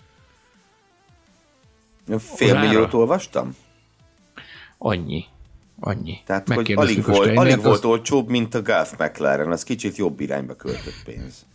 [2.18, 3.56] Fél milliót olvastam?
[4.78, 5.26] Annyi.
[5.80, 6.18] Annyi.
[6.26, 7.64] Tehát, hogy alig volt, alig az...
[7.64, 11.46] volt olcsóbb, mint a Golf McLaren, az kicsit jobb irányba költött pénz.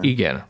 [0.00, 0.44] Igen.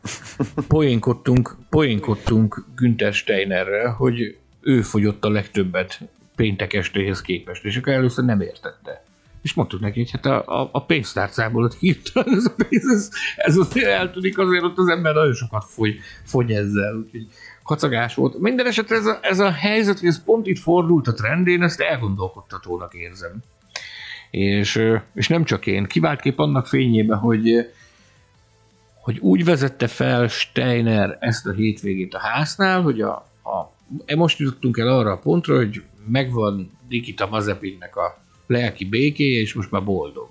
[0.67, 5.99] Poénkodtunk, poénkodtunk Günther Steinerrel, hogy ő fogyott a legtöbbet
[6.35, 9.03] péntek estéhez képest, és akkor először nem értette.
[9.41, 13.09] És mondtuk neki, hogy hát a, a, a pénztárcából ott hirtelen ez a pénz, ez,
[13.35, 16.95] ez azért eltűnik, azért ott az ember nagyon sokat fogy, fogy ezzel.
[16.95, 17.27] Úgyhogy
[17.63, 18.39] kacagás volt.
[18.39, 21.63] Minden esetre ez a, ez a helyzet, hogy ez pont itt fordult a trend, én
[21.63, 23.43] ezt elgondolkodtatónak érzem.
[24.31, 24.81] És,
[25.13, 27.71] és nem csak én, kiváltképp annak fényében, hogy,
[29.07, 33.11] hogy úgy vezette fel Steiner ezt a hétvégét a háznál, hogy a,
[33.43, 33.73] a,
[34.05, 39.53] e most jutottunk el arra a pontra, hogy megvan Nikita Mazepinnek a lelki békéje, és
[39.53, 40.29] most már boldog.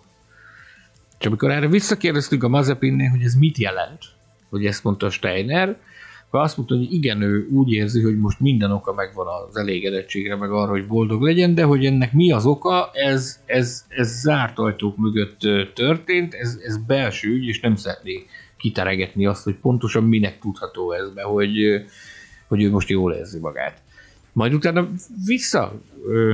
[1.19, 4.03] És amikor erre visszakérdeztünk a Mazepinnél, hogy ez mit jelent,
[4.51, 5.77] hogy ezt mondta Steiner,
[6.27, 10.37] akkor azt mondta, hogy igen, ő úgy érzi, hogy most minden oka megvan az elégedettségre,
[10.37, 14.59] meg arra, hogy boldog legyen, de hogy ennek mi az oka, ez, ez, ez zárt
[14.59, 15.39] ajtók mögött
[15.75, 21.11] történt, ez, ez belső ügy, és nem szeretné kiteregetni azt, hogy pontosan minek tudható ez
[21.11, 21.85] be, hogy,
[22.49, 23.83] hogy ő most jól érzi magát.
[24.33, 24.89] Majd utána
[25.27, 26.33] vissza ö,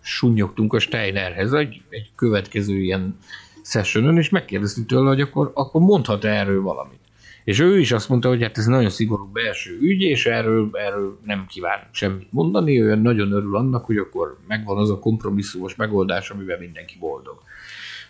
[0.00, 3.16] sunyogtunk a Steinerhez egy, egy következő ilyen
[3.64, 6.98] sessionon, és megkérdeztük tőle, hogy akkor, akkor mondhat erről valamit.
[7.44, 11.18] És ő is azt mondta, hogy hát ez nagyon szigorú belső ügy, és erről, erről
[11.24, 16.30] nem kíván semmit mondani, ő nagyon örül annak, hogy akkor megvan az a kompromisszumos megoldás,
[16.30, 17.42] amiben mindenki boldog.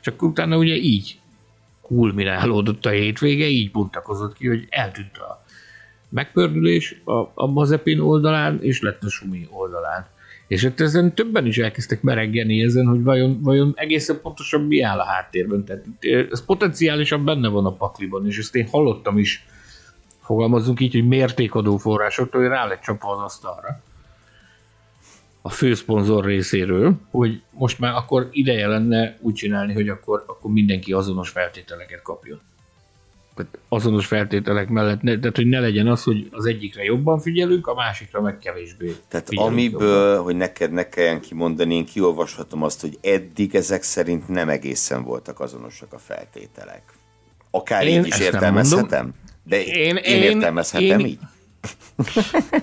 [0.00, 1.18] Csak utána ugye így
[1.86, 5.44] kulminálódott a hétvége, így bontakozott ki, hogy eltűnt a
[6.09, 10.06] megpördülés a, a Mazepin oldalán, és lett a Sumi oldalán.
[10.47, 14.98] És hát ezen többen is elkezdtek mereggeni ezen, hogy vajon, vajon egészen pontosan mi áll
[14.98, 15.65] a háttérben.
[15.65, 15.85] Tehát
[16.31, 19.47] ez potenciálisan benne van a pakliban, és ezt én hallottam is,
[20.20, 23.82] fogalmazunk így, hogy mértékadó forrásoktól, hogy rá lett csapva az asztalra
[25.46, 30.92] a főszponzor részéről, hogy most már akkor ideje lenne úgy csinálni, hogy akkor, akkor mindenki
[30.92, 32.40] azonos feltételeket kapjon.
[33.34, 37.66] Tehát azonos feltételek mellett, ne, tehát hogy ne legyen az, hogy az egyikre jobban figyelünk,
[37.66, 38.94] a másikra meg kevésbé.
[39.08, 40.24] Tehát amiből, jobban.
[40.24, 45.40] hogy neked ne kelljen kimondani, én kiolvashatom azt, hogy eddig ezek szerint nem egészen voltak
[45.40, 46.82] azonosak a feltételek.
[47.50, 51.18] Akár én így is értelmezhetem, de én, én, én értelmezhetem én, így.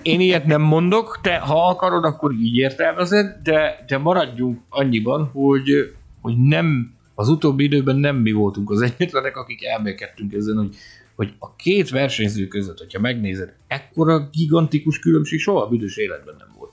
[0.02, 5.94] Én ilyet nem mondok, te ha akarod, akkor így értelmezed, de, de maradjunk annyiban, hogy,
[6.22, 10.76] hogy nem, az utóbbi időben nem mi voltunk az egyetlenek, akik elmélkedtünk ezen, hogy,
[11.16, 16.48] hogy a két versenyző között, hogyha megnézed, ekkora gigantikus különbség soha a büdös életben nem
[16.58, 16.72] volt.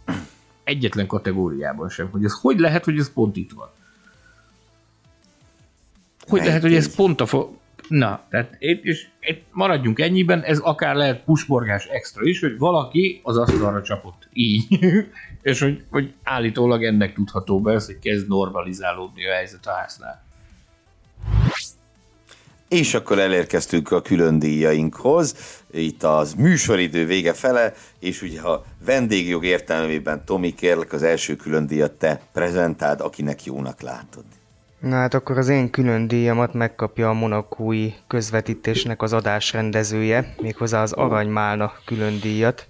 [0.64, 2.08] Egyetlen kategóriában sem.
[2.10, 3.68] Hogy ez hogy lehet, hogy ez pont itt van?
[6.26, 7.50] Hogy lehet, hogy ez pont a,
[7.88, 13.20] Na, tehát itt is itt maradjunk ennyiben, ez akár lehet pusborgás extra is, hogy valaki
[13.22, 14.78] az asztalra csapott így,
[15.42, 20.26] és hogy, hogy állítólag ennek tudható be, hogy kezd normalizálódni a helyzet a háznál.
[22.68, 25.34] És akkor elérkeztünk a külön díjainkhoz,
[25.70, 31.66] itt az műsoridő vége fele, és ugye ha vendégjog értelmében, Tomi, kérlek az első külön
[31.66, 34.24] díjat te prezentáld, akinek jónak látod.
[34.80, 40.92] Na hát akkor az én külön díjamat megkapja a monakói közvetítésnek az adásrendezője, méghozzá az
[40.92, 42.68] Aranymálna külön díjat.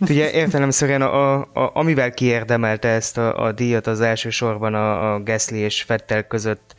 [0.00, 5.22] Ugye értelemszerűen a, a, a, amivel kiérdemelte ezt a, a díjat az elsősorban a, a
[5.22, 6.74] Gasly és Fettel között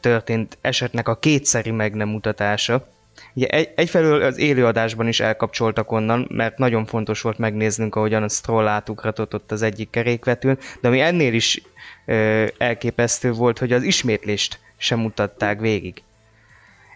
[0.00, 2.88] történt esetnek a kétszeri meg nem mutatása.
[3.34, 8.28] Ugye egy, egyfelől az élőadásban is elkapcsoltak onnan, mert nagyon fontos volt megnéznünk, ahogyan a
[8.28, 11.62] Stroll átugratott ott az egyik kerékvetőn, de ami ennél is
[12.58, 16.02] elképesztő volt, hogy az ismétlést sem mutatták végig.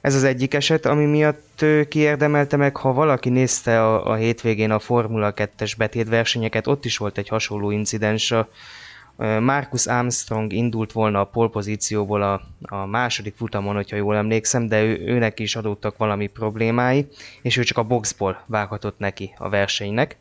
[0.01, 4.79] Ez az egyik eset, ami miatt kiérdemelte meg, ha valaki nézte a, a hétvégén a
[4.79, 8.31] Formula 2-es betétversenyeket, ott is volt egy hasonló incidens.
[8.31, 8.49] A,
[9.41, 15.01] Marcus Armstrong indult volna a polpozícióból a, a második futamon, hogyha jól emlékszem, de ő,
[15.07, 17.07] őnek is adottak valami problémái,
[17.43, 20.17] és ő csak a boxból vághatott neki a versenynek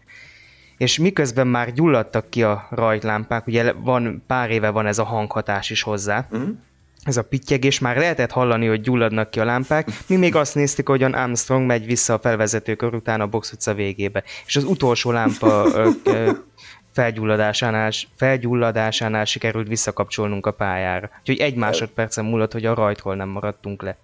[0.81, 5.69] és miközben már gyulladtak ki a rajtlámpák, ugye van, pár éve van ez a hanghatás
[5.69, 6.49] is hozzá, uh-huh.
[7.03, 10.89] ez a pittyegés, már lehetett hallani, hogy gyulladnak ki a lámpák, mi még azt néztük,
[10.89, 15.65] hogyan Armstrong megy vissza a felvezetőkör után a box utca végébe, és az utolsó lámpa
[15.73, 16.31] ö, ö,
[16.93, 21.09] felgyulladásánál, felgyulladásánál sikerült visszakapcsolnunk a pályára.
[21.19, 23.97] Úgyhogy egy másodpercen múlott, hogy a rajtról nem maradtunk le.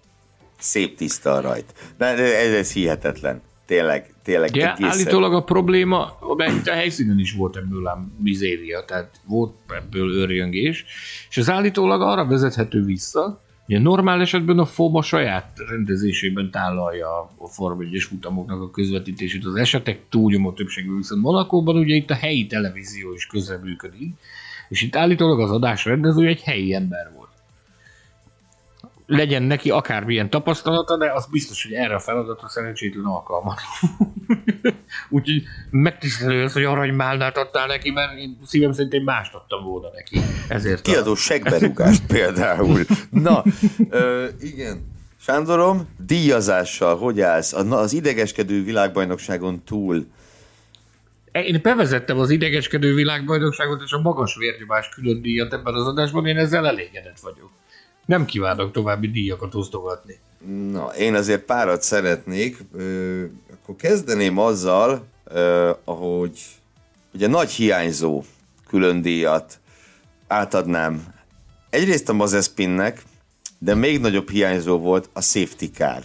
[0.58, 1.74] Szép tiszta a rajt.
[1.96, 4.90] De ez, ez hihetetlen tényleg, tényleg ja, egészen...
[4.90, 10.84] állítólag a probléma, mert a helyszínen is volt ebből a mizéria, tehát volt ebből őrjöngés,
[11.28, 16.50] és ez állítólag arra vezethető vissza, hogy a normál esetben a FOM a saját rendezésében
[16.50, 17.08] tálalja
[17.38, 19.44] a Form 1 futamoknak a közvetítését.
[19.44, 24.14] Az esetek túlnyomó többségű, viszont Monakóban ugye itt a helyi televízió is közreműködik,
[24.68, 27.27] és itt állítólag az adás rendező egy helyi ember volt
[29.08, 33.60] legyen neki akármilyen tapasztalata, de az biztos, hogy erre a feladatra szerencsétlen alkalmat.
[35.08, 39.88] Úgyhogy megtisztelő az, hogy aranymálnát adtál neki, mert én szívem szerint én mást adtam volna
[39.94, 40.20] neki.
[40.48, 41.16] Ezért Kiadó a...
[41.16, 42.80] segberúgást például.
[43.10, 43.44] Na,
[43.90, 44.96] ö, igen.
[45.20, 47.52] Sándorom, díjazással hogy állsz?
[47.52, 50.06] Az idegeskedő világbajnokságon túl
[51.32, 56.36] én bevezettem az idegeskedő világbajnokságot és a magas vérnyomás külön díjat ebben az adásban, én
[56.36, 57.50] ezzel elégedett vagyok
[58.08, 60.18] nem kívánok további díjakat osztogatni.
[60.70, 62.58] Na, én azért párat szeretnék.
[62.72, 66.40] Ö, akkor kezdeném azzal, ö, ahogy
[67.14, 68.22] ugye nagy hiányzó
[68.68, 69.60] külön díjat
[70.26, 71.14] átadnám
[71.70, 73.02] egyrészt a Mazespinnek,
[73.58, 76.02] de még nagyobb hiányzó volt a safety car.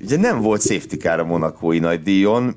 [0.00, 2.54] Ugye nem volt safety car a monakói nagy díjon,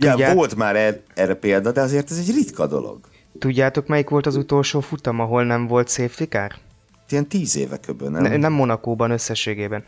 [0.00, 2.98] Ugye volt már er- erre példa, de azért ez egy ritka dolog.
[3.38, 6.54] Tudjátok, melyik volt az utolsó futam, ahol nem volt safety car?
[7.12, 8.22] Ilyen tíz éve köbben, nem?
[8.22, 9.84] Ne, nem Monakóban összességében.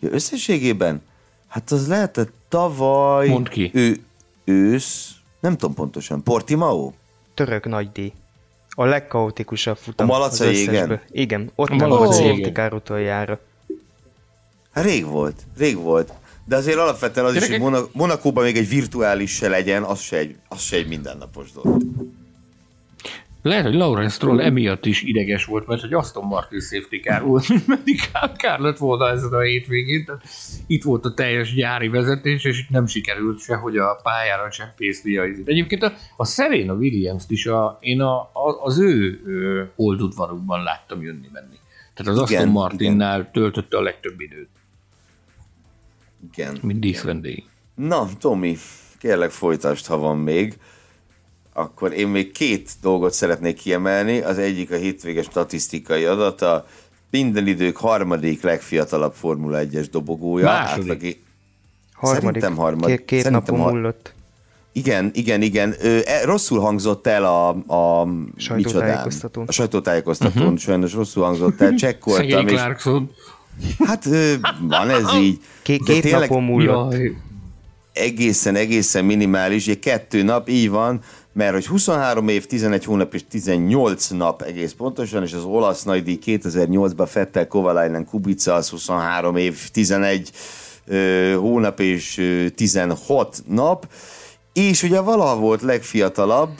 [0.00, 1.02] Ja, összességében?
[1.48, 3.28] Hát az lehetett tavaly...
[3.28, 3.70] Mond ki.
[3.74, 4.00] Ő,
[4.44, 5.10] ősz,
[5.40, 6.92] nem tudom pontosan, Portimao?
[7.34, 8.12] Török nagydíj.
[8.68, 10.10] A legkaotikusabb futam.
[10.10, 11.00] A Malacai igen?
[11.10, 13.40] Igen, ott a safety utoljára.
[14.72, 16.12] Hát rég volt, rég volt.
[16.44, 17.56] De azért alapvetően az Gyerekek...
[17.56, 21.52] is, hogy Monakóban még egy virtuális se legyen, az se egy, az se egy mindennapos
[21.52, 21.82] dolog.
[23.42, 27.66] Lehet, hogy Lawrence Stroll emiatt is ideges volt, mert hogy Aston Martin safety car volt,
[27.66, 28.00] meddig
[28.36, 30.04] kár lett volna ezen a hétvégén.
[30.04, 30.22] Tehát
[30.66, 34.66] itt volt a teljes gyári vezetés, és itt nem sikerült se, hogy a pályára sem
[34.76, 35.48] pészli a izit.
[35.48, 41.02] Egyébként a, a Serena Williams-t is a, én a, a, az ő, ő oldudvarukban láttam
[41.02, 41.56] jönni-menni.
[41.94, 43.32] Tehát az igen, Aston Martinnál igen.
[43.32, 44.48] töltötte a legtöbb időt.
[46.32, 46.58] Igen.
[46.62, 47.44] Mint díszvendély.
[47.74, 48.56] Na, Tomi,
[48.98, 50.58] kérlek folytasd, ha van még
[51.52, 54.20] akkor én még két dolgot szeretnék kiemelni.
[54.20, 56.66] Az egyik a hétvéges statisztikai adata,
[57.10, 60.44] minden idők harmadik legfiatalabb Formula 1-es dobogója.
[60.44, 60.82] Második.
[60.82, 61.22] Átlagi...
[61.92, 62.24] Harmadik.
[62.24, 62.96] Szerintem harmadik.
[62.96, 64.14] Két, két Szerintem napon múlott.
[64.72, 65.74] Igen, igen, igen.
[65.80, 69.44] Ö, e, rosszul hangzott el a, a sajtótájékoztatón.
[69.46, 70.58] A sajtótájékoztatón uh-huh.
[70.58, 71.74] sajnos rosszul hangzott el.
[71.74, 72.48] Csekkoltam.
[72.48, 72.60] és...
[73.78, 75.40] Hát ö, van ez így.
[75.62, 76.28] Két, két tényleg...
[76.28, 76.92] napon múlott.
[76.92, 77.16] Jaj.
[77.92, 79.66] Egészen, egészen minimális.
[79.66, 81.00] Ugye kettő nap, így van
[81.32, 86.18] mert hogy 23 év, 11 hónap és 18 nap egész pontosan, és az olasz nagydíj
[86.24, 90.30] 2008-ban Fettel Kovalainen Kubica az 23 év, 11
[90.86, 93.86] ö, hónap és ö, 16 nap,
[94.52, 96.50] és ugye valaha volt legfiatalabb,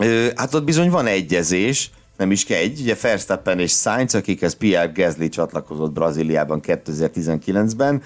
[0.00, 4.92] ö, hát ott bizony van egyezés, nem is egy, ugye Verstappen és Sainz, akikhez Pierre
[4.94, 8.02] Gasly csatlakozott Brazíliában 2019-ben,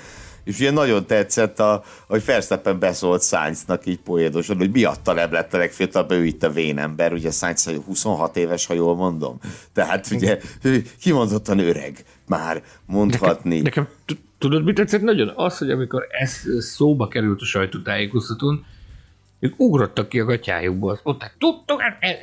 [0.46, 5.54] és ugye nagyon tetszett, a, hogy Verstappen beszólt Sainznak így poédosan, hogy miatta nem lett
[5.54, 9.38] a legfiatalabb, ő itt a vénember, ugye Sainz 26 éves, ha jól mondom.
[9.72, 10.38] Tehát ugye
[11.00, 13.60] kimondottan öreg már mondhatni.
[13.60, 13.88] Nekem,
[14.38, 15.32] tudod, mit tetszett nagyon?
[15.34, 18.64] Az, hogy amikor ez szóba került a sajtótájékoztatón,
[19.38, 22.18] ők ugrottak ki a gatyájukból, azt mondták, tudtok, hát, e,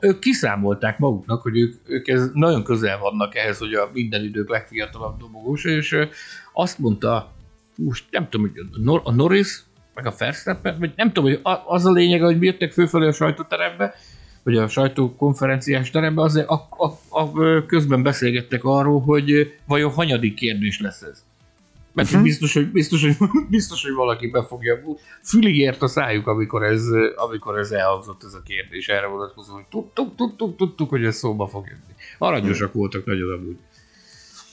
[0.00, 4.48] ők kiszámolták maguknak, hogy ők, ők ez nagyon közel vannak ehhez, hogy a minden idők
[4.48, 5.96] legfiatalabb dobogós, és
[6.52, 7.38] azt mondta
[7.84, 9.62] most nem tudom, hogy a, Nor- a Norris,
[9.94, 13.94] meg a Verstappen, vagy nem tudom, hogy az a lényeg, hogy jöttek fölfelé a sajtóterembe,
[14.42, 20.80] vagy a sajtókonferenciás terembe, azért a, a, a, közben beszélgettek arról, hogy vajon hanyadik kérdés
[20.80, 21.24] lesz ez.
[21.92, 22.22] Mert uh-huh.
[22.22, 23.16] biztos, hogy, biztos, hogy,
[23.48, 24.80] biztos, hogy valaki befogja.
[25.22, 26.82] Fülig ért a szájuk, amikor ez,
[27.16, 28.88] amikor ez elhangzott ez a kérdés.
[28.88, 31.94] Erre vonatkozó, hogy tudtuk, tudtuk, tudtuk, hogy ez szóba fog jönni.
[32.18, 33.58] Aranyosak voltak nagyon amúgy.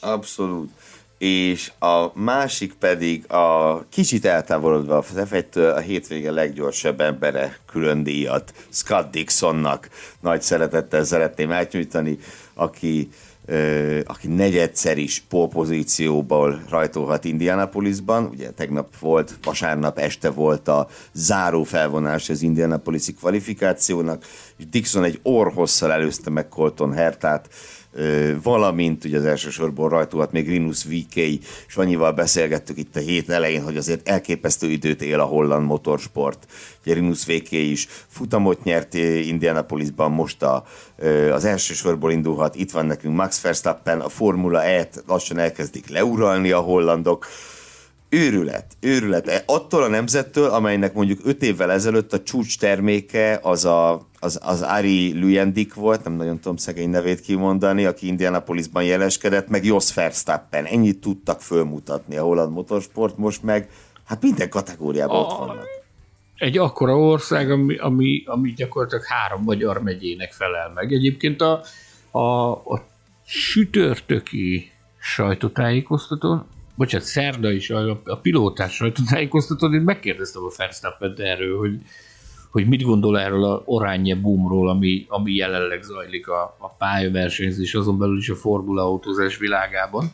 [0.02, 0.72] Abszolút
[1.18, 8.54] és a másik pedig a kicsit eltávolodva a f a hétvége leggyorsabb embere külön díjat
[8.70, 9.90] Scott Dixonnak
[10.20, 12.18] nagy szeretettel szeretném átnyújtani,
[12.54, 13.10] aki
[14.06, 18.26] aki negyedszer is polpozícióból rajtolhat Indianapolisban.
[18.26, 24.26] Ugye tegnap volt, vasárnap este volt a záró felvonás az Indianapolisi kvalifikációnak,
[24.58, 27.50] és Dixon egy orhosszal előzte meg Colton Hertát,
[28.44, 33.64] valamint ugye az elsősorban rajtolhat még Rinus VK, és annyival beszélgettük itt a hét elején,
[33.64, 36.46] hogy azért elképesztő időt él a holland motorsport.
[36.86, 40.66] Ugye Rinus VK is futamot nyert Indianapolisban, most a,
[41.32, 46.60] az elsősorból indulhat, itt van nekünk Max Verstappen, a Formula E-t lassan elkezdik leuralni a
[46.60, 47.28] hollandok,
[48.10, 49.28] őrület, őrület.
[49.28, 54.40] E, attól a nemzettől, amelynek mondjuk öt évvel ezelőtt a csúcs terméke az a, az,
[54.44, 59.94] az Ari Luyendik volt, nem nagyon tudom szegény nevét kimondani, aki Indianapolisban jeleskedett, meg Jos
[59.94, 60.66] Verstappen.
[60.66, 63.70] Ennyit tudtak fölmutatni a holland motorsport, most meg
[64.06, 65.68] hát minden kategóriában a, ott vannak.
[66.36, 70.94] Egy akkora ország, ami, ami, ami gyakorlatilag három magyar megyének felel meg.
[70.94, 71.62] Egyébként a,
[72.12, 72.86] a, a
[73.26, 76.46] sütörtöki sajtótájékoztatón
[76.78, 81.82] bocsánat, szerda is, a, a pilótás sajtótájékoztatón, én megkérdeztem a verstappen erről, hogy,
[82.52, 87.98] hogy mit gondol erről a oranje boomról, ami, ami jelenleg zajlik a, a pályaversenyzés, azon
[87.98, 90.12] belül is a formula autózás világában.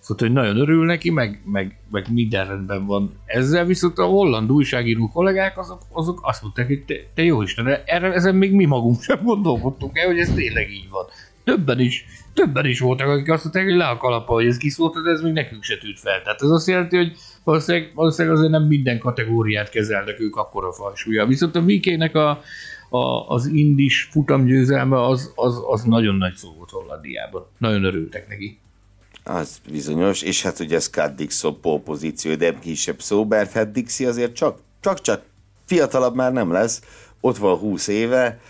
[0.00, 4.52] Szóval, hogy nagyon örül neki, meg, meg, meg minden rendben van ezzel, viszont a holland
[4.52, 8.64] újságíró kollégák azok, azok azt mondták, hogy te, te jó Isten, erre, ezen még mi
[8.64, 11.04] magunk sem gondolkodtunk el, hogy ez tényleg így van.
[11.44, 12.04] Többen is
[12.36, 15.20] többen is voltak, akik azt mondták, hogy le a kalapa, hogy ez kiszólta, de ez
[15.20, 16.22] még nekünk se tűnt fel.
[16.22, 17.12] Tehát ez azt jelenti, hogy
[17.44, 21.26] valószínűleg, valószínűleg azért nem minden kategóriát kezelnek ők akkora fajsúlya.
[21.26, 22.40] Viszont a Mikének a,
[22.88, 27.46] a, az indis futamgyőzelme az, az, az nagyon nagy szó volt Hollandiában.
[27.58, 28.58] Nagyon örültek neki.
[29.24, 34.34] Az bizonyos, és hát ugye Scott Dixon pozíció, de kisebb szó, mert hát Dixi azért
[34.34, 35.22] csak, csak, csak
[35.64, 36.82] fiatalabb már nem lesz,
[37.20, 38.40] ott van 20 éve,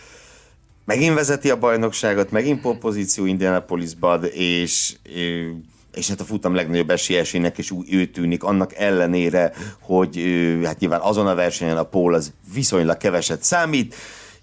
[0.87, 4.95] megint vezeti a bajnokságot, megint pozíció Indianapolisban, és,
[5.95, 10.23] és hát a futam legnagyobb esélyesének, és úgy ő tűnik, annak ellenére, hogy
[10.65, 13.95] hát nyilván azon a versenyen a pól az viszonylag keveset számít.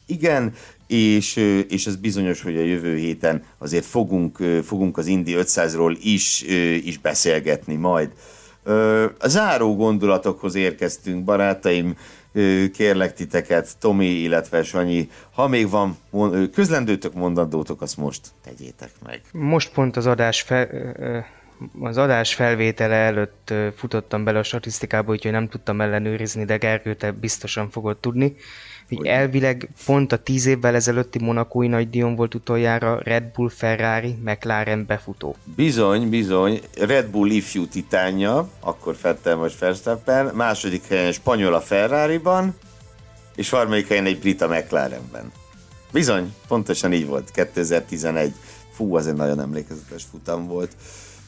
[0.05, 0.53] Igen,
[0.87, 1.35] és,
[1.69, 6.41] és ez bizonyos, hogy a jövő héten azért fogunk, fogunk az Indi 500-ról is,
[6.83, 8.09] is beszélgetni majd.
[9.19, 11.95] A záró gondolatokhoz érkeztünk, barátaim
[12.73, 15.97] kérlek titeket, Tomi, illetve Sanyi, ha még van
[16.53, 19.21] közlendőtök, mondandótok, azt most tegyétek meg.
[19.31, 20.67] Most pont az adás fel,
[21.79, 27.11] az adás felvétele előtt futottam bele a statisztikába, úgyhogy nem tudtam ellenőrizni, de Gergő, te
[27.11, 28.35] biztosan fogod tudni.
[28.87, 34.85] Hogy elvileg pont a tíz évvel ezelőtti monakói nagydíjon volt utoljára Red Bull, Ferrari, McLaren
[34.85, 35.35] befutó.
[35.55, 36.61] Bizony, bizony.
[36.79, 42.55] Red Bull ifjú titánja, akkor Fettel vagy Verstappen, második helyen spanyol a Ferrari-ban,
[43.35, 45.31] és harmadik helyen egy brit a McLarenben.
[45.91, 48.33] Bizony, pontosan így volt, 2011.
[48.71, 50.75] Fú, az egy nagyon emlékezetes futam volt.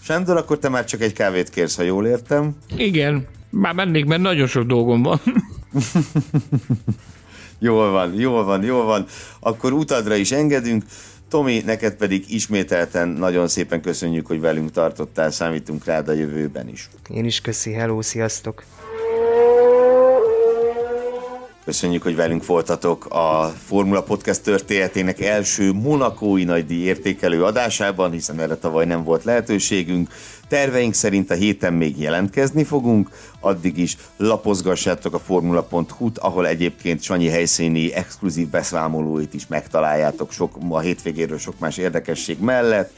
[0.02, 2.56] Sándor, akkor te már csak egy kávét kérsz, ha jól értem.
[2.76, 5.20] Igen, már mennék, mert nagyon sok dolgom van.
[7.60, 9.06] jól van, jól van, jól van.
[9.40, 10.84] Akkor utadra is engedünk.
[11.30, 16.90] Tomi, neked pedig ismételten nagyon szépen köszönjük, hogy velünk tartottál, számítunk rád a jövőben is.
[17.10, 18.64] Én is köszi, hello, sziasztok!
[21.66, 28.56] Köszönjük, hogy velünk voltatok a Formula Podcast történetének első monakói nagydíj értékelő adásában, hiszen erre
[28.56, 30.10] tavaly nem volt lehetőségünk.
[30.48, 33.10] Terveink szerint a héten még jelentkezni fogunk,
[33.40, 40.80] addig is lapozgassátok a formula.hu-t, ahol egyébként Sanyi helyszíni exkluzív beszámolóit is megtaláljátok sok, a
[40.80, 42.92] hétvégéről sok más érdekesség mellett.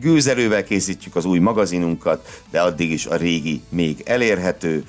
[0.00, 4.84] Gőzerővel készítjük az új magazinunkat, de addig is a régi még elérhető.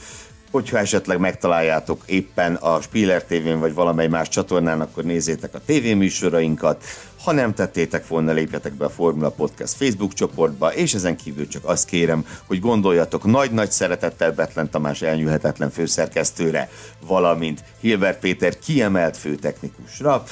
[0.53, 6.84] Hogyha esetleg megtaláljátok éppen a Spiller TV-n vagy valamely más csatornán, akkor nézzétek a tévéműsorainkat.
[7.23, 11.65] Ha nem tettétek volna, lépjetek be a Formula Podcast Facebook csoportba, és ezen kívül csak
[11.65, 16.69] azt kérem, hogy gondoljatok nagy-nagy szeretettel Betlen Tamás elnyűhetetlen főszerkesztőre,
[17.07, 20.23] valamint Hilbert Péter kiemelt főtechnikusra.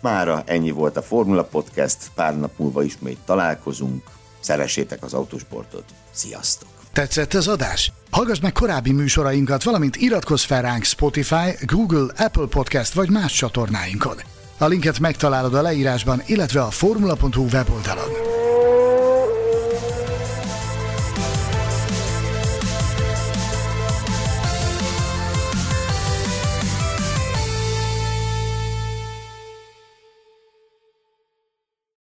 [0.00, 4.04] Mára ennyi volt a Formula Podcast, pár nap múlva ismét találkozunk.
[4.40, 5.84] Szeressétek az autósportot.
[6.10, 6.75] Sziasztok!
[6.96, 7.92] Tetszett az adás?
[8.10, 14.16] Hallgass meg korábbi műsorainkat, valamint iratkozz fel ránk Spotify, Google, Apple Podcast vagy más csatornáinkon.
[14.58, 18.10] A linket megtalálod a leírásban, illetve a formula.hu weboldalon.